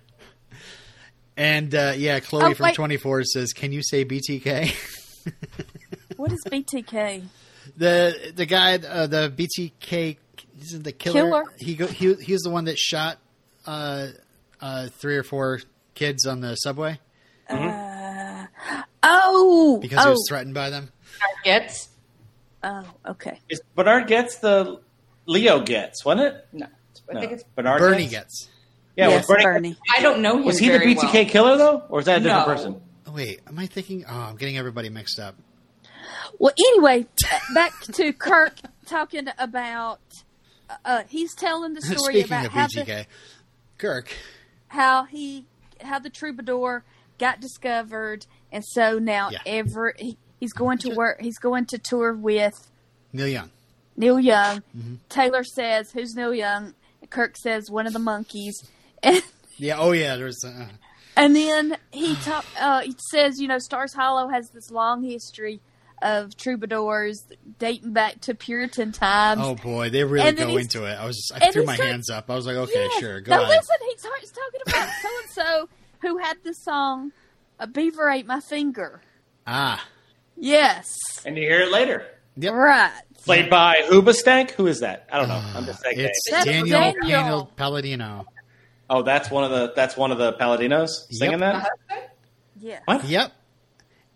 [1.37, 2.75] And uh, yeah, Chloe Oh, from wait.
[2.77, 4.73] 24 says, "Can you say BTK?"
[6.17, 7.25] What is BTK?
[7.77, 10.17] the the guy, uh, the BTK,
[10.61, 11.15] is the killer.
[11.15, 11.45] Killer?
[11.59, 13.19] He go, he he was the one that shot
[13.67, 14.09] uh,
[14.61, 15.61] uh, three or four
[15.95, 17.01] kids on the subway
[19.57, 20.91] Oh, because oh, he was threatened by them.
[21.45, 21.89] Gets
[22.63, 23.39] oh, okay.
[23.49, 24.81] Is Bernhard Goetz the
[25.27, 26.47] Leo gets, wasn't it?
[26.53, 26.67] no.
[27.09, 27.21] I No.
[27.21, 27.45] think it's.
[27.55, 28.13] Bernard Bernie gets.
[28.47, 28.49] gets.
[28.97, 29.77] Yeah, yes, Bernie, Bernie.
[29.97, 30.45] I don't know him.
[30.45, 31.25] Was he the BTK well.
[31.27, 32.55] killer though, or is that a different No.
[32.55, 32.81] person?
[33.07, 34.05] Oh, wait, am I thinking?
[34.09, 35.35] Oh, I'm getting everybody mixed up.
[36.39, 37.07] Well, anyway,
[37.55, 38.55] back to Kirk
[38.87, 40.01] talking about.
[40.85, 43.07] Uh, he's telling the story Speaking about of how the, BTK,
[43.79, 44.13] Kirk.
[44.69, 45.45] how he
[45.83, 46.85] how the troubadour
[47.19, 49.39] got discovered, and so now Yeah.
[49.47, 51.21] every he, he's going to work.
[51.21, 52.71] He's going to tour with
[53.13, 53.51] Neil Young.
[53.97, 54.63] Neil Young.
[54.77, 54.95] Mm-hmm.
[55.09, 56.75] Taylor says, "Who's Neil Young?"
[57.11, 58.55] Kirk says, "One of the Monkees."
[59.03, 59.23] And,
[59.59, 59.79] Yeah.
[59.79, 60.17] Oh yeah.
[60.17, 60.43] There's.
[60.45, 60.69] Uh,
[61.17, 65.61] and then he talk, uh, he says, you know, Stars Hollow has this long history
[66.03, 67.23] of troubadours
[67.61, 69.41] dating back to Puritan times.
[69.45, 70.95] oh boy, they really go into it.
[70.95, 71.17] I was.
[71.17, 72.31] just, I threw my starts- hands up.
[72.31, 73.49] I was like, okay, sure, go now on.
[73.49, 75.69] listen, he starts talking about so and so
[76.03, 77.13] who had the song
[77.59, 79.01] "A Beaver Ate My Finger."
[79.47, 79.87] Ah.
[80.37, 80.93] Yes,
[81.25, 82.05] And you hear it later.
[82.37, 82.53] Yep.
[82.55, 83.03] right.
[83.25, 84.51] Played by Hoobastank.
[84.53, 85.07] Who is that?
[85.13, 85.41] I don't know.
[85.55, 85.95] I'm just saying.
[85.99, 87.09] It's Daniel, Daniel.
[87.09, 88.27] Daniel Palladino.
[88.91, 91.63] Oh, that's one of the that's one of the Palladinos singing Yep.
[91.89, 92.17] that.
[92.59, 92.81] Yeah.
[92.87, 93.05] What?
[93.05, 93.33] Yep.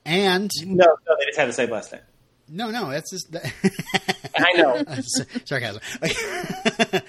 [0.04, 2.02] And No, no, they just had the same last name.
[2.48, 3.34] no, no, that's just
[4.36, 4.82] I know.
[5.44, 5.80] sarcasm.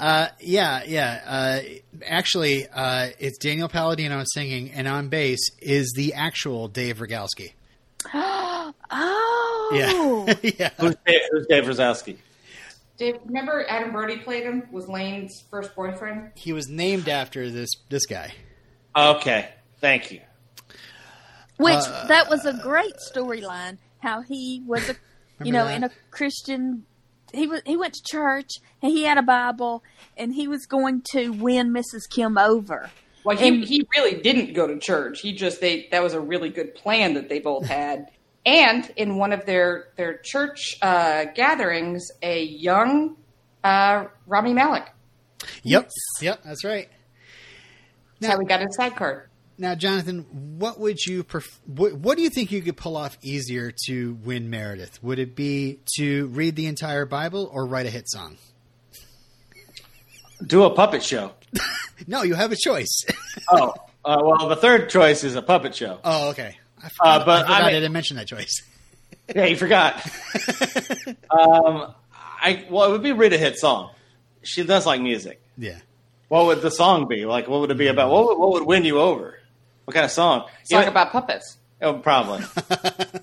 [0.00, 1.20] uh, yeah, yeah.
[1.26, 1.60] Uh,
[2.06, 7.52] actually, uh, it's Daniel Palladino singing, and on bass is the actual Dave Rygalski.
[8.88, 10.70] Oh, Yeah, yeah.
[10.78, 12.16] who's, Dave, who's Dave Rosowski?
[12.98, 14.62] Dave, remember Adam Brody played him?
[14.70, 16.30] Was Lane's first boyfriend?
[16.36, 18.32] He was named after this this guy.
[18.96, 19.48] Okay,
[19.80, 20.20] thank you.
[21.58, 23.78] Which Uh, that was a great storyline.
[24.00, 24.96] How he was a,
[25.44, 25.76] you know, that?
[25.76, 26.84] in a Christian.
[27.36, 28.50] He was he went to church
[28.82, 29.82] and he had a Bible
[30.16, 32.08] and he was going to win Mrs.
[32.10, 32.90] Kim over.
[33.24, 35.20] Well, he, And- he really didn't go to church.
[35.20, 38.10] He just they that was a really good plan that they both had.
[38.44, 43.16] And in one of their their church uh, gatherings, a young
[43.64, 44.88] uh, Rami Malek.
[45.64, 45.90] Yep,
[46.20, 46.88] yep, that's right.
[48.20, 49.28] That's how we got his side card.
[49.58, 50.26] Now, Jonathan,
[50.58, 54.14] what would you pref- what, what do you think you could pull off easier to
[54.22, 55.02] win Meredith?
[55.02, 58.36] Would it be to read the entire Bible or write a hit song?
[60.46, 61.32] Do a puppet show.
[62.06, 63.04] No, you have a choice.
[63.50, 63.72] Oh,
[64.04, 65.98] uh, well, the third choice is a puppet show.
[66.04, 66.56] oh, okay.
[66.82, 68.62] I forgot, Uh, but I, forgot I I, didn't mention that choice.
[69.34, 69.94] Yeah, you forgot.
[71.30, 73.90] um, I well, it would be read a hit song.
[74.42, 75.40] She does like music.
[75.58, 75.78] Yeah.
[76.28, 77.24] What would the song be?
[77.24, 78.10] Like, what would it be about?
[78.10, 79.38] What would, what would win you over?
[79.86, 80.48] What kind of song?
[80.64, 81.56] Song Yeah, about puppets.
[81.80, 82.44] oh, probably.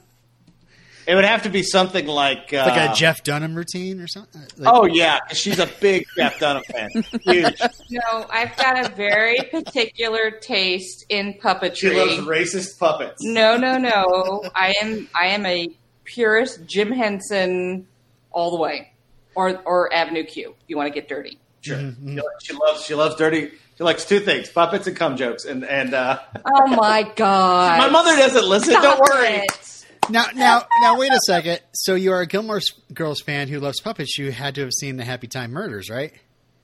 [1.05, 4.41] it would have to be something like, uh, Like a Jeff Dunham routine or something.
[4.57, 6.89] Like, Oh yeah, she's a big Jeff Dunham fan.
[7.21, 7.61] Huge.
[7.91, 11.75] No, I've got a very particular taste in puppetry.
[11.75, 13.21] She loves racist puppets.
[13.21, 14.43] No, no, no.
[14.55, 15.67] I am I am a
[16.05, 17.87] purist Jim Henson
[18.31, 18.93] all the way.
[19.35, 21.39] Or or Avenue Q, if you want to get dirty.
[21.61, 21.93] Sure.
[22.41, 23.51] She loves she loves dirty.
[23.77, 25.45] She likes two things: puppets and cum jokes.
[25.45, 27.79] And and uh, Oh my god.
[27.79, 28.71] my mother doesn't listen.
[28.71, 29.27] Stop don't worry.
[29.37, 29.69] it.
[30.09, 31.61] Now, now, now, wait a second.
[31.71, 32.59] So you are a Gilmore
[32.93, 34.17] Girls fan who loves puppets.
[34.17, 36.11] You had to have seen the Happy Time Murders, right?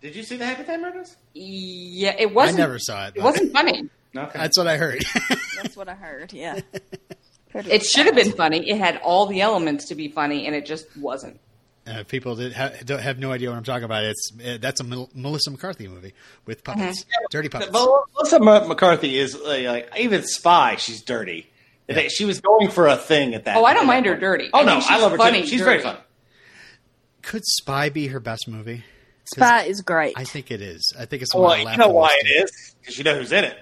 [0.01, 1.15] Did you see the Happy Time Murders?
[1.33, 3.13] Yeah, it wasn't I never saw it.
[3.15, 3.89] it wasn't funny.
[4.15, 4.37] Okay.
[4.39, 5.05] That's what I heard.
[5.61, 6.33] That's what I heard.
[6.33, 6.59] Yeah.
[7.51, 8.69] Heard It should have been funny.
[8.69, 11.39] It had all the elements to be funny and it just wasn't.
[11.89, 14.03] Uh, people that ha- don't have no idea what I'm talking about.
[14.03, 16.13] It's uh, that's a Mel- Melissa McCarthy movie
[16.45, 17.71] with puppets, dirty puppets.
[17.71, 20.75] But Melissa M- McCarthy is uh, like even Spy.
[20.77, 21.49] She's dirty.
[21.87, 23.57] They- She was going for a thing at that.
[23.57, 24.21] Oh, I don't mind her point.
[24.21, 24.49] dirty.
[24.53, 25.47] Oh I no, think I love her funny too.
[25.47, 25.99] She's very funny.
[27.23, 28.83] Could Spy be her best movie?
[29.35, 30.13] Spy is great.
[30.17, 30.81] I think it is.
[30.99, 32.43] I think it's one Well, I you laugh know why most it at.
[32.45, 33.57] is because you know who's in it.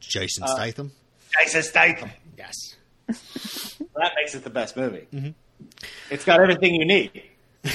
[0.00, 0.92] Jason Uh, Statham.
[1.38, 2.10] Jason Statham.
[2.36, 2.54] Yes.
[3.08, 5.06] That makes it the best movie.
[6.10, 7.22] It's got everything you need.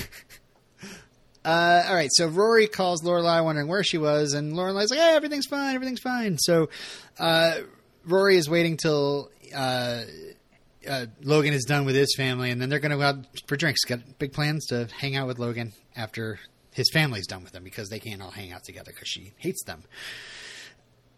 [1.43, 5.15] Uh, all right, so Rory calls Lorelai wondering where she was, and Lorelai's like, "Hey,
[5.15, 6.69] everything's fine, everything's fine." So
[7.17, 7.61] uh,
[8.05, 10.03] Rory is waiting till uh,
[10.87, 13.55] uh, Logan is done with his family, and then they're going to go out for
[13.55, 13.83] drinks.
[13.85, 16.39] Got big plans to hang out with Logan after
[16.73, 19.63] his family's done with him because they can't all hang out together because she hates
[19.63, 19.83] them.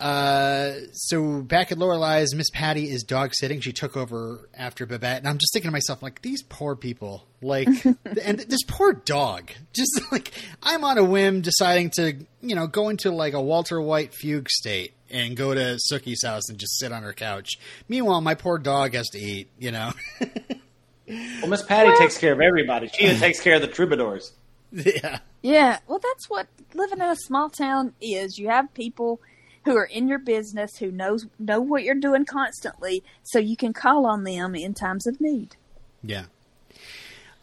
[0.04, 3.62] Uh, so back at Lorelai's, Miss Patty is dog sitting.
[3.62, 7.26] She took over after Babette, and I'm just thinking to myself, like these poor people,
[7.42, 9.52] like, and this poor dog.
[9.72, 13.80] Just like I'm on a whim deciding to, you know, go into like a Walter
[13.82, 17.52] White fugue state and go to Sookie's house and just sit on her couch.
[17.88, 19.52] Meanwhile, my poor dog has to eat.
[19.58, 19.94] You know,
[21.08, 22.90] Well, Miss Patty takes care of everybody.
[22.90, 24.34] She even takes care of the troubadours.
[24.74, 28.38] yeah, Yeah, well, that's what living in a small town is.
[28.38, 29.22] You have people
[29.66, 33.74] who are in your business who knows know what you're doing constantly, so you can
[33.74, 35.56] call on them in times of need.
[36.04, 36.26] yeah.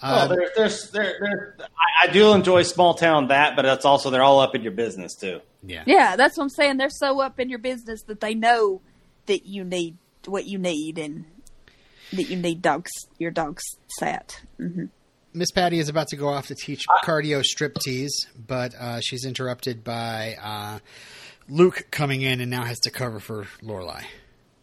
[0.03, 3.85] Well, Uh, there, there's, there, there, I, I do enjoy small town that, but that's
[3.85, 5.41] also they're all up in your business too.
[5.63, 5.83] yeah.
[5.87, 6.79] Yeah, that's what I'm saying.
[6.79, 8.81] They're so up in your business that they know
[9.27, 11.27] that you need what you need and
[12.15, 13.63] that you need dogs your dogs
[13.99, 14.41] sat.
[14.57, 14.87] hmm
[15.33, 19.85] Miss Patty is about to go off to teach cardio striptease, but uh, she's interrupted
[19.85, 20.79] by uh,
[21.51, 24.05] Luke coming in and now has to cover for Lorelai.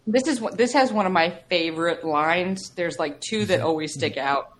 [0.08, 2.70] This is this has one of my favorite lines.
[2.70, 4.54] There's like two that always stick out.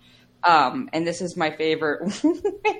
[0.44, 2.12] Um, and this is my favorite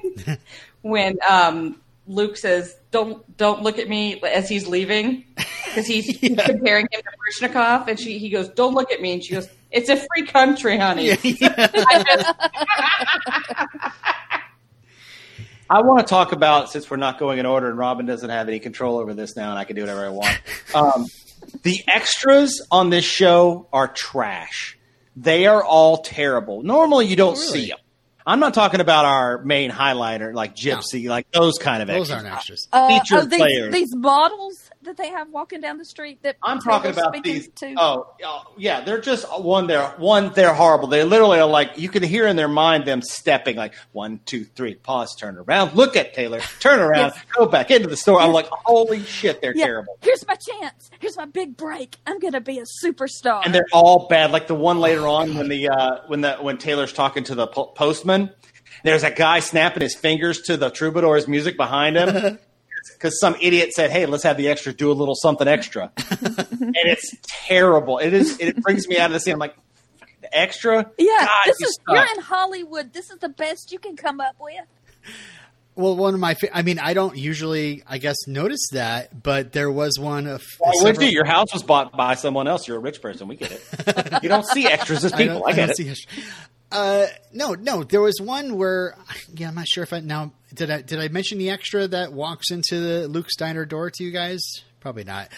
[0.83, 5.25] when um, Luke says, "Don't don't look at me" as he's leaving
[5.65, 9.15] because he's, he's comparing him to Baryshnikov, and she he goes, "Don't look at me,"
[9.15, 12.35] and she goes, "It's a free country, honey." I just-
[15.71, 18.49] I want to talk about since we're not going in order and Robin doesn't have
[18.49, 20.41] any control over this now, and I can do whatever I want.
[20.75, 21.07] Um,
[21.63, 24.79] the extras on this show are trash.
[25.17, 26.63] They are all terrible.
[26.63, 27.61] Normally, you don't really?
[27.63, 27.79] see them.
[28.27, 32.19] I'm not talking about our main highlighter like Gypsy, like those kind of Those extras.
[32.19, 32.69] Those aren't extras.
[32.71, 33.73] Uh, Featured oh, these, players.
[33.73, 37.49] these models that they have walking down the street that I'm talking about these.
[37.57, 37.75] to.
[37.77, 38.07] Oh,
[38.57, 39.67] yeah, they're just one.
[39.67, 40.33] They're one.
[40.35, 40.89] They're horrible.
[40.89, 44.45] They literally are like you can hear in their mind them stepping like one, two,
[44.45, 47.25] three, pause, turn around, look at Taylor, turn around, Yes.
[47.35, 48.21] go back into the store.
[48.21, 49.99] I'm like, holy shit, they're yeah, terrible.
[50.01, 50.91] here's my chance.
[51.01, 51.97] Here's my big break.
[52.07, 53.43] I'm gonna be a superstar.
[53.45, 54.31] and they're all bad.
[54.31, 57.47] Like the one later on when the uh, when the when Taylor's talking to the
[57.49, 58.31] po- postman,
[58.85, 62.39] there's a guy snapping his fingers to the troubadour's music behind him
[62.95, 66.75] because some idiot said, "Hey, let's have the extra do a little something extra," and
[66.75, 67.15] it's
[67.47, 67.99] terrible.
[67.99, 68.39] It is.
[68.41, 69.35] It brings me out of the scene.
[69.35, 69.57] I'm like,
[70.21, 70.91] the extra.
[70.99, 71.95] yeah, God, this you is suck.
[71.97, 72.93] you're in Hollywood.
[72.93, 74.55] This is the best you can come up with.
[75.75, 79.53] Well, one of my, fa- I mean, I don't usually, I guess, notice that, but
[79.53, 80.43] there was one of.
[80.59, 81.13] Why would several- you?
[81.13, 82.67] Your house was bought by someone else.
[82.67, 83.29] You're a rich person.
[83.29, 84.23] We get it.
[84.25, 85.47] you don't see extras as people.
[85.47, 85.77] I, don't- get don't it.
[85.77, 86.25] see history.
[86.73, 87.85] Uh, no, no.
[87.85, 88.97] There was one where,
[89.33, 90.71] yeah, I'm not sure if I now did.
[90.71, 94.11] I did I mention the extra that walks into the Luke's diner door to you
[94.11, 94.41] guys?
[94.81, 95.29] Probably not.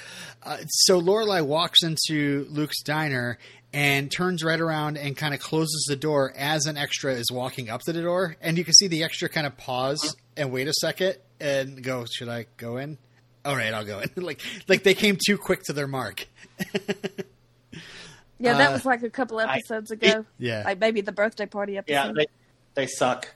[0.43, 3.39] Uh, so Lorelai walks into Luke's diner
[3.73, 7.70] and turns right around and kind of closes the door as an extra is walking
[7.70, 10.69] up to the door, and you can see the extra kind of pause and wait
[10.69, 12.99] a second and go, "Should I go in?"
[13.45, 14.11] All right, I'll go in.
[14.23, 16.27] like, like they came too quick to their mark.
[18.43, 20.24] Yeah, that Uh, was like a couple I- episodes ago.
[20.39, 20.62] Yeah.
[20.65, 21.93] Like maybe the birthday party episode.
[21.95, 22.27] Yeah, they
[22.74, 23.28] they suck.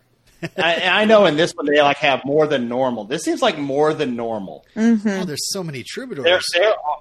[0.58, 3.04] I, I know in this one they like have more than normal.
[3.04, 4.64] This seems like more than normal.
[4.76, 6.24] Oh, there's so many troubadours.
[6.24, 6.98] There, there, are,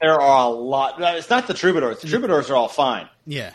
[0.00, 0.96] there are a lot.
[1.16, 2.00] It's not the troubadours.
[2.00, 3.08] The troubadours are all fine.
[3.26, 3.52] yeah.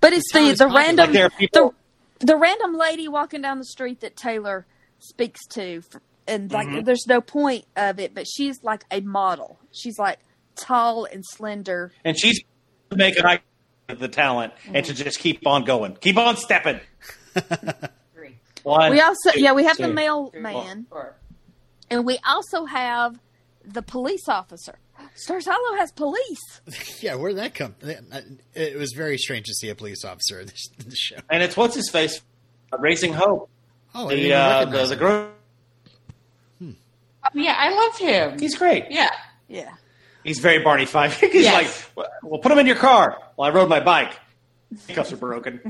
[0.00, 1.74] but it's town the is the random Like people.
[2.20, 4.66] the, the random lady walking down the street that Taylor
[4.98, 6.84] speaks to, f- and like Mm-hmm.
[6.84, 9.58] there's no point of it, but she's like a model.
[9.72, 10.18] She's like
[10.56, 11.92] tall and slender.
[12.04, 12.40] and she's
[12.90, 13.40] making make an eye
[13.90, 16.80] of the talent and to just keep on going, keep on stepping.
[18.66, 18.72] Three.
[18.72, 20.86] One, We also two, yeah we have the mailman,
[21.90, 23.18] and we also have
[23.64, 24.78] the police officer.
[25.14, 26.60] Stars Hollow has police.
[27.02, 27.74] Yeah, where'd that come?
[28.54, 31.16] It was very strange to see a police officer in the show.
[31.30, 32.20] and it's what's his face,
[32.78, 33.48] Racing Hope,
[33.94, 35.30] Oh, I didn't the uh, the, the girl.
[36.62, 36.74] Oh,
[37.34, 38.38] yeah, I love him.
[38.38, 38.86] He's great.
[38.90, 39.10] yeah.
[39.48, 39.72] Yeah.
[40.24, 41.20] He's very Barney Fife.
[41.20, 41.86] He's Yes.
[41.96, 43.16] like, well, put him in your car.
[43.36, 44.12] Well, I rode my bike.
[44.88, 45.60] Cuffs are broken.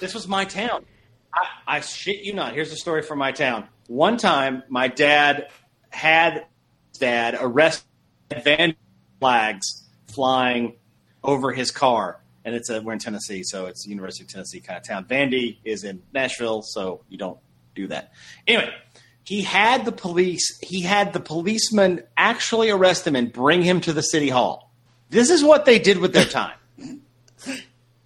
[0.00, 0.84] This was my town.
[1.32, 2.54] I, I shit you not.
[2.54, 3.68] Here's a story from my town.
[3.88, 5.48] One time, my dad
[5.90, 6.46] had
[6.98, 7.84] dad arrest
[8.42, 8.74] van
[9.20, 10.76] flags flying
[11.22, 14.78] over his car, and it's a we're in Tennessee, so it's University of Tennessee kind
[14.78, 15.04] of town.
[15.04, 17.38] Vandy is in Nashville, so you don't
[17.74, 18.12] do that.
[18.46, 18.70] Anyway,
[19.24, 20.58] he had the police.
[20.62, 24.72] He had the policeman actually arrest him and bring him to the city hall.
[25.10, 26.54] This is what they did with their time.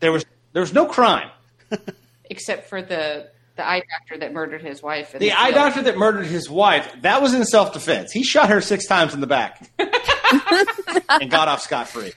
[0.01, 1.31] There was there was no crime.
[2.31, 5.15] Except for the the eye doctor that murdered his wife.
[5.15, 5.55] in The eye field.
[5.55, 8.13] doctor that murdered his wife, that was in self defense.
[8.13, 12.13] He shot her six times in the back and got off scot free.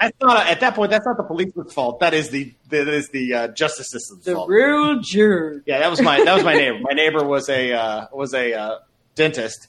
[0.00, 0.90] That's not at that point.
[0.90, 2.00] That's not the policeman's fault.
[2.00, 4.48] That is the that is the uh, justice system's The fault.
[4.48, 5.62] The real jerk.
[5.66, 6.78] Yeah, that was my that was my neighbor.
[6.80, 8.78] My neighbor was a uh, was a uh,
[9.14, 9.68] dentist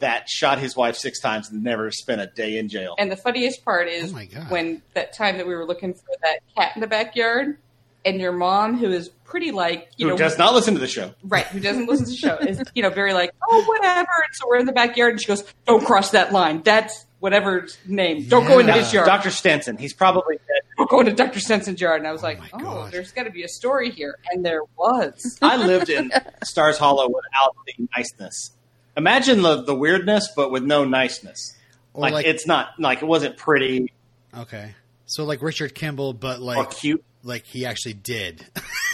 [0.00, 2.94] that shot his wife six times and never spent a day in jail.
[2.98, 4.18] And the funniest part is Oh
[4.48, 7.58] when that time that we were looking for that cat in the backyard,
[8.04, 10.86] and your mom, who is pretty like you Who know does not listen to the
[10.88, 11.14] show?
[11.24, 14.00] right, who doesn't listen to the show, is you know very like oh whatever.
[14.00, 16.62] And so we're in the backyard, and she goes, "Don't cross that line.
[16.62, 18.26] That's whatever name.
[18.28, 18.78] Don't go into Yeah.
[18.78, 19.06] his yard.
[19.06, 19.30] Dr.
[19.30, 19.76] Stenson.
[19.78, 20.62] He's probably dead.
[20.76, 21.40] Don't go into Dr.
[21.40, 23.90] Stenson's yard." And I was oh like, my "Oh, there's got to be a story
[23.90, 25.38] here," and there was.
[25.42, 26.10] I lived in
[26.44, 28.50] Stars Hollow without the niceness.
[28.96, 31.56] Imagine the, the weirdness, but with no niceness.
[31.94, 33.92] Like, like, it's not like it wasn't pretty
[34.36, 34.74] okay,
[35.06, 37.04] so like Richard Kimball, but or like cute.
[37.22, 38.44] Like he actually did.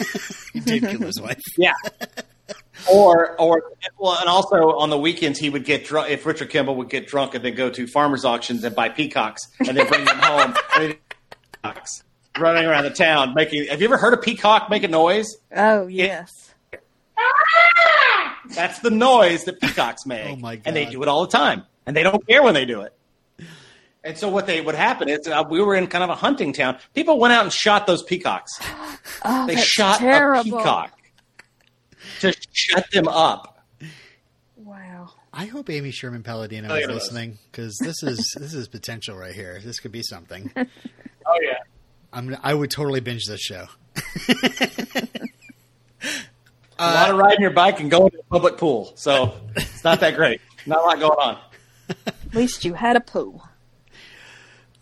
[0.53, 1.41] he did kill his wife.
[1.57, 1.73] Yeah.
[2.91, 3.63] or or
[3.97, 6.09] well, and also on the weekends he would get drunk.
[6.09, 9.41] If Richard Kimball would get drunk and then go to farmers auctions and buy peacocks
[9.59, 10.53] and then bring them home.
[11.63, 12.03] Peacocks
[12.39, 13.67] running around the town making.
[13.67, 15.27] Have you ever heard a peacock make a noise?
[15.55, 16.53] Oh yes.
[18.55, 20.25] That's the noise that peacocks make.
[20.27, 20.63] Oh, my god!
[20.65, 22.93] And they do it all the time, and they don't care when they do it.
[24.03, 26.53] And so what they would happen is uh, we were in kind of a hunting
[26.53, 26.77] town.
[26.95, 28.51] People went out and shot those peacocks.
[29.25, 30.39] Oh, They shot terrible.
[30.39, 30.97] a peacock
[32.21, 33.65] to shut them up.
[34.55, 35.09] Wow.
[35.33, 39.17] I hope Amy Sherman Palladino Oh, is yeah, listening because this is this is potential
[39.17, 39.59] right here.
[39.63, 40.51] This could be something.
[41.25, 41.57] Oh yeah.
[42.13, 43.67] I'm I would totally binge this show.
[46.79, 48.93] a lot of riding your bike and going to a public pool.
[48.95, 50.41] So it's not that great.
[50.65, 51.37] Not a lot going on.
[52.07, 53.47] At least you had a pool.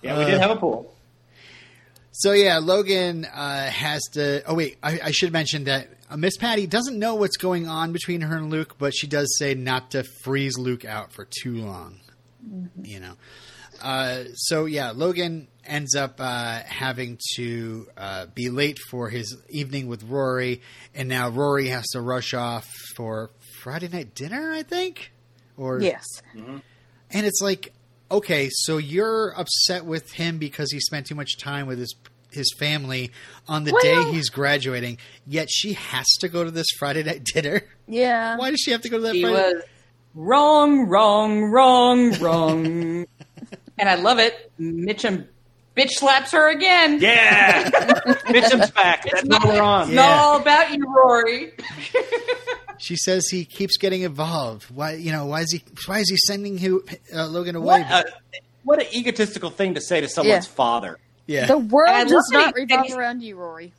[0.01, 0.93] Yeah, we Uh, did have a pool.
[2.11, 4.43] So yeah, Logan uh, has to.
[4.45, 7.91] Oh wait, I, I should mention that uh, Miss Patty doesn't know what's going on
[7.91, 11.57] between her and Luke, but she does say not to freeze Luke out for too
[11.57, 11.99] long.
[12.81, 13.13] You know.
[13.81, 19.87] Uh, so yeah, Logan ends up uh, having to uh, be late for his evening
[19.87, 20.61] with Rory,
[20.95, 22.65] and now Rory has to rush off
[22.95, 23.29] for
[23.61, 25.11] Friday night dinner, I think.
[25.57, 26.05] Or Yes.
[26.35, 27.73] and it's like,
[28.11, 31.95] okay, so you're upset with him because he spent too much time with his
[32.31, 33.11] his family
[33.47, 37.23] on the Well- day he's graduating, yet she has to go to this Friday night
[37.23, 37.61] dinner.
[37.87, 38.35] Yeah.
[38.37, 39.53] Why does she have to go to that He Friday?
[39.53, 39.63] was
[40.13, 43.05] wrong, wrong, wrong, wrong.
[43.77, 44.51] and I love it.
[44.59, 45.27] Mitchum
[45.77, 46.99] bitch slaps her again.
[47.01, 47.69] Yeah,
[48.29, 49.03] Mitchum's back.
[49.09, 49.81] That's not- what we're on.
[49.83, 49.95] It's Yeah.
[50.05, 51.53] not all about you, Rory.
[52.79, 54.65] She says he keeps getting involved.
[54.65, 57.81] Why, you know, why is he why is he sending who, uh, Logan away?
[57.81, 58.11] What, a,
[58.63, 60.53] what an egotistical thing to say to someone's Yeah.
[60.53, 60.99] father.
[61.25, 63.73] yeah, The world does not revolve And- around you, Rory.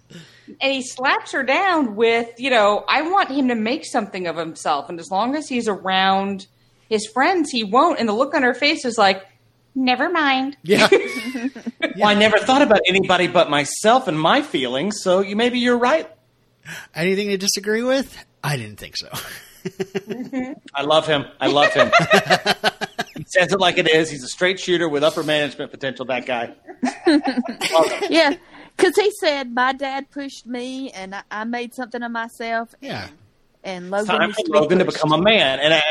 [0.61, 4.37] And he slaps her down with, you know, I want him to make something of
[4.37, 4.89] himself.
[4.89, 6.49] And as long as he's around
[6.89, 8.01] his friends, he won't.
[8.01, 9.25] And the look on her face is like,
[9.77, 10.57] never mind.
[10.65, 10.89] yeah.
[11.99, 15.03] Well, I never thought about anybody but myself and my feelings.
[15.03, 16.09] So you maybe you're right.
[16.95, 18.25] Anything to disagree with?
[18.43, 19.09] I didn't think so.
[19.65, 20.53] Mm-hmm.
[20.75, 21.27] I love him.
[21.41, 21.91] I love him.
[23.19, 24.09] He says it like it is.
[24.09, 26.05] He's a straight shooter with upper management potential.
[26.05, 26.55] That guy.
[28.09, 28.37] Yeah,
[28.77, 32.75] because he said my dad pushed me, and I, I made something of myself.
[32.81, 33.09] Yeah.
[33.65, 35.83] and It's Logan time for to be Logan to become a man, and I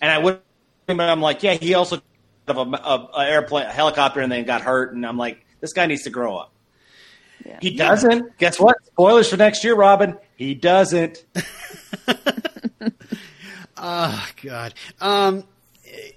[0.00, 0.40] and I would.
[0.88, 2.00] I'm like, yeah, he also
[2.46, 5.72] of a, a, a airplane, a helicopter, and then got hurt, and I'm like, this
[5.72, 6.52] guy needs to grow up.
[7.46, 7.58] Yeah.
[7.62, 8.36] He doesn't.
[8.38, 8.76] Guess what?
[8.86, 10.16] Spoilers for next year, Robin.
[10.36, 11.24] He doesn't.
[13.76, 14.74] Oh God.
[15.00, 15.44] Um.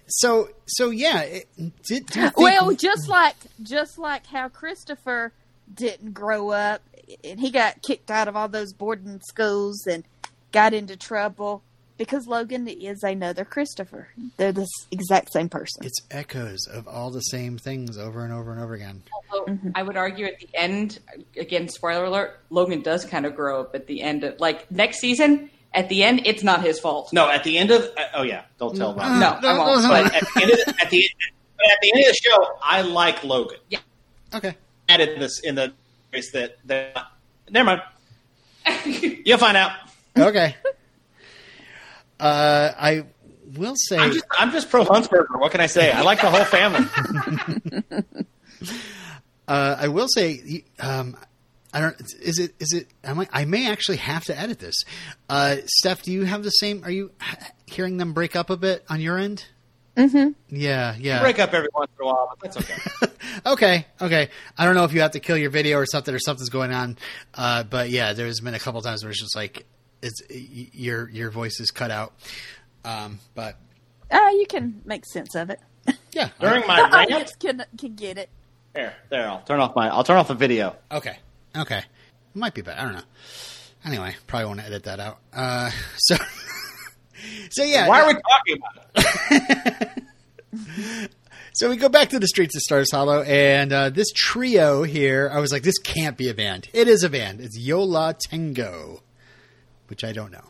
[0.08, 1.22] So so yeah.
[1.22, 1.48] It,
[1.84, 5.32] did, do think- Well, just like just like how Christopher
[5.74, 6.82] didn't grow up,
[7.24, 10.04] and he got kicked out of all those boarding schools and
[10.52, 11.64] got into trouble
[12.02, 14.08] because Logan is another Christopher.
[14.38, 15.86] They're the exact same person.
[15.86, 19.04] it's echoes of all the same things over and over and over again.
[19.32, 20.98] Although I would argue at the end,
[21.38, 24.98] again, spoiler alert, Logan does kind of grow up at the end of like next
[24.98, 25.52] season.
[25.76, 27.14] At the end, it's not his fault.
[27.14, 29.20] No, at the end of uh, oh yeah, don't tell Robin.
[29.20, 29.88] No, I won't.
[29.88, 31.06] But at the end of the, at the
[31.72, 33.60] at the end of the show, I like Logan.
[33.70, 33.80] Yeah.
[34.34, 34.58] Okay.
[34.90, 35.72] Added this in the
[36.12, 36.98] race that that
[37.52, 37.82] never mind.
[39.24, 39.74] You'll find out.
[40.18, 40.56] Okay.
[42.22, 43.04] uh, I
[43.58, 43.98] will say.
[43.98, 45.40] I'm just I'm just pro Huntzberger.
[45.40, 45.92] What can I say?
[45.92, 46.88] I like the whole family.
[49.48, 51.18] Uh, I will say, um,
[51.74, 52.00] I don't.
[52.22, 52.54] Is it?
[52.60, 52.88] Is it?
[53.04, 53.28] I.
[53.34, 54.76] I may actually have to edit this.
[55.28, 56.86] Uh, Steph, do you have the same?
[56.86, 57.12] Are you
[57.66, 59.46] hearing them break up a bit on your end?
[59.98, 60.56] Mm-hmm.
[60.56, 60.96] Yeah.
[60.98, 61.20] Yeah.
[61.22, 63.14] Break up every once in a while, but that's okay.
[63.46, 63.86] okay.
[64.02, 64.30] Okay.
[64.58, 66.72] I don't know if you have to kill your video or something, or something's going
[66.72, 66.98] on.
[67.34, 69.66] Uh, but yeah, there's been a couple times where it's just like
[70.02, 72.14] it's your your voice is cut out.
[72.84, 73.56] Um, but
[74.12, 75.60] Ah, you can make sense of it.
[76.12, 76.30] yeah.
[76.40, 78.30] During The my rant, audience can can get it.
[78.74, 79.28] there, there.
[79.28, 79.90] I'll turn off my.
[79.90, 80.76] I'll turn off the video.
[80.92, 81.18] Okay.
[81.56, 81.78] Okay.
[81.80, 82.80] It Might be better.
[82.80, 83.02] I don't know.
[83.86, 85.20] Anyway, probably want to edit that out.
[85.34, 86.16] Uh, so,
[87.50, 87.88] so yeah.
[87.88, 89.88] Why are we talking about
[90.54, 91.12] it?
[91.54, 95.30] So we go back to the streets of Stars Hollow, and uh, this trio here,
[95.32, 96.70] I was like, this can't be a band.
[96.74, 97.42] It is a band.
[97.42, 99.04] It's Yo La Tengo,
[99.92, 100.46] which I don't know.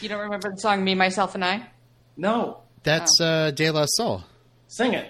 [0.00, 1.62] You don't remember the song "Me, Myself, and I"?
[2.16, 4.24] No, That's uh, De La Soul.
[4.66, 5.08] sing it.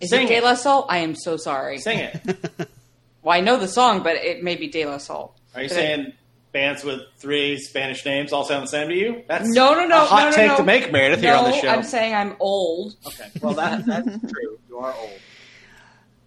[0.00, 0.86] Is Sing it De La Soul?
[0.88, 1.78] I am so sorry.
[1.78, 2.68] Sing it.
[3.20, 5.34] Well, I know the song, but it may be De La Soul.
[5.54, 6.12] Are you But saying
[6.52, 9.24] bands with three Spanish names all sound the same to you?
[9.28, 10.56] That's No, no, no, a hot no, no, take no.
[10.58, 11.68] to make, Meredith, no, here on the show.
[11.68, 12.94] I'm saying I'm old.
[13.06, 14.58] okay, well that that's true.
[14.68, 15.10] You are old.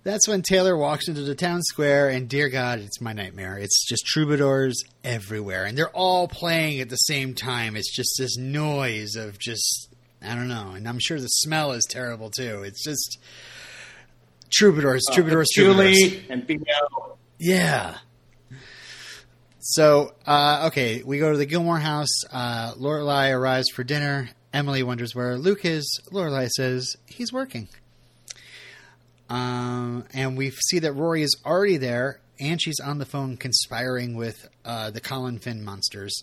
[0.03, 3.57] That's when Taylor walks into the town square, and dear God, it's my nightmare.
[3.57, 7.75] It's just troubadours everywhere, and they're all playing at the same time.
[7.75, 10.71] It's just this noise of just, I don't know.
[10.71, 12.63] And I'm sure the smell is terrible too.
[12.63, 13.19] It's just
[14.49, 15.97] troubadours, troubadours, troubadours.
[15.99, 17.17] Julie and Bingo.
[17.39, 17.97] Yeah.
[19.59, 22.23] So, uh, okay, we go to the Gilmore house.
[22.31, 24.29] Uh, Lorelai arrives for dinner.
[24.51, 26.01] Emily wonders where Luke is.
[26.11, 27.69] Lorelai says he's working.
[29.31, 34.15] Um, and we see that Rory is already there, and she's on the phone conspiring
[34.15, 36.21] with uh, the Colin Finn monsters.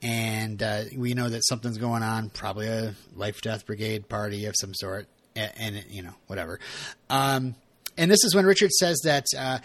[0.00, 4.54] And uh, we know that something's going on, probably a Life Death Brigade party of
[4.56, 6.60] some sort, and, and you know, whatever.
[7.10, 7.56] Um,
[7.98, 9.58] and this is when Richard says that uh,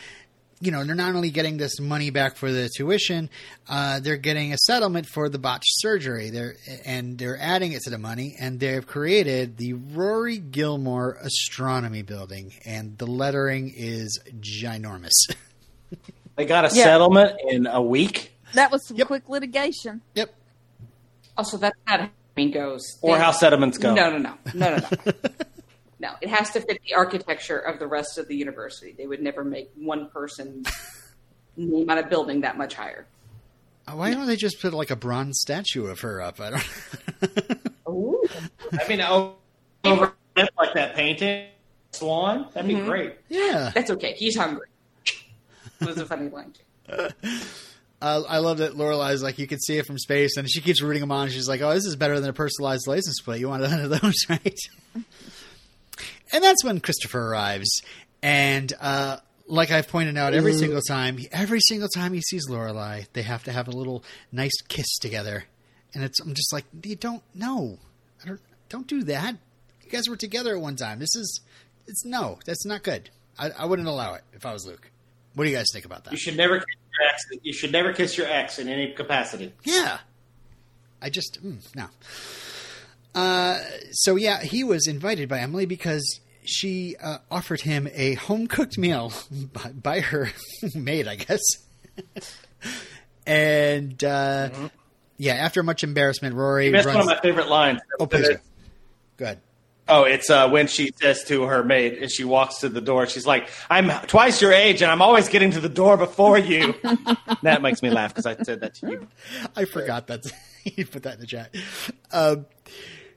[0.62, 3.30] you know they're not only getting this money back for the tuition,
[3.70, 6.30] uh, they're getting a settlement for the botched surgery.
[6.30, 6.56] They're
[6.86, 12.54] and they're adding it to the money, and they've created the Rory Gilmore Astronomy Building,
[12.66, 15.12] and the lettering is ginormous.
[16.38, 16.84] They got a Yeah.
[16.84, 19.08] settlement in a week, That was some Yep.
[19.08, 20.02] quick litigation.
[20.16, 20.34] yep.
[21.38, 22.82] Also, that's not how it goes.
[23.02, 23.94] or how settlements go.
[23.94, 25.14] No, no, no, no, no, no.
[26.00, 28.94] no, it has to fit the architecture of the rest of the university.
[28.98, 30.68] They would never make one person's
[31.58, 33.06] name on a building that much higher.
[33.92, 36.40] Why don't they just put like a bronze statue of her up?
[36.42, 37.60] I don't.
[37.90, 38.24] Ooh.
[38.72, 40.14] I mean, over
[40.58, 41.48] like that painting,
[41.92, 42.48] Swan.
[42.54, 43.16] That'd be great.
[43.30, 43.72] yeah.
[43.74, 44.14] That's okay.
[44.14, 44.68] He's hungry.
[45.82, 46.54] It was a funny line.
[46.88, 47.08] Too.
[48.02, 50.82] Uh, I love that Lorelai's like you can see it from space, and she keeps
[50.82, 51.30] rooting them on.
[51.30, 53.40] She's like, "Oh, this is better than a personalized license plate.
[53.40, 54.56] You want one of those, right?"
[56.32, 57.82] And that's when Christopher arrives,
[58.22, 63.08] and uh, like I've pointed out every single time, every single time he sees Lorelai,
[63.14, 65.46] they have to have a little nice kiss together,
[65.94, 67.80] and it's I'm just like, you don't know,
[68.24, 69.36] I don't don't do that.
[69.84, 71.00] You guys were together at one time.
[71.00, 71.42] This is
[71.88, 73.10] it's no, that's not good.
[73.38, 74.90] I, I wouldn't allow it if I was Luke.
[75.36, 76.12] What do you guys think about that?
[76.12, 76.66] You should never kiss
[76.98, 77.26] your ex.
[77.44, 79.54] You should never kiss your ex in any capacity.
[79.64, 80.00] Yeah.
[81.02, 81.88] I just mm, no.
[83.16, 83.60] Uh,
[83.92, 88.78] so yeah, he was invited by Emily because she uh, offered him a home cooked
[88.78, 89.12] meal
[89.54, 90.30] by, by her
[90.76, 91.42] maid, I guess.
[93.26, 94.50] and uh,
[95.18, 96.98] yeah, after much embarrassment, Rory That's runs.
[96.98, 97.80] one of my favorite lines.
[98.00, 98.38] oh, please.
[99.18, 99.40] Go ahead.
[99.88, 103.06] Oh, it's uh, when she says to her maid, and she walks to the door.
[103.06, 106.74] She's like, "I'm twice your age, and I'm always getting to the door before you."
[107.44, 109.08] that makes me laugh because I said that to you.
[109.56, 110.26] I forgot that
[110.64, 111.56] you put that in the chat.
[112.12, 112.48] Um,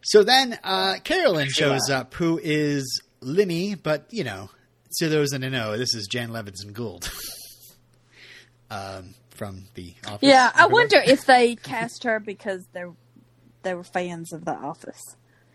[0.02, 4.50] so then uh, Carolyn shows up, who is Linny, but you know,
[4.98, 7.10] to those in the know, this is Jan Levinson Gould
[8.70, 10.18] um, from the Office.
[10.22, 12.92] Yeah, I wonder if they cast her because they're
[13.62, 15.02] they were fans of The Office.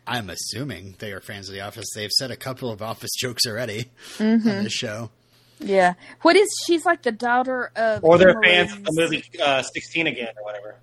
[0.05, 1.85] I'm assuming they are fans of The Office.
[1.95, 4.49] They've said a couple of Office jokes already Mm-hmm.
[4.49, 5.09] on this show.
[5.59, 5.93] Yeah,
[6.23, 9.61] what is she's like the daughter of Or they're Emily's fans of the movie uh,
[9.61, 10.75] 16 again or whatever.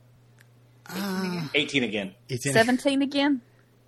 [0.89, 2.15] Uh, 18 again.
[2.29, 3.43] it's in, seventeen again.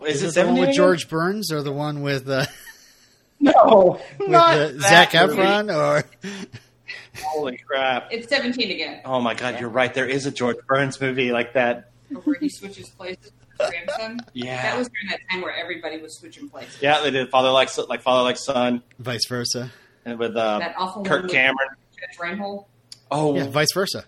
[0.07, 0.75] Is, is it it the one with?
[0.77, 2.47] George Burns or the one with uh,
[3.41, 5.37] No, with not uh, Zach movie.
[5.43, 6.05] Efron or
[7.25, 8.09] Holy crap!
[8.11, 9.93] It's 17 again, Oh my god, you're right.
[9.93, 11.91] There is a George Burns movie like that.
[12.25, 14.21] where he switches places with his grandson.
[14.33, 14.63] Yeah.
[14.63, 16.81] That was during that time where everybody was switching places.
[16.81, 19.71] Yeah, they did father like like father like son, vice versa?
[20.05, 21.69] and with uh, That awful Kirk one with Cameron.
[21.99, 22.65] Judge Reinhold.
[23.11, 24.05] Oh, Yeah, vice versa.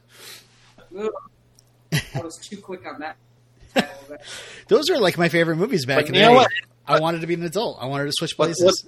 [0.98, 1.10] Ugh.
[1.92, 3.16] I was too quick on that.
[3.74, 4.20] Title of it.
[4.68, 6.28] Those are like my favorite movies back But in the day.
[6.34, 6.50] what?
[6.86, 7.78] I wanted to be an adult.
[7.80, 8.86] I wanted to switch What- places.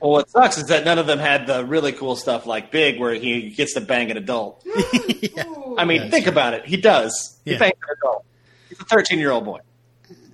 [0.00, 2.98] well, what sucks is that none of them had the really cool stuff like Big,
[2.98, 4.64] where he gets to bang an adult.
[4.66, 6.10] Ooh, I mean, Yes.
[6.10, 6.66] think about it.
[6.66, 7.38] He does.
[7.44, 7.58] He Yeah.
[7.58, 8.24] bangs an adult.
[8.68, 9.60] He's a 13 year old boy.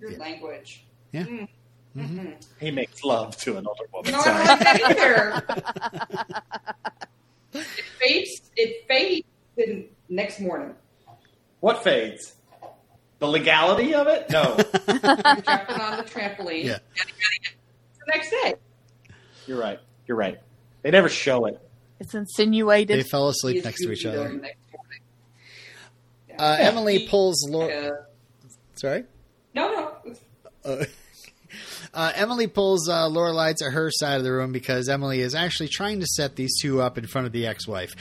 [0.01, 0.85] your language.
[1.12, 1.24] Yeah.
[1.24, 1.48] Mm.
[1.97, 2.18] Mm-hmm.
[2.18, 2.35] Mhm.
[2.60, 4.12] He makes love to an older woman.
[4.12, 4.36] No, Sorry.
[4.47, 4.81] don't like that
[7.55, 7.60] either.
[7.60, 7.64] it
[7.98, 8.43] fades.
[8.55, 10.74] It fades the next morning.
[11.60, 12.35] What fades?
[13.18, 14.28] The legality of it?
[14.30, 14.56] No.
[14.88, 16.64] You're jumping on the trampoline.
[16.64, 16.78] Yeah.
[16.94, 18.55] The next day.
[19.47, 19.80] You're right.
[20.06, 20.38] You're right.
[20.82, 21.60] They never show it.
[21.98, 22.98] It's insinuated.
[22.98, 24.28] They fell asleep He's next to each other.
[24.28, 24.59] the next.
[26.28, 26.36] Yeah.
[26.38, 27.74] Uh, Emily pulls Laura.
[27.74, 27.90] uh,
[28.74, 29.05] Sorry.
[29.55, 29.72] no,
[30.05, 30.14] no.
[30.64, 30.84] Uh,
[31.94, 35.68] uh, Emily pulls uh, Lorelai to her side of the room because Emily is actually
[35.68, 37.94] trying to set these two up in front of the ex-wife.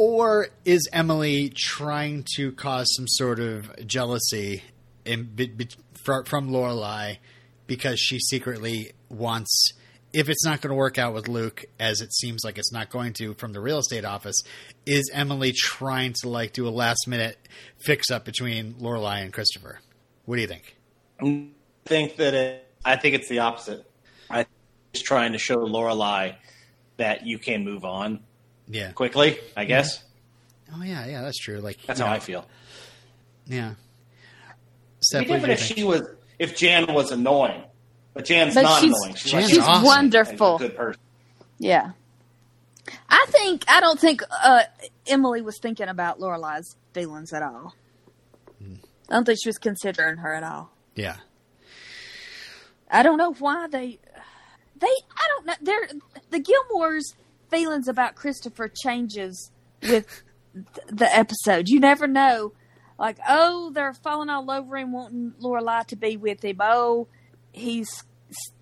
[0.00, 4.62] Or is Emily trying to cause some sort of jealousy
[5.04, 5.66] in, be, be,
[6.04, 7.18] fr- from Lorelai
[7.66, 9.72] because she secretly wants,
[10.12, 12.90] if it's not going to work out with Luke, as it seems like it's not
[12.90, 14.40] going to from the real estate office,
[14.86, 17.36] is Emily trying to like do a last minute
[17.78, 19.80] fix up between Lorelai and Christopher?
[20.26, 20.76] What do you think?
[21.20, 21.48] I
[21.86, 23.84] think that it, I think it's the opposite.
[24.30, 24.48] I think
[24.92, 26.36] it's trying to show Lorelai
[26.98, 28.20] that you can move on
[28.70, 28.92] Yeah.
[28.92, 29.38] quickly.
[29.56, 30.02] I guess
[30.74, 31.60] Oh yeah, yeah, that's true.
[31.60, 32.46] Like that's how know, I feel.
[33.46, 33.70] Yeah.
[33.70, 33.76] It'd
[35.00, 35.78] Steph, be what do if think?
[35.78, 36.02] she was
[36.38, 37.62] if Jan was annoying,
[38.14, 39.14] but Jan's But not she's- annoying.
[39.16, 39.84] She's, Jan's like, She's awesome.
[39.84, 40.58] wonderful.
[40.58, 41.00] good person.
[41.58, 41.92] Yeah.
[43.08, 44.62] I think I don't think uh,
[45.06, 47.74] Emily was thinking about Lorelai's feelings at all.
[49.10, 50.70] I don't think she was considering her at all.
[50.94, 51.16] Yeah.
[52.90, 53.98] I don't know why they
[54.78, 55.88] they I don't know they're
[56.30, 57.14] the Gilmore's
[57.50, 59.50] feelings about Christopher changes
[59.82, 60.22] with
[60.54, 61.68] th- the episode.
[61.68, 62.52] You never know.
[62.98, 66.56] Like, oh, they're falling all over him, wanting Lorelai to be with him.
[66.60, 67.06] Oh,
[67.52, 67.88] he's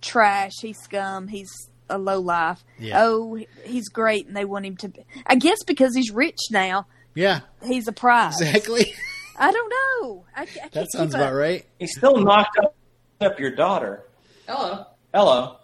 [0.03, 0.53] trash.
[0.61, 1.29] He's scum.
[1.29, 1.51] He's
[1.89, 2.63] a low life.
[2.79, 3.01] Yeah.
[3.03, 4.89] Oh, he's great, and they want him to.
[4.89, 5.07] Be.
[5.27, 7.41] I guess because he's rich now, Yeah.
[7.65, 8.41] he's a prize.
[8.41, 8.93] Exactly.
[9.39, 10.25] I don't know.
[10.35, 11.65] I, I can't that sounds about right.
[11.79, 12.75] He still knocked up,
[13.21, 14.03] up your daughter.
[14.49, 14.87] Hello.
[15.15, 15.57] Hello.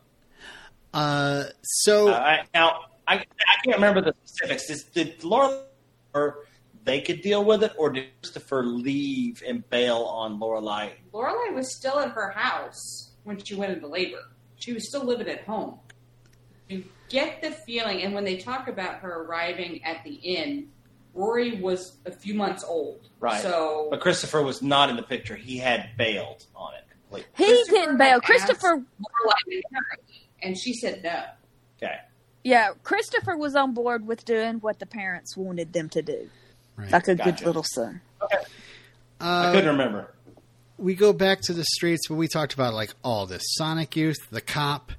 [0.95, 2.81] Uh, so Uh, I, now
[3.13, 4.67] I, I can't remember the specifics.
[4.67, 5.63] Did, did Laura
[6.15, 6.45] or
[6.85, 10.93] they could deal with it, or did Christopher leave and bail on Lorelai?
[11.13, 14.31] Lorelai was still at her house when she went into labor.
[14.57, 15.79] She was still living at home.
[16.69, 20.69] You get the feeling, and when they talk about her arriving at the inn,
[21.15, 23.09] Rory was a few months old.
[23.21, 23.43] Right.
[23.43, 25.37] So But Christopher was not in the picture.
[25.37, 27.29] He had bailed on it completely.
[27.37, 28.21] He didn't bail.
[28.21, 29.63] Christopher, Lorelai
[30.43, 31.23] and she said no.
[31.77, 31.99] Okay.
[32.45, 36.29] Yeah, Christopher was on board with doing what the parents wanted them to do,
[36.77, 36.91] right.
[36.91, 38.01] like a good little son.
[39.21, 40.13] I uh, couldn't remember.
[40.79, 44.19] we go back to the streets, but we talked about like all this Sonic Youth,
[44.31, 44.93] the cop.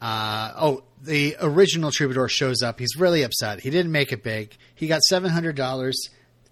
[0.00, 2.78] Uh, oh, the original Troubadour shows up.
[2.78, 3.60] He's really upset.
[3.60, 4.54] He didn't make it big.
[4.74, 5.96] He got seven hundred dollars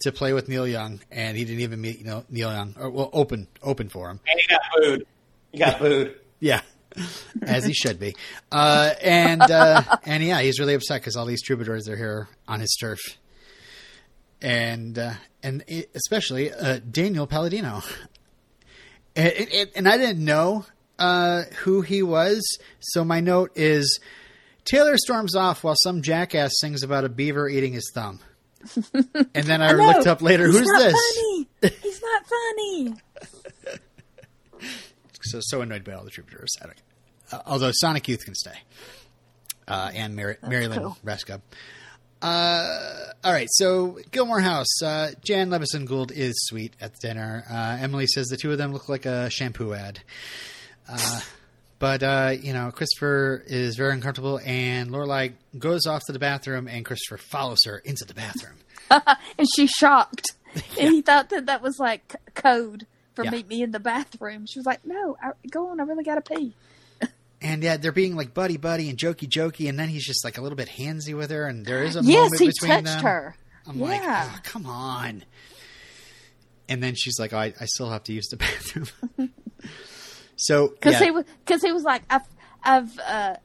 [0.00, 2.74] to play with Neil Young, and he didn't even meet you know, Neil Young.
[2.78, 4.20] Or, well, open open for him.
[4.30, 5.06] And he got booed.
[5.52, 6.18] He got booed.
[6.40, 6.62] Yeah,
[7.43, 8.14] as he should be.
[8.51, 12.60] Uh, and uh, and yeah, he's really upset because all these troubadours are here on
[12.60, 13.01] his turf,
[14.40, 17.82] and uh, and it, especially uh, Daniel Palladino.
[19.14, 20.64] And, it, and I didn't know
[20.98, 22.40] uh, who he was,
[22.81, 24.01] so my note is
[24.64, 28.20] Taylor storms off while some jackass sings about a beaver eating his thumb.
[29.35, 29.86] And then I, know.
[29.86, 30.94] looked up later, He's who's not this?
[31.14, 31.48] Funny.
[31.82, 32.94] He's not funny.
[35.24, 36.50] So so annoyed by all the troubadours.
[36.62, 36.66] I
[37.34, 38.58] uh, although Sonic Youth can stay,
[39.68, 40.98] uh, and Mar- Marilyn cool.
[42.20, 42.78] Uh,
[43.24, 44.80] all right, so Gilmore House.
[44.82, 47.44] Uh, Jan Levinson Gould is sweet at the dinner.
[47.50, 50.00] Uh, Emily says the two of them look like a shampoo ad.
[50.88, 51.20] Uh,
[51.80, 56.68] but uh, you know, Christopher is very uncomfortable, and Lorelai goes off to the bathroom,
[56.68, 58.54] and Christopher follows her into the bathroom.
[58.90, 60.26] and she's shocked.
[60.78, 63.30] And he thought that that was like code for Yeah.
[63.30, 64.47] meet me in the bathroom.
[64.47, 65.80] She was like, "No, I, go on.
[65.80, 66.55] I really gotta pee."
[67.40, 70.39] And yeah, they're being like buddy buddy and jokey jokey, and then he's just like
[70.39, 72.84] a little bit handsy with her, and there is a yes, moment he between touched
[72.84, 73.02] them.
[73.05, 73.36] her.
[73.66, 75.24] I'm like, oh, come on.
[76.68, 78.86] And then she's like, oh, I, I still have to use the bathroom.
[80.36, 82.22] so because yeah, he was because he was like I've
[82.62, 83.36] I've uh,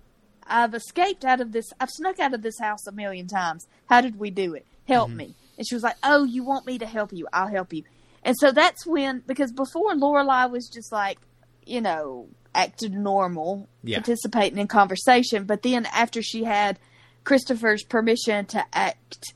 [0.45, 3.67] I've escaped out of this I've snuck out of this house a million times.
[3.87, 4.65] How did we do it?
[4.87, 5.17] Help Mm-hmm.
[5.17, 5.35] me.
[5.57, 7.27] And she was like, "Oh, you want me to help you?
[7.33, 7.83] I'll help you."
[8.27, 11.17] And so that's when because before Lorelai was just like
[11.65, 13.97] you know acted normal, Yeah.
[13.99, 16.77] participating in conversation, but then after she had
[17.23, 19.33] Christopher's permission to act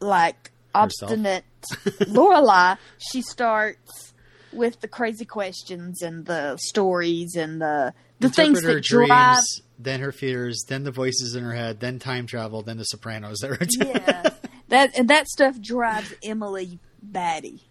[0.00, 1.12] like Herself.
[1.12, 1.44] obstinate
[2.08, 4.12] Lorelai, she starts
[4.52, 9.08] with the crazy questions and the stories and the the things interpret that drive.
[9.08, 12.84] dreams, then her fears, then the voices in her head, then time travel, then the
[12.84, 13.38] Sopranos.
[13.40, 14.30] That are Yeah,
[14.68, 17.62] that and that stuff drives Emily batty.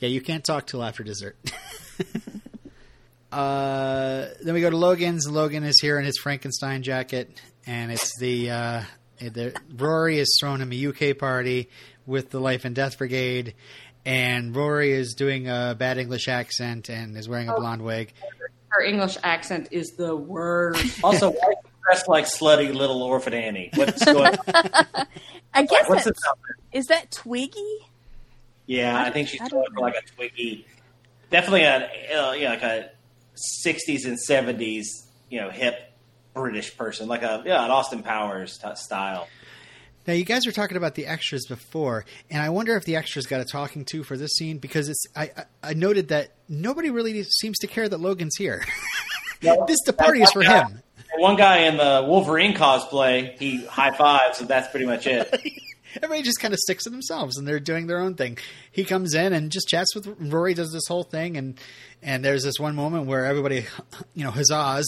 [0.00, 1.36] Yeah, you can't talk till after dessert.
[3.32, 5.28] uh, then we go to Logan's.
[5.28, 8.82] Logan is here in his Frankenstein jacket, and it's the, uh,
[9.20, 11.68] the Rory is throwing him a UK party
[12.06, 13.54] with the Life and Death Brigade,
[14.06, 18.14] and Rory is doing a bad English accent and is wearing a blonde wig.
[18.68, 21.00] Her English accent is the worst.
[21.04, 21.54] Also, why
[21.84, 23.70] dressed like slutty little orphan Annie?
[23.74, 24.36] What's going on?
[25.52, 26.80] I guess What's that's, this out there?
[26.80, 27.89] is that Twiggy?
[28.70, 30.64] Yeah, I I think she's don't going for like a Twiggy.
[31.28, 32.90] Definitely a uh, you know, like a
[33.66, 34.84] '60s and '70s,
[35.28, 35.92] you know, hip
[36.34, 39.26] British person, like a yeah, an Austin Powers t- style.
[40.06, 43.26] Now, you guys were talking about the extras before, and I wonder if the extras
[43.26, 45.04] got a talking to for this scene because it's.
[45.16, 48.64] I, I, I noted that nobody really seems to care that Logan's here.
[49.40, 50.80] this the party is for him.
[51.16, 55.28] One guy in the Wolverine cosplay, he high fives, and that's pretty much it.
[55.96, 58.38] Everybody just kind of sticks to themselves and they're doing their own thing.
[58.70, 61.58] He comes in and just chats with Rory, does this whole thing, and
[62.02, 63.66] and there's this one moment where everybody,
[64.14, 64.84] you know, huzzahs,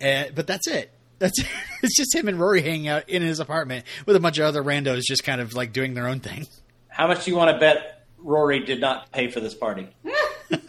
[0.00, 0.92] uh, but that's it.
[1.18, 1.46] That's it.
[1.82, 4.62] it's just him and Rory hanging out in his apartment with a bunch of other
[4.62, 6.46] randos, just kind of like doing their own thing.
[6.88, 9.88] How much do you want to bet Rory did not pay for this party?
[10.02, 10.60] what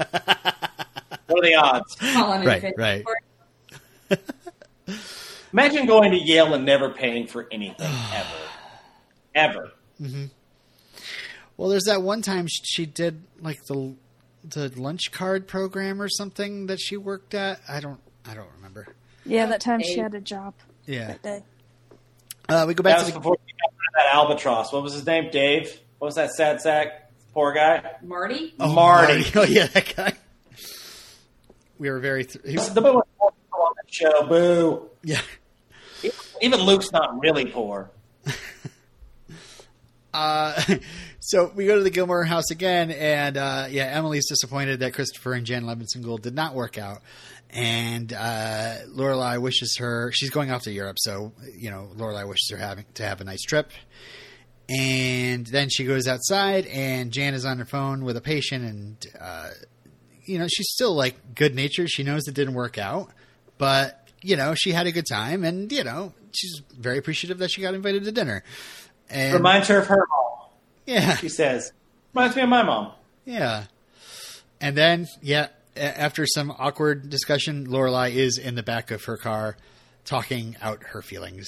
[1.29, 1.97] are the odds?
[2.01, 3.03] Right, right.
[5.51, 8.27] Imagine going to Yale and never paying for anything ever,
[9.35, 9.71] ever.
[11.57, 13.95] Well, there's that one time she did like the
[14.43, 17.59] the lunch card program or something that she worked at.
[17.69, 18.87] I don't I don't remember.
[19.25, 20.53] Yeah, that time she had a job
[20.85, 21.43] Yeah, that day.
[22.49, 24.73] uh, we go back That to the before he got rid that albatross.
[24.73, 25.29] What was his name?
[25.31, 25.79] Dave.
[25.99, 27.11] What was that sad sack?
[27.33, 27.93] Poor guy.
[28.03, 28.53] Marty.
[28.59, 29.23] Oh, Marty.
[29.35, 30.13] Oh yeah, that guy.
[31.79, 32.25] We were very.
[32.25, 34.27] Th- he was, The one with poor people on the show.
[34.27, 34.89] Boo.
[35.03, 35.21] yeah.
[36.41, 37.89] Even Luke's not really poor.
[40.13, 40.61] Uh,
[41.19, 45.33] so we go to the Gilmore house again, and uh, yeah, Emily's disappointed that Christopher
[45.33, 47.01] and Jan Levinson Gould did not work out,
[47.49, 52.49] and uh, Lorelai wishes her she's going off to Europe, so you know Lorelai wishes
[52.51, 53.71] her having to have a nice trip.
[54.69, 59.05] And then she goes outside, and Jan is on her phone with a patient, and
[59.19, 59.49] uh,
[60.25, 61.89] you know she's still like good natured.
[61.89, 63.09] She knows it didn't work out,
[63.57, 67.51] but you know she had a good time, and you know she's very appreciative that
[67.51, 68.43] she got invited to dinner.
[69.09, 70.49] And Reminds her of her mom.
[70.85, 71.71] yeah, She says,
[72.13, 72.91] reminds me of my mom.
[73.25, 73.65] yeah.
[74.61, 79.57] And then, yeah, after some awkward discussion, Lorelai is in the back of her car
[80.05, 81.47] talking out her feelings.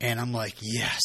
[0.00, 1.00] And I'm like, yes.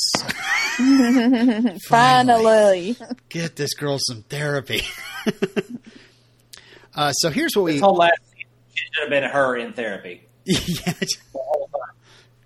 [1.87, 2.95] Finally.
[3.29, 4.81] Get this girl some therapy.
[6.95, 7.71] uh, so here's what we.
[7.73, 10.27] This whole last scene should have been her in therapy.
[10.45, 11.54] yeah, The whole time.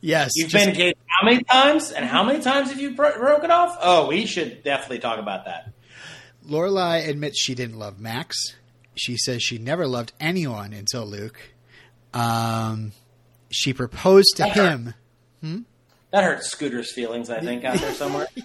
[0.02, 0.32] Yes.
[0.36, 1.92] You've just- been engaged how many times?
[1.92, 3.78] And how many times have you bro- broken off?
[3.82, 5.72] Oh, we should definitely talk about that.
[6.48, 8.38] Lorelai admits she didn't love Max.
[8.96, 11.40] She says she never loved anyone until Luke.
[12.14, 12.92] Um,
[13.52, 14.56] she proposed to That
[15.42, 15.66] him.
[16.12, 18.28] That hurts Scooter's feelings, I think, out there somewhere.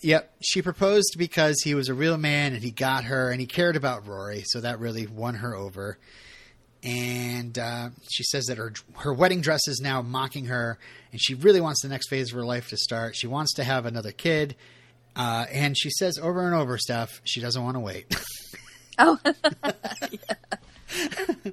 [0.00, 3.46] Yep, she proposed because he was a real man and he got her and he
[3.46, 5.96] cared about Rory, so that really won her over.
[6.82, 10.78] And uh, she says that her her wedding dress is now mocking her,
[11.12, 13.14] and she really wants the next phase of her life to start.
[13.16, 14.56] She wants to have another kid,
[15.14, 18.06] uh, and she says over and over, Steph, she doesn't want to wait.
[19.02, 19.18] Oh,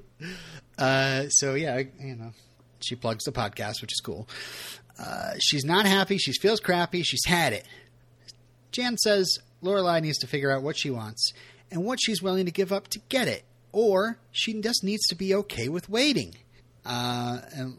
[0.78, 2.32] Uh, so yeah, you know,
[2.82, 4.28] she plugs the podcast, which is cool.
[5.00, 6.18] Uh, she's not happy.
[6.18, 7.02] She feels crappy.
[7.02, 7.66] She's had it.
[8.72, 9.28] Jan says
[9.64, 11.34] Lorelai needs to figure out what she wants
[11.72, 13.44] and what she's willing to give up to get it,
[13.78, 16.34] or she just needs to be okay with waiting.
[16.84, 17.78] Uh, and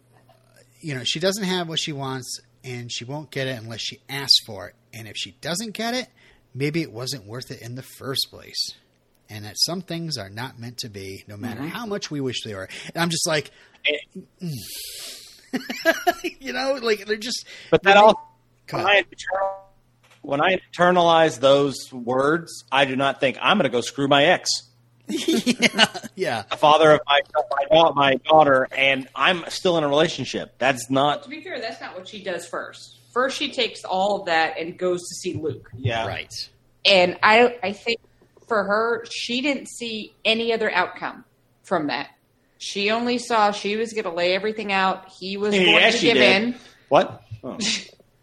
[0.81, 3.99] you know, she doesn't have what she wants, and she won't get it unless she
[4.09, 4.77] asks for it.
[4.95, 6.07] And if she doesn't get it,
[6.55, 8.75] maybe it wasn't worth it in the first place.
[9.29, 12.45] And that some things are not meant to be, no matter how much we wish
[12.45, 12.69] they were.
[12.95, 13.51] And I'm just like,
[14.41, 14.55] mm.
[16.41, 17.45] you know, like they're just.
[17.73, 18.39] But that all
[18.71, 18.87] when.
[18.87, 19.05] I,
[20.23, 24.25] when I internalize those words, I do not think I'm going to go screw my
[24.27, 24.51] ex,
[25.27, 26.43] yeah, yeah.
[26.51, 27.21] the father of my
[27.71, 30.55] my, my daughter, and I'm still in a relationship.
[30.59, 31.23] That's not.
[31.25, 32.99] To be fair, that's not what she does first.
[33.13, 35.71] First, she takes all of that and goes to see Luke.
[35.77, 36.33] Yeah, Right.
[36.85, 38.01] And I, I think
[38.47, 41.25] for her, she didn't see any other outcome
[41.65, 42.09] from that.
[42.59, 45.09] She only saw she was going to lay everything out.
[45.19, 46.43] He was going Yeah, to give did.
[46.43, 46.55] in.
[46.89, 47.23] What?
[47.45, 47.57] Oh.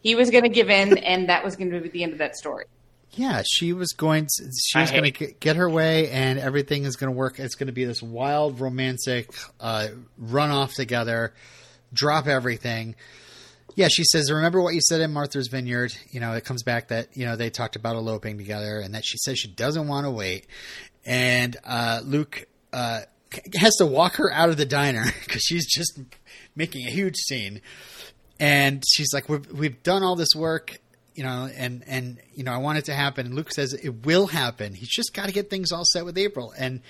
[0.02, 2.18] He was going to give in, and that was going to be the end of
[2.20, 2.66] that story.
[3.16, 4.26] Yeah, she was going.
[4.26, 7.40] To, she was going to get her way, and everything is going to work.
[7.40, 9.88] It's going to be this wild, romantic uh,
[10.18, 11.34] run off together,
[11.94, 12.96] drop everything.
[13.76, 16.90] Yeah, she says, "Remember what you said in Martha's Vineyard." You know, it comes back
[16.90, 20.06] that you know they talked about eloping together, and that she says she doesn't want
[20.06, 20.48] to wait.
[21.06, 23.02] And uh, Luke uh,
[23.56, 26.00] has to walk her out of the diner because she's just
[26.56, 27.62] making a huge scene
[28.40, 30.80] and she's like, we've, we've done all this work,
[31.16, 33.26] you know, and, and, you know, I want it to happen.
[33.26, 34.74] And Luke says it will happen.
[34.74, 36.54] He's just got to get things all set with April.
[36.58, 36.82] And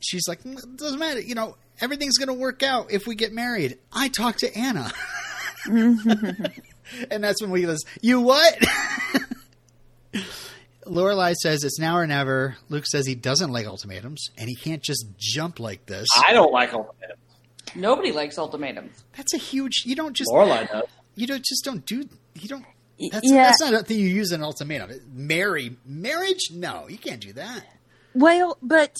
[0.00, 1.20] she's like, "Mm, doesn't matter.
[1.20, 3.78] You know, everything's going to work out if we get married.
[3.92, 4.90] I talked to Anna.
[5.66, 8.58] and that's when we goes, you what?
[10.86, 12.56] Lorelai says it's now or never.
[12.68, 16.06] Luke says he doesn't like ultimatums and he can't just jump like this.
[16.16, 17.20] I don't like ultimatums.
[17.74, 19.04] Nobody likes ultimatums.
[19.16, 19.82] That's a huge.
[19.84, 20.84] You don't just Lorelai does.
[21.16, 22.64] you don't just don't do you don't
[23.12, 23.44] that's, yeah.
[23.44, 27.32] that's not a thing you use in an ultimatum marry marriage no you can't do
[27.32, 27.64] that
[28.16, 28.96] Well, but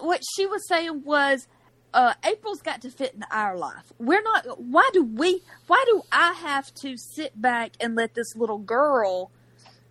[0.00, 1.46] what she was saying was,
[1.92, 3.92] uh, April's got to fit in our life.
[3.98, 4.58] We're not.
[4.58, 5.42] Why do we?
[5.66, 9.30] Why do I have to sit back and let this little girl,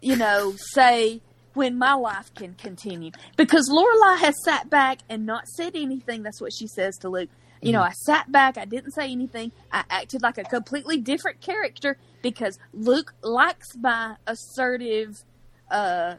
[0.01, 1.21] you know, say
[1.53, 3.11] when my life can continue?
[3.37, 6.23] Because Lorelai has sat back and not said anything.
[6.23, 7.29] That's what she says to Luke.
[7.61, 8.57] You know, I sat back.
[8.57, 9.51] I didn't say anything.
[9.71, 15.23] I acted like a completely different character because Luke likes my assertive,
[15.69, 16.15] uh,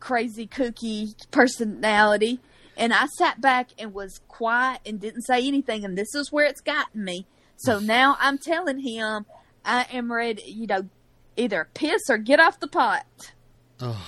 [0.00, 2.40] crazy kooky personality
[2.76, 6.44] and I sat back and was quiet and didn't say anything and this is where
[6.44, 7.26] it's gotten me.
[7.56, 9.26] So now I'm telling him
[9.64, 10.88] I am ready, you know,
[11.36, 13.06] either piss or get off the pot.
[13.80, 14.06] oh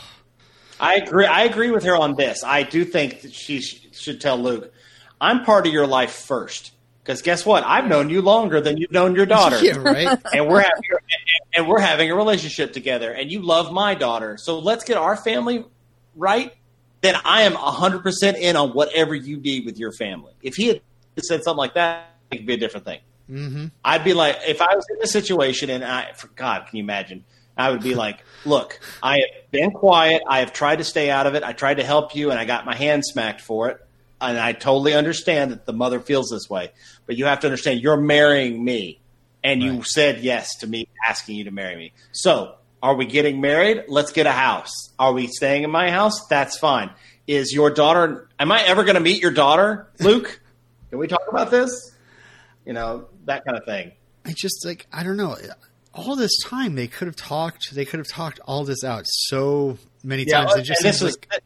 [0.81, 1.27] I agree.
[1.27, 2.45] I agree with her on this.
[2.45, 4.73] I do think that she sh- should tell Luke,
[5.21, 6.71] "I'm part of your life first.
[7.09, 7.65] Because guess what?
[7.65, 10.83] I've known you longer than you've known your daughter, yeah right and we're having
[11.57, 13.11] and we're having a relationship together.
[13.11, 15.65] And you love my daughter, so let's get our family
[16.15, 16.53] right.
[17.01, 20.35] Then I am hundred percent in on whatever you need with your family.
[20.43, 20.83] If he had
[21.23, 23.01] said something like that, it could be a different thing.
[23.31, 23.67] mm-hmm.
[23.83, 26.83] I'd be like, if I was in this situation, and I, for God, can you
[26.83, 27.25] imagine?
[27.57, 30.21] I would be like, look, I have been quiet.
[30.29, 31.43] I have tried to stay out of it.
[31.43, 33.81] I tried to help you, and I got my hand smacked for it.
[34.21, 36.73] And I totally understand that the mother feels this way,
[37.07, 39.01] but you have to understand you're marrying me,
[39.45, 41.93] and you said yes to me asking you to marry me.
[42.13, 43.85] So, are we getting married?
[43.89, 44.73] Let's get a house.
[44.99, 46.27] Are we staying in my house?
[46.27, 46.91] That's fine.
[47.27, 48.29] Is your daughter?
[48.39, 50.41] Am I ever going to meet your daughter, Luke?
[50.91, 51.71] Can we talk about this?
[52.65, 53.93] You know that kind of thing.
[54.25, 55.37] I just like I don't know
[55.95, 59.79] all this time they could have talked they could have talked all this out so
[60.05, 61.43] many times it just and this like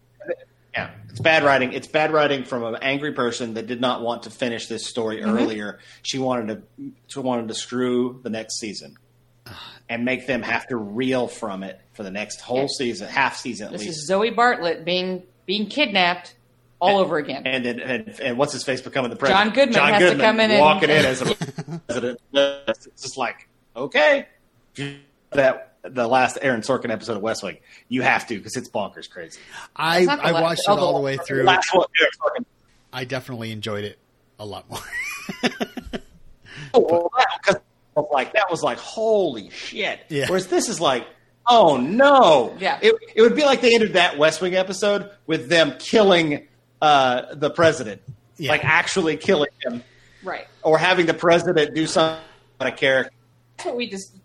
[0.74, 1.72] yeah, it's bad writing.
[1.72, 5.18] It's bad writing from an angry person that did not want to finish this story
[5.20, 5.36] Mm-hmm.
[5.38, 5.78] earlier.
[6.02, 8.96] She wanted to, to wanted to screw the next season
[9.88, 13.66] and make them have to reel from it for the next whole season, half season
[13.66, 13.98] at This least.
[13.98, 16.34] is Zoe Bartlett being being kidnapped
[16.80, 17.42] all over again.
[17.46, 19.54] and, then and and what's his face becoming the president?
[19.54, 21.34] John Goodman has to come in and- walking in as a
[21.86, 22.20] president.
[22.32, 24.28] It's just like okay,
[25.32, 27.58] that the last Aaron Sorkin episode of West Wing.
[27.88, 29.40] You have to because it's bonkers crazy.
[29.76, 31.86] I It's not the I la- watched it all the way through last one,
[32.92, 33.98] I definitely enjoyed it
[34.38, 34.80] a lot more
[36.74, 37.56] Oh, well, that, 'cause
[37.96, 40.00] I was like that was like holy shit.
[40.08, 40.26] Yeah.
[40.28, 41.06] Whereas this is like,
[41.46, 42.54] oh no.
[42.58, 42.78] Yeah.
[42.80, 46.46] It, it would be like they ended that West Wing episode with them killing
[46.80, 48.00] uh, the president,
[48.38, 48.50] Yeah.
[48.52, 49.82] like actually killing him,
[50.24, 50.46] right.
[50.62, 52.22] or having the president do something
[52.60, 53.12] on a character.
[53.58, 54.21] That's what we just talked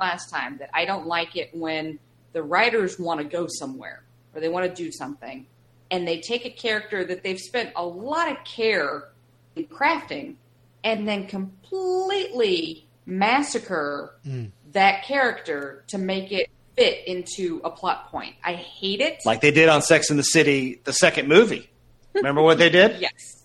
[0.00, 0.58] last time.
[0.58, 1.98] That I don't like it when
[2.32, 4.02] the writers want to go somewhere
[4.34, 5.46] or they want to do something,
[5.90, 9.08] and they take a character that they've spent a lot of care
[9.56, 10.36] in crafting
[10.84, 14.50] and then completely massacre mm.
[14.72, 18.34] that character to make it fit into a plot point.
[18.44, 19.18] I hate it.
[19.24, 21.68] like they did on Sex in the City, the second movie.
[22.14, 23.00] Remember what they did?
[23.00, 23.44] yes,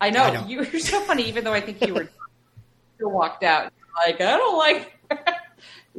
[0.00, 0.22] I know.
[0.22, 0.46] I know.
[0.46, 1.24] You, you're so funny.
[1.24, 2.08] Even though I think you were
[3.00, 3.72] you walked out
[4.06, 4.92] like I don't like.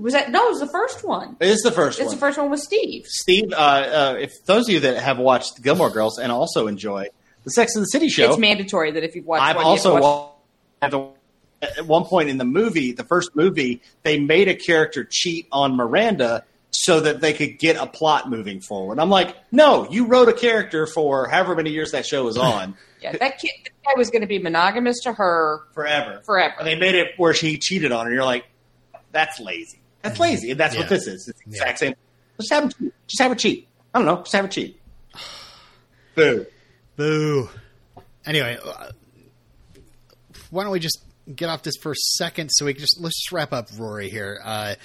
[0.02, 0.48] Was that no?
[0.48, 1.38] It was the first one.
[1.40, 2.16] It is the first It's one.
[2.16, 3.06] the first one with Steve.
[3.06, 7.08] Steve, uh, uh, if those of you that have watched Gilmore Girls and also enjoy
[7.44, 9.72] the Sex and the City show, It's mandatory that if you've watched I've one, you
[9.72, 11.10] have to also watch- wa-
[11.78, 15.76] at one point in the movie, the first movie, they made a character cheat on
[15.76, 18.98] Miranda so that they could get a plot moving forward.
[18.98, 22.76] I'm like, no, you wrote a character for however many years that show was on
[23.02, 26.22] yeah, that kid that guy was going to be monogamous to her forever.
[26.26, 26.56] forever.
[26.60, 28.14] And they made it where she cheated on her.
[28.14, 28.46] You're like,
[29.12, 29.81] that's lazy.
[30.02, 30.52] That's lazy.
[30.52, 30.82] And that's Yeah.
[30.82, 31.28] what this is.
[31.28, 31.62] It's the Yeah.
[31.64, 31.94] exact same.
[32.40, 32.94] Just have, 'em cheat.
[33.08, 33.68] just have a cheat.
[33.94, 34.18] I don't know.
[34.18, 34.82] Just have a cheat.
[36.16, 36.46] Boo.
[36.96, 37.50] Boo.
[38.26, 38.92] Anyway, uh,
[40.50, 41.04] why don't we just
[41.36, 44.10] get off this for a second so we can just let's just wrap up Rory
[44.10, 44.40] here.
[44.44, 44.76] Uh,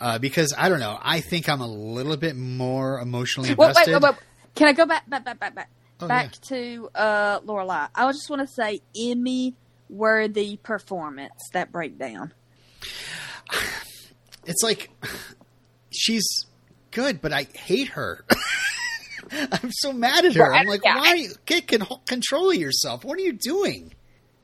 [0.00, 3.68] uh, because I don't know, I think I'm a little bit more emotionally Wait, wait,
[3.68, 3.92] invested.
[3.94, 4.14] wait, wait.
[4.54, 5.70] Can I go back, back, back, back, back,
[6.00, 7.88] Oh, back to uh, Lorelai?
[7.94, 9.54] I just want to say Emmy
[9.88, 11.40] worthy performance.
[11.52, 12.32] That breakdown.
[14.46, 14.90] It's like
[15.90, 16.46] she's
[16.90, 18.24] good, but I hate her.
[19.52, 20.54] I'm so mad at her.
[20.54, 20.98] I'm like, Yeah.
[20.98, 21.26] why?
[21.46, 23.04] Get con- control of yourself.
[23.04, 23.92] What are you doing?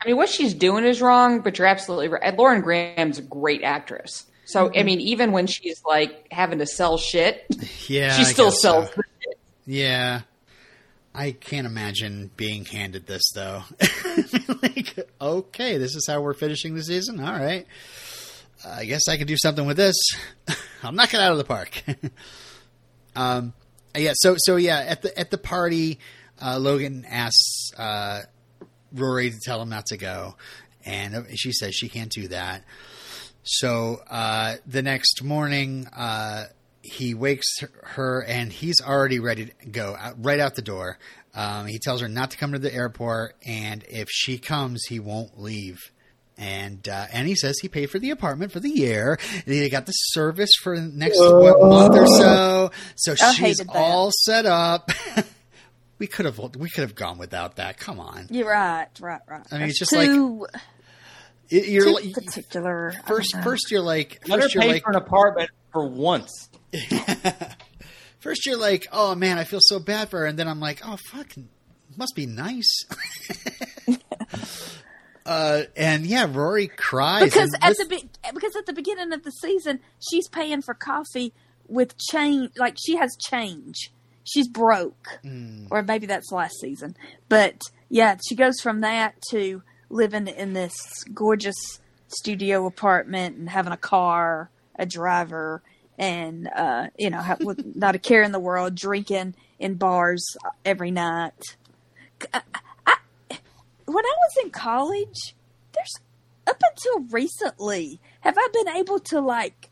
[0.01, 2.37] I mean, what she's doing is wrong, but you're absolutely right.
[2.37, 4.25] Lauren Graham's a great actress.
[4.45, 4.77] So, Mm-hmm.
[4.79, 7.45] I mean, even when she's like having to sell shit,
[7.87, 8.83] Yeah, she still guess so.
[8.83, 9.39] sells shit.
[9.65, 10.21] Yeah.
[11.15, 13.63] I can't imagine being handed this though.
[14.63, 17.23] like, okay, this is how we're finishing the season.
[17.23, 17.65] All right.
[18.65, 19.95] I guess I can do something with this.
[20.83, 21.83] I'll knock it out of the park.
[23.15, 23.53] um,
[23.95, 24.13] yeah.
[24.15, 25.99] So, so yeah, at the at the party,
[26.41, 28.21] uh, Logan asks uh,
[28.93, 30.35] Rory to tell him not to go,
[30.85, 32.63] and she says she can't do that.
[33.43, 36.45] So uh, the next morning, uh,
[36.81, 37.47] he wakes
[37.83, 40.97] her, and he's already ready to go out, right out the door.
[41.35, 44.99] Um, he tells her not to come to the airport, and if she comes, he
[44.99, 45.79] won't leave.
[46.37, 49.19] And uh, and he says he paid for the apartment for the year.
[49.45, 54.09] They got the service for the next what, month or so, so I she's all
[54.23, 54.89] set up.
[55.99, 57.77] we could have we could have gone without that.
[57.77, 59.45] Come on, You're right, right, right.
[59.51, 60.47] I mean, it's That's just like- too,
[61.49, 62.93] It- you're like, particular.
[63.05, 66.49] First first you're like Let her first you're pay like for an apartment for once.
[68.19, 70.79] First, you're like, "Oh man, I feel so bad for her," and then I'm like,
[70.85, 71.27] "Oh fuck,
[71.97, 72.85] must be nice."
[75.25, 79.23] uh, and yeah, Rory cries because at this- the be- because at the beginning of
[79.23, 79.79] the season
[80.09, 81.33] she's paying for coffee
[81.67, 83.91] with change like she has change.
[84.25, 85.19] She's broke.
[85.21, 85.65] Hmm.
[85.71, 86.95] or maybe that's last season.
[87.29, 90.73] But yeah she goes from that to living in this
[91.13, 91.55] gorgeous
[92.07, 95.61] studio apartment and having a car a driver
[95.97, 97.37] and uh you know ha-
[97.75, 100.25] not a care in the world drinking in bars
[100.65, 101.33] every night.
[102.33, 102.41] I-
[103.85, 105.35] when I was in college,
[105.73, 105.93] there's
[106.47, 109.69] up until recently, have I been able to like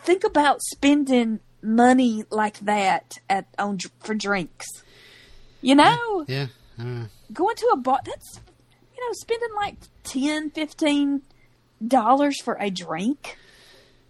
[0.00, 4.66] think about spending money like that at on for drinks?
[5.60, 6.46] You know, yeah,
[6.78, 8.40] uh, going to a bar that's
[8.96, 11.22] you know spending like 10 15
[11.86, 13.36] dollars for a drink.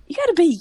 [0.07, 0.59] You got to be.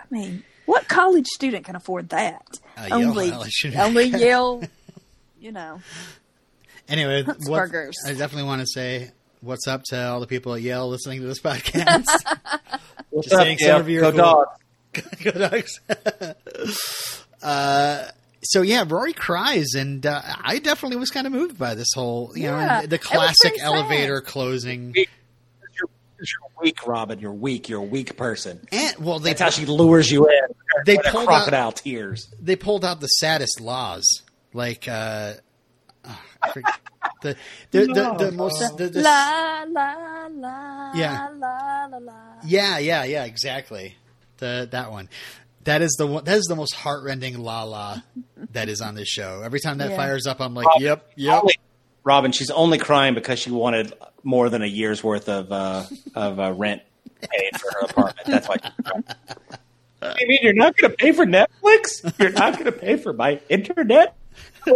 [0.00, 2.60] I mean, what college student can afford that?
[2.76, 3.80] Uh, only, student.
[3.80, 4.62] only Yale.
[5.40, 5.80] You know.
[6.88, 7.62] Anyway, what,
[8.06, 9.10] I definitely want to say
[9.40, 12.04] what's up to all the people at Yale listening to this podcast.
[13.10, 14.18] What's Just saying some of you Go cool.
[14.20, 15.14] dogs.
[15.24, 15.80] Go dogs.
[17.42, 18.04] uh,
[18.42, 22.32] so yeah, Rory cries, and uh, I definitely was kind of moved by this whole,
[22.34, 23.66] you Yeah, know, the classic pretty sad.
[23.66, 24.92] elevator closing.
[24.94, 25.04] You're,
[25.74, 27.18] you're weak, Robin.
[27.18, 27.68] You're weak.
[27.68, 28.66] You're a weak person.
[28.72, 30.34] And well, they That's how she lures you in.
[30.86, 32.28] They with her pulled crocodile tears.
[32.40, 34.04] they pulled out the saddest laws,
[34.52, 35.34] like uh,
[36.42, 36.78] I forget-
[37.22, 37.36] the
[37.70, 41.28] the, the, the most the, the, La la la Yeah.
[41.36, 42.12] la la la.
[42.44, 43.96] yeah yeah yeah exactly
[44.38, 45.08] the that one.
[45.64, 46.24] That is the one.
[46.24, 47.98] That is the most heartrending la la
[48.52, 49.42] that is on this show.
[49.44, 49.96] Every time that Yeah.
[49.96, 51.42] fires up, I'm like, yep, yep.
[51.42, 51.54] Only-
[52.04, 53.92] Robin, she's only crying because she wanted
[54.22, 55.84] more than a year's worth of uh,
[56.14, 56.82] of uh, rent
[57.20, 58.26] paid for her apartment.
[58.26, 58.56] That's why.
[58.62, 59.04] She's crying.
[60.20, 62.18] You mean you're not going to pay for Netflix?
[62.18, 64.16] You're not going to pay for my internet?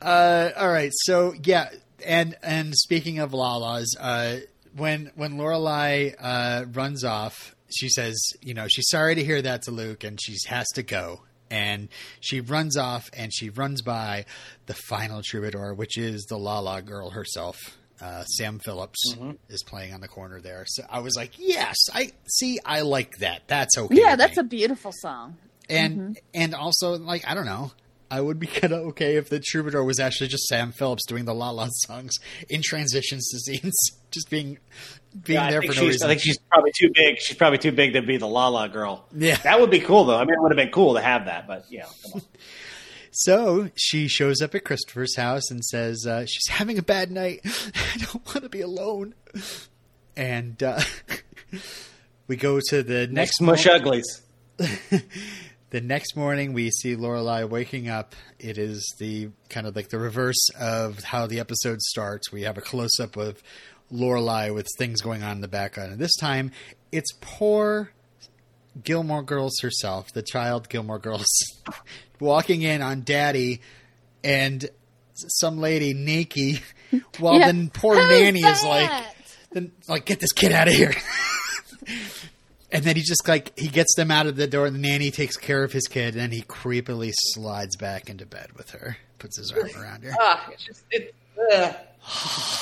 [0.00, 1.68] Uh, all right, so yeah,
[2.04, 4.36] and and speaking of Lalas, uh,
[4.76, 9.62] when when Lorelai uh, runs off, she says, you know, she's sorry to hear that
[9.62, 11.20] to Luke, and she has to go.
[11.50, 11.88] and
[12.20, 14.24] she runs off and she runs by
[14.66, 17.56] the final troubadour, which is the La La girl herself.
[18.00, 19.14] Uh, Sam Phillips
[19.50, 20.64] is playing on the corner there.
[20.66, 22.58] So I was like, yes, I see.
[22.64, 23.42] I like that.
[23.48, 23.94] That's okay.
[23.94, 25.36] Yeah, that's me a beautiful song.
[25.68, 27.72] and and also like I don't know.
[28.10, 31.24] I would be kind of okay if the troubadour was actually just Sam Phillips doing
[31.24, 32.14] the La La songs
[32.48, 33.74] in transitions to scenes,
[34.10, 34.58] just being
[35.24, 36.06] being Yeah, there for no reason.
[36.06, 37.18] I think she's probably too big.
[37.20, 39.06] She's probably too big to be the La La girl.
[39.16, 39.36] Yeah.
[39.36, 40.16] that would be cool though.
[40.16, 41.86] I mean, it would have been cool to have that, but yeah.
[42.02, 42.22] come on.
[43.12, 47.40] so she shows up at Christopher's house and says uh, she's having a bad night.
[47.44, 49.14] I don't want to be alone.
[50.16, 50.80] And uh,
[52.26, 54.22] we go to the next next mush uglies.
[55.70, 58.14] The next morning we see Lorelai waking up.
[58.38, 62.32] It is the kind of like the reverse of how the episode starts.
[62.32, 63.42] We have a close up of
[63.92, 66.50] Lorelai with things going on in the background, and this time
[66.92, 67.92] it's poor
[68.84, 71.26] Gilmore Girls herself, the child Gilmore Girls,
[72.20, 73.60] walking in on Daddy
[74.22, 74.68] and
[75.14, 76.60] some lady Nikki,
[77.18, 77.50] while Yeah.
[77.52, 78.90] the poor Who's nanny is like,
[79.52, 80.94] then like get this kid out of here.
[82.72, 85.10] And then he just like he gets them out of the door, and the nanny
[85.10, 88.96] takes care of his kid, and then he creepily slides back into bed with her,
[89.18, 90.12] puts his arm around her.
[90.20, 91.14] Ah, it's just it,
[91.52, 91.74] ugh.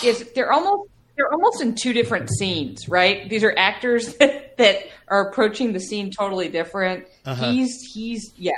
[0.02, 3.28] yes, they're almost they're almost in two different scenes, right?
[3.28, 7.06] These are actors that, that are approaching the scene totally different.
[7.26, 7.50] Uh-huh.
[7.50, 8.52] He's he's yeah,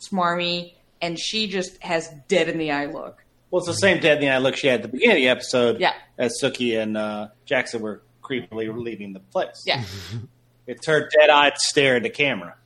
[0.00, 0.72] smarmy,
[1.02, 3.22] and she just has dead in the eye look.
[3.50, 5.22] Well, it's the same dead in the eye look she had at the beginning of
[5.22, 5.80] the episode.
[5.80, 5.92] Yeah.
[6.18, 9.62] as Sookie and uh, Jackson were creepily leaving the place.
[9.66, 9.84] Yeah,
[10.66, 12.56] it's her dead-eyed stare at the camera.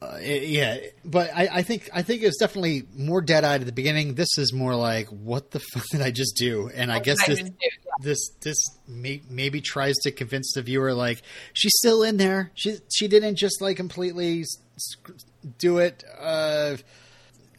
[0.00, 3.72] Uh, yeah, but I, I think I think it's definitely more dead eyed at the
[3.72, 4.14] beginning.
[4.14, 6.70] This is more like, what the fuck did I just do?
[6.72, 7.68] And I guess this just do, yeah.
[8.00, 11.22] this this may, maybe tries to convince the viewer like
[11.52, 12.52] she's still in there.
[12.54, 15.24] She she didn't just like completely s- s-
[15.58, 16.76] do it uh,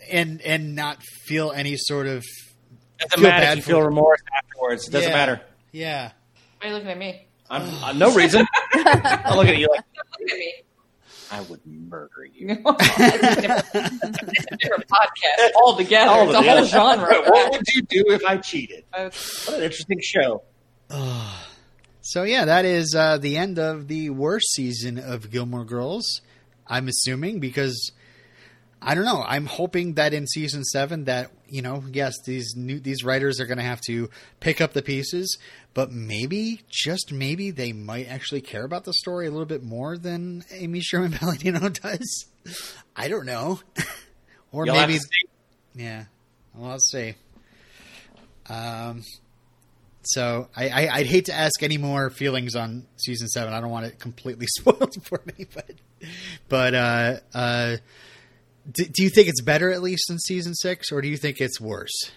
[0.09, 2.23] and and not feel any sort of
[2.99, 4.87] Doesn't Feel matter bad if you feel remorse afterwards.
[4.87, 5.15] It doesn't Yeah.
[5.17, 5.41] matter.
[5.73, 6.11] Yeah.
[6.61, 7.27] Why are you looking at me?
[7.49, 8.45] I'm, uh, no reason.
[8.73, 9.81] I'm looking at you like
[10.19, 10.53] Look at me.
[11.31, 12.47] I would murder you.
[12.49, 16.09] it's, a different, it's a different podcast altogether.
[16.11, 17.21] All it's a whole genre.
[17.27, 18.83] what would you do if I cheated?
[18.93, 19.09] Uh,
[19.45, 20.43] What an interesting show.
[22.01, 26.21] So yeah, that is uh, the end of the worst season of Gilmore Girls.
[26.65, 27.91] I'm assuming because
[28.81, 29.23] I don't know.
[29.27, 33.45] I'm hoping that in season seven, that you know, yes, these new these writers are
[33.45, 34.09] going to have to
[34.39, 35.37] pick up the pieces,
[35.73, 39.97] but maybe just maybe they might actually care about the story a little bit more
[39.97, 42.25] than Amy Sherman Palladino does.
[42.95, 43.59] I don't know,
[44.51, 45.29] or You'll maybe have to see.
[45.83, 46.05] yeah.
[46.55, 47.13] Well, let's see.
[48.49, 49.03] Um,
[50.01, 53.53] so I, I, I'd hate to ask any more feelings on season seven.
[53.53, 55.71] I don't want it completely spoiled for me, but
[56.47, 57.77] but uh, uh,
[58.71, 61.39] do, do you think it's better at least than season six, or do you think
[61.39, 62.11] it's worse?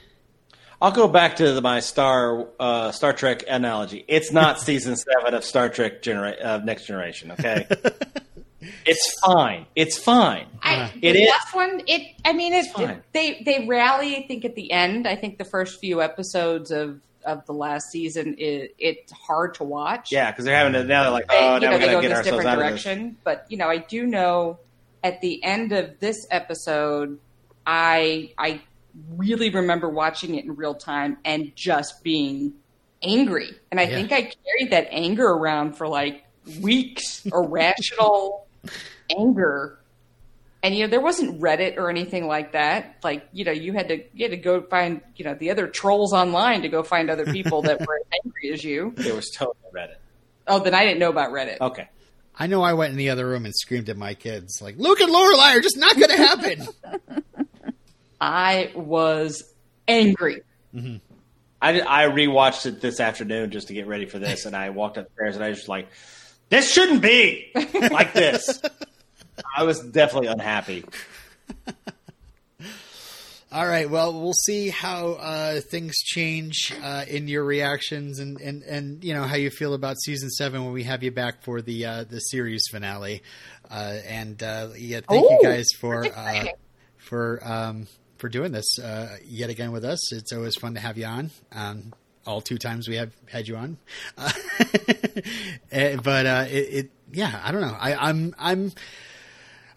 [0.83, 4.05] I'll go back to the, my Star uh, Star Trek analogy.
[4.09, 7.31] It's not season seven of Star Trek genera- of Next Generation.
[7.33, 7.67] Okay,
[8.85, 9.67] it's fine.
[9.77, 10.47] It's fine.
[10.63, 11.83] I, It the is- last one.
[11.87, 12.15] It.
[12.25, 13.03] I mean, it's fine.
[13.13, 14.17] they they rally.
[14.17, 15.07] I think at the end.
[15.07, 19.63] I think the first few episodes of of the last season, it, it's hard to
[19.65, 20.11] watch.
[20.11, 21.05] Yeah, because they're having to now.
[21.05, 22.17] They're like, They, oh, you now know, we they got go to in get this
[22.19, 22.83] ourselves different out of this.
[22.83, 23.17] direction.
[23.23, 24.59] But you know, I do know
[25.05, 27.21] at the end of this episode,
[27.65, 28.61] I I
[29.16, 32.55] really remember watching it in real time and just being
[33.02, 33.51] angry.
[33.70, 33.94] And I Yeah.
[33.97, 36.24] think I carried that anger around for like
[36.60, 38.47] weeks, irrational
[39.16, 39.78] anger.
[40.64, 42.97] And you know, there wasn't Reddit or anything like that.
[43.02, 45.66] Like, you know, you had to you had to go find, you know, the other
[45.66, 48.94] trolls online to go find other people that were as angry as you.
[48.98, 49.97] It was totally Reddit.
[50.47, 51.59] Oh, then I didn't know about Reddit.
[51.60, 51.89] Okay.
[52.39, 55.01] I know I went in the other room and screamed at my kids like, "Luke
[55.01, 56.69] and Lorelai are just not going to happen."
[58.23, 59.43] I was
[59.89, 60.43] angry.
[60.74, 64.97] I, I rewatched it this afternoon just to get ready for this, and I walked
[64.97, 65.89] upstairs and I was just like,
[66.49, 67.51] "This shouldn't be
[67.90, 68.62] like this."
[69.57, 70.85] I was definitely unhappy.
[73.51, 73.90] All right.
[73.90, 79.12] Well, we'll see how uh, things change uh, in your reactions and, and, and you
[79.12, 82.05] know how you feel about season seven when we have you back for the uh,
[82.05, 83.23] the series finale.
[83.70, 86.44] Uh, and uh, yeah, thank you Oh, guys for uh,
[86.97, 87.89] for um,
[88.23, 90.12] for doing this uh, yet again with us.
[90.12, 91.32] It's always fun to have you on.
[91.51, 91.93] Um,
[92.24, 93.78] all two times we have had you on,
[94.16, 94.31] uh,
[95.73, 97.77] eh, but uh, it, it yeah, I don't know.
[97.77, 98.70] I, I'm I'm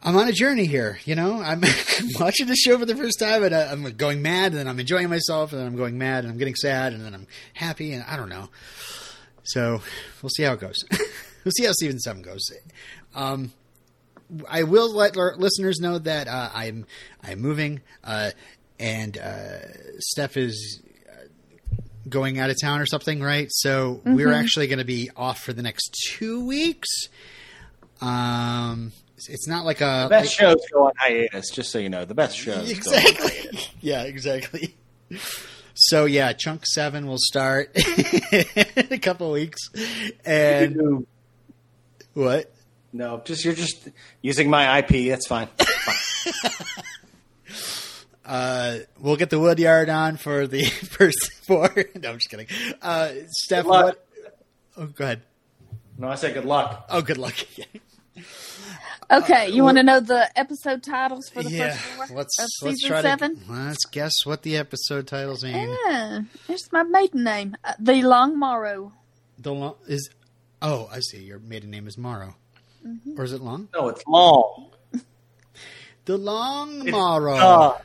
[0.03, 0.99] I'm on a journey here.
[1.05, 1.61] You know, I'm
[2.19, 4.79] watching the show for the first time, and uh, I'm going mad, and then I'm
[4.79, 7.93] enjoying myself, and then I'm going mad, and I'm getting sad, and then I'm happy,
[7.93, 8.49] and I don't know.
[9.41, 9.81] So
[10.21, 10.75] we'll see how it goes.
[11.43, 12.47] we'll see how season seven goes.
[13.15, 13.53] Um,
[14.49, 16.85] I will let our listeners know that uh, I'm
[17.23, 18.31] I'm moving, uh,
[18.79, 19.59] and uh,
[19.99, 21.27] Steph is uh,
[22.09, 23.47] going out of town or something, right?
[23.51, 26.89] So we're actually going to be off for the next two weeks.
[28.01, 32.05] Um, it's not like a The best shows go on hiatus, just so you know.
[32.05, 32.55] The best shows.
[32.55, 33.59] Go on exactly.
[33.81, 34.75] yeah, exactly.
[35.73, 39.69] So yeah, chunk seven will start in a couple weeks,
[40.25, 41.05] and
[42.13, 42.51] what?
[42.95, 43.89] No, just you're just
[44.21, 45.09] using my IP.
[45.09, 45.47] That's fine.
[45.57, 45.95] Fine.
[48.25, 51.69] Uh, we'll get the wood yard on for the first four.
[52.01, 52.47] no, I'm just kidding.
[52.81, 53.85] Uh, Steph, Good luck.
[53.85, 54.07] what?
[54.77, 55.21] Oh, go ahead.
[55.97, 56.85] No, I said good luck.
[56.89, 57.35] Oh, good luck.
[59.11, 62.47] Okay, you want to know the episode titles for the yeah, first four let's of
[62.63, 63.35] let's season try seven?
[63.39, 65.69] to let's guess what the episode titles mean.
[65.85, 68.93] Yeah, there's my maiden name, uh, the Long Morrow.
[69.37, 70.09] The long is.
[70.61, 71.19] Oh, I see.
[71.23, 72.35] Your maiden name is Morrow,
[72.85, 73.19] Mm-hmm.
[73.19, 73.67] or is it long?
[73.73, 74.71] No, it's long.
[76.05, 77.77] The Long It's Morrow.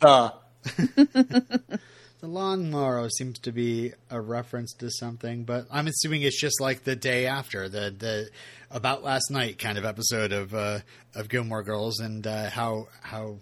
[0.00, 0.32] the.
[0.66, 1.80] It's the.
[2.18, 6.60] The long morrow seems to be a reference to something, but I'm assuming it's just
[6.62, 8.30] like the day after the the
[8.70, 10.78] about last night kind of episode of uh,
[11.14, 13.36] of Gilmore Girls, and uh, how how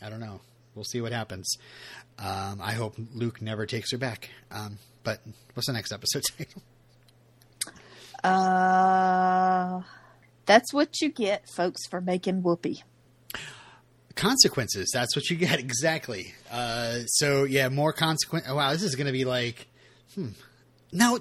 [0.00, 0.40] I don't know.
[0.74, 1.52] We'll see what happens.
[2.18, 4.30] Um, I hope Luke never takes her back.
[4.52, 5.18] Um, but
[5.54, 6.62] what's the next episode title?
[8.22, 9.82] Uh,
[10.52, 12.82] that's what you get, folks, for making whoopee.
[14.14, 14.90] Consequences.
[14.92, 16.34] That's what you get exactly.
[16.50, 18.44] Uh, so yeah, more consequence.
[18.48, 19.68] Oh, wow, this is going to be like,
[20.14, 20.28] hmm.
[20.92, 21.18] Now,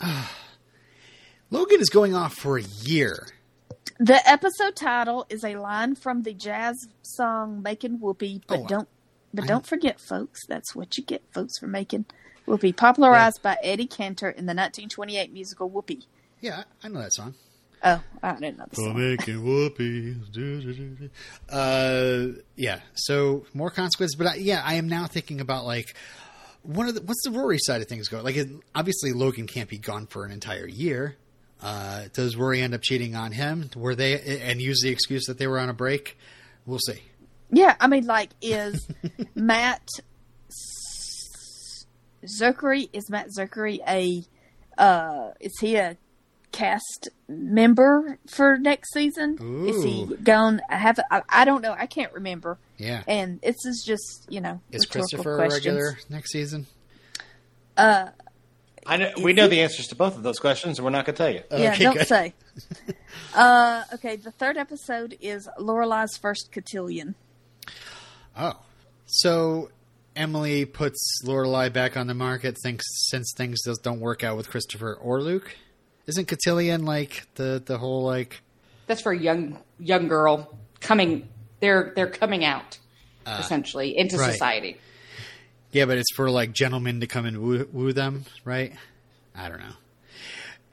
[0.00, 0.26] uh,
[1.50, 3.28] Logan is going off for a year.
[4.00, 8.88] The episode title is a line from the jazz song "Making Whoopee," but Oh, don't
[9.32, 10.40] but I- don't forget, folks.
[10.48, 12.06] That's what you get, folks, for making
[12.46, 12.72] Whoopee.
[12.72, 16.06] Popularized by Eddie Cantor in the 1928 musical Whoopee.
[16.40, 17.34] Yeah, I know that song.
[17.84, 18.96] Oh, I didn't know For song.
[18.98, 21.10] making whoopies.
[21.50, 22.80] Uh, yeah.
[22.94, 25.96] So more consequences, but I, yeah, I am now thinking about like
[26.62, 28.20] one of the what's the Rory side of things go?
[28.22, 31.16] Like, it, obviously Logan can't be gone for an entire year.
[31.60, 33.68] Uh, does Rory end up cheating on him?
[33.76, 36.16] Were they and use the excuse that they were on a break?
[36.66, 37.00] We'll see.
[37.50, 38.88] Yeah, I mean, like, is
[39.34, 39.86] Matt
[42.24, 42.88] Czuchry?
[42.92, 44.22] Is Matt Czuchry a?
[44.80, 45.96] Uh, is he a
[46.52, 49.66] cast member for next season?
[49.66, 50.16] Is he Ooh.
[50.22, 50.60] gone?
[50.68, 50.98] I have.
[51.10, 51.74] I, I don't know.
[51.76, 52.58] I can't remember.
[52.78, 53.02] Yeah.
[53.08, 55.66] And this is just you know Is rhetorical Christopher a questions.
[55.66, 56.66] regular next season?
[57.76, 58.08] Uh,
[58.86, 61.14] I know, we know the answers to both of those questions, and we're not going
[61.14, 61.42] to tell you.
[61.62, 62.06] yeah, Okay, don't good.
[62.08, 62.34] say.
[63.34, 67.14] uh, okay, the third episode is Lorelai's first cotillion.
[68.36, 68.54] Oh,
[69.06, 69.70] so
[70.16, 72.56] Emily puts Lorelai back on the market.
[72.62, 75.56] Thinks since things just don't work out with Christopher or Luke,
[76.06, 78.42] isn't Cotillion like the the whole like?
[78.86, 81.28] That's for a young young girl coming.
[81.60, 82.78] They're they're coming out
[83.26, 84.32] essentially into right.
[84.32, 84.78] society.
[85.70, 88.74] Yeah, but it's for like gentlemen to come and woo, woo them, right?
[89.34, 89.74] I don't know.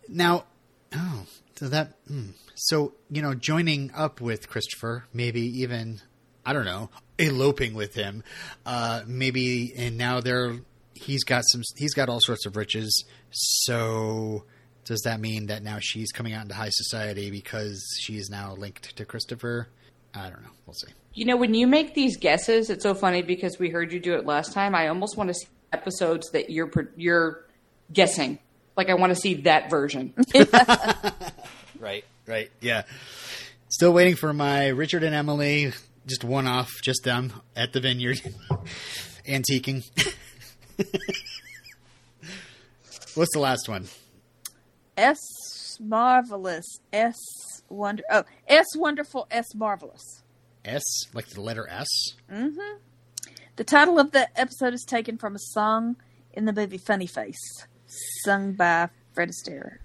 [0.10, 0.46] Now,
[0.94, 1.26] oh,
[1.56, 2.32] so that hmm.
[2.56, 6.02] so you know, joining up with Christopher, maybe even
[6.46, 8.24] I don't know, eloping with him,
[8.66, 10.58] uh, maybe, and now they're
[10.94, 13.06] he's got some he's got all sorts of riches.
[13.32, 14.44] So
[14.90, 18.98] does that mean that now she's coming out into high society because she's now linked
[18.98, 19.68] to Christopher?
[20.16, 20.50] I don't know.
[20.66, 20.92] We'll see.
[21.14, 24.16] You know, when you make these guesses, it's so funny because we heard you do
[24.16, 24.74] it last time.
[24.74, 27.46] I almost want to see episodes that you're you're
[27.94, 28.40] guessing.
[28.76, 30.14] Like I want to see that version.
[31.80, 32.82] Right, right, yeah.
[33.70, 35.72] Still waiting for my Richard and Emily,
[36.08, 38.20] just one off, just them at the vineyard,
[39.26, 39.90] antiquing.
[43.16, 43.88] What's the last one?
[45.00, 46.66] S marvelous.
[46.92, 47.16] S
[47.70, 48.04] wonder.
[48.12, 49.28] Oh, S wonderful.
[49.32, 50.24] S marvelous.
[50.66, 51.88] S, like the letter S.
[52.32, 52.78] Mm-hmm.
[53.56, 55.96] The title of the episode is taken from a song
[56.34, 57.66] in the movie Funny Face,
[58.24, 59.78] sung by Fred Astaire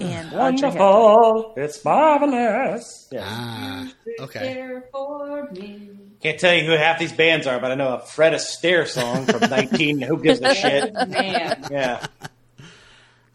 [0.00, 3.08] and Wonderful, it's marvelous.
[3.12, 3.22] Yeah.
[3.24, 4.54] Ah, okay.
[4.54, 5.90] There for me.
[6.20, 9.24] Can't tell you who half these bands are, but I know a Fred Astaire song
[9.26, 10.00] from 19.
[10.00, 10.92] Who gives a shit?
[11.08, 12.06] Man, Yeah.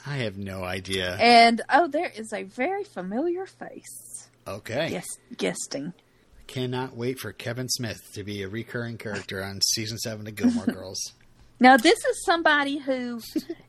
[0.05, 1.15] I have no idea.
[1.19, 4.27] And oh, there is a very familiar face.
[4.47, 4.89] Okay.
[4.91, 5.05] Yes,
[5.37, 5.93] guesting.
[6.47, 10.65] Cannot wait for Kevin Smith to be a recurring character on season seven of Gilmore
[10.67, 10.99] Girls.
[11.59, 13.21] Now this is somebody who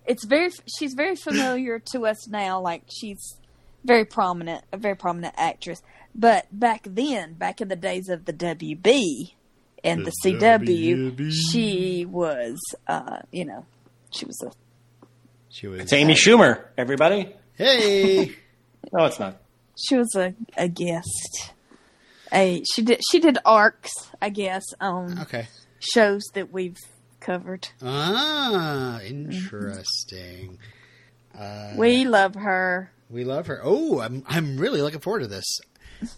[0.05, 3.37] it's very she's very familiar to us now like she's
[3.85, 5.81] very prominent a very prominent actress
[6.15, 9.33] but back then back in the days of the WB
[9.85, 11.31] and the, The CW WB.
[11.33, 12.59] she was
[12.89, 13.65] uh you know
[14.11, 14.51] she was a
[15.55, 15.83] She was.
[15.83, 17.33] It's Amy Schumer, everybody.
[17.55, 18.35] Hey!
[18.93, 19.39] No, it's not.
[19.77, 21.53] she was a, a guest
[22.33, 23.91] a she did she did arcs,
[24.21, 25.49] I guess, on Okay.
[25.81, 26.77] shows that we've
[27.19, 27.69] covered.
[27.83, 30.59] Ah, interesting.
[31.37, 32.93] Uh, we love her.
[33.09, 33.61] we love her.
[33.65, 35.59] Oh, I'm I'm really looking forward to this.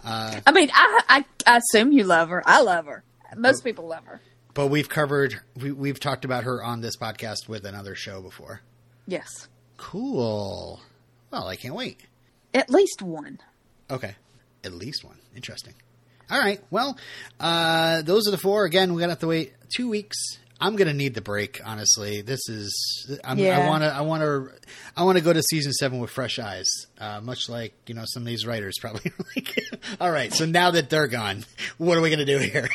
[0.05, 2.43] Uh, I mean, I, I I assume you love her.
[2.47, 3.05] I love her.
[3.37, 4.21] Most people love her.
[4.55, 8.61] but we've covered we, we've talked about her on this podcast with another show before.
[9.07, 10.81] Yes, Cool.
[11.31, 12.01] Well, I can't wait.
[12.55, 13.39] at least one.
[13.91, 14.15] Okay.
[14.65, 15.19] At least one.
[15.35, 15.75] Interesting.
[16.31, 16.61] All right.
[16.71, 16.97] Well,
[17.39, 18.65] uh, those are the four.
[18.65, 20.17] Again, we're gonna have to wait two weeks.
[20.59, 21.61] I'm gonna need the break.
[21.65, 23.19] Honestly, this is.
[23.23, 23.95] I'm, I want to.
[23.95, 24.49] I want to.
[24.97, 26.67] I want to go to season seven with fresh eyes.
[26.99, 29.13] Uh, much like you know some of these writers probably.
[29.37, 29.61] like,
[30.01, 30.33] all right.
[30.33, 31.45] So now that they're gone,
[31.79, 32.69] what are we gonna do here?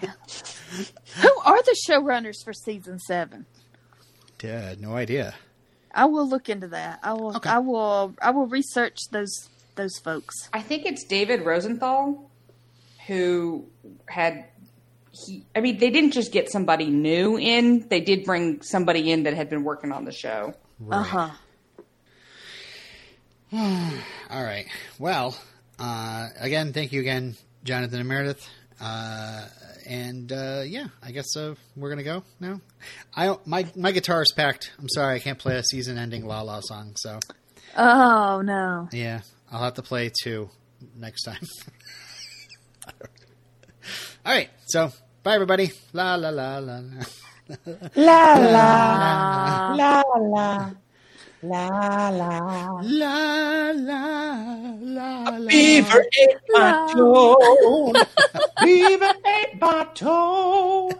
[0.00, 3.46] Who are the showrunners for season seven?
[4.42, 5.34] Yeah, no idea.
[5.94, 7.00] I will look into that.
[7.02, 7.36] I will.
[7.36, 7.48] Okay.
[7.48, 8.14] I will.
[8.20, 10.48] I will research those those folks.
[10.52, 12.30] I think it's David Rosenthal
[13.06, 13.66] who
[14.06, 14.46] had
[15.12, 19.24] he I mean they didn't just get somebody new in, they did bring somebody in
[19.24, 20.54] that had been working on the show.
[20.90, 21.30] Uh huh.
[24.30, 24.66] All right.
[24.98, 25.36] Well,
[25.78, 28.48] uh, again, thank you again, Jonathan and Meredith.
[28.80, 29.46] Uh,
[29.86, 32.60] and uh, yeah, I guess uh, we're gonna go now.
[33.14, 34.72] I my my guitar is packed.
[34.78, 36.92] I'm sorry, I can't play a season-ending La La song.
[36.96, 37.18] So
[37.76, 38.88] Oh no.
[38.92, 39.20] yeah,
[39.50, 40.50] I'll have to play two
[40.96, 41.42] next time.
[44.26, 44.50] All right.
[44.66, 44.90] So
[45.22, 45.70] bye, everybody.
[45.92, 46.78] La la la la.
[46.78, 47.04] la.
[47.94, 50.70] La la la la
[51.50, 52.80] la la.
[52.82, 54.04] La la
[54.80, 55.50] la la.
[55.50, 57.94] Beaver ate my toe.
[58.60, 60.90] Beaver ate my toe.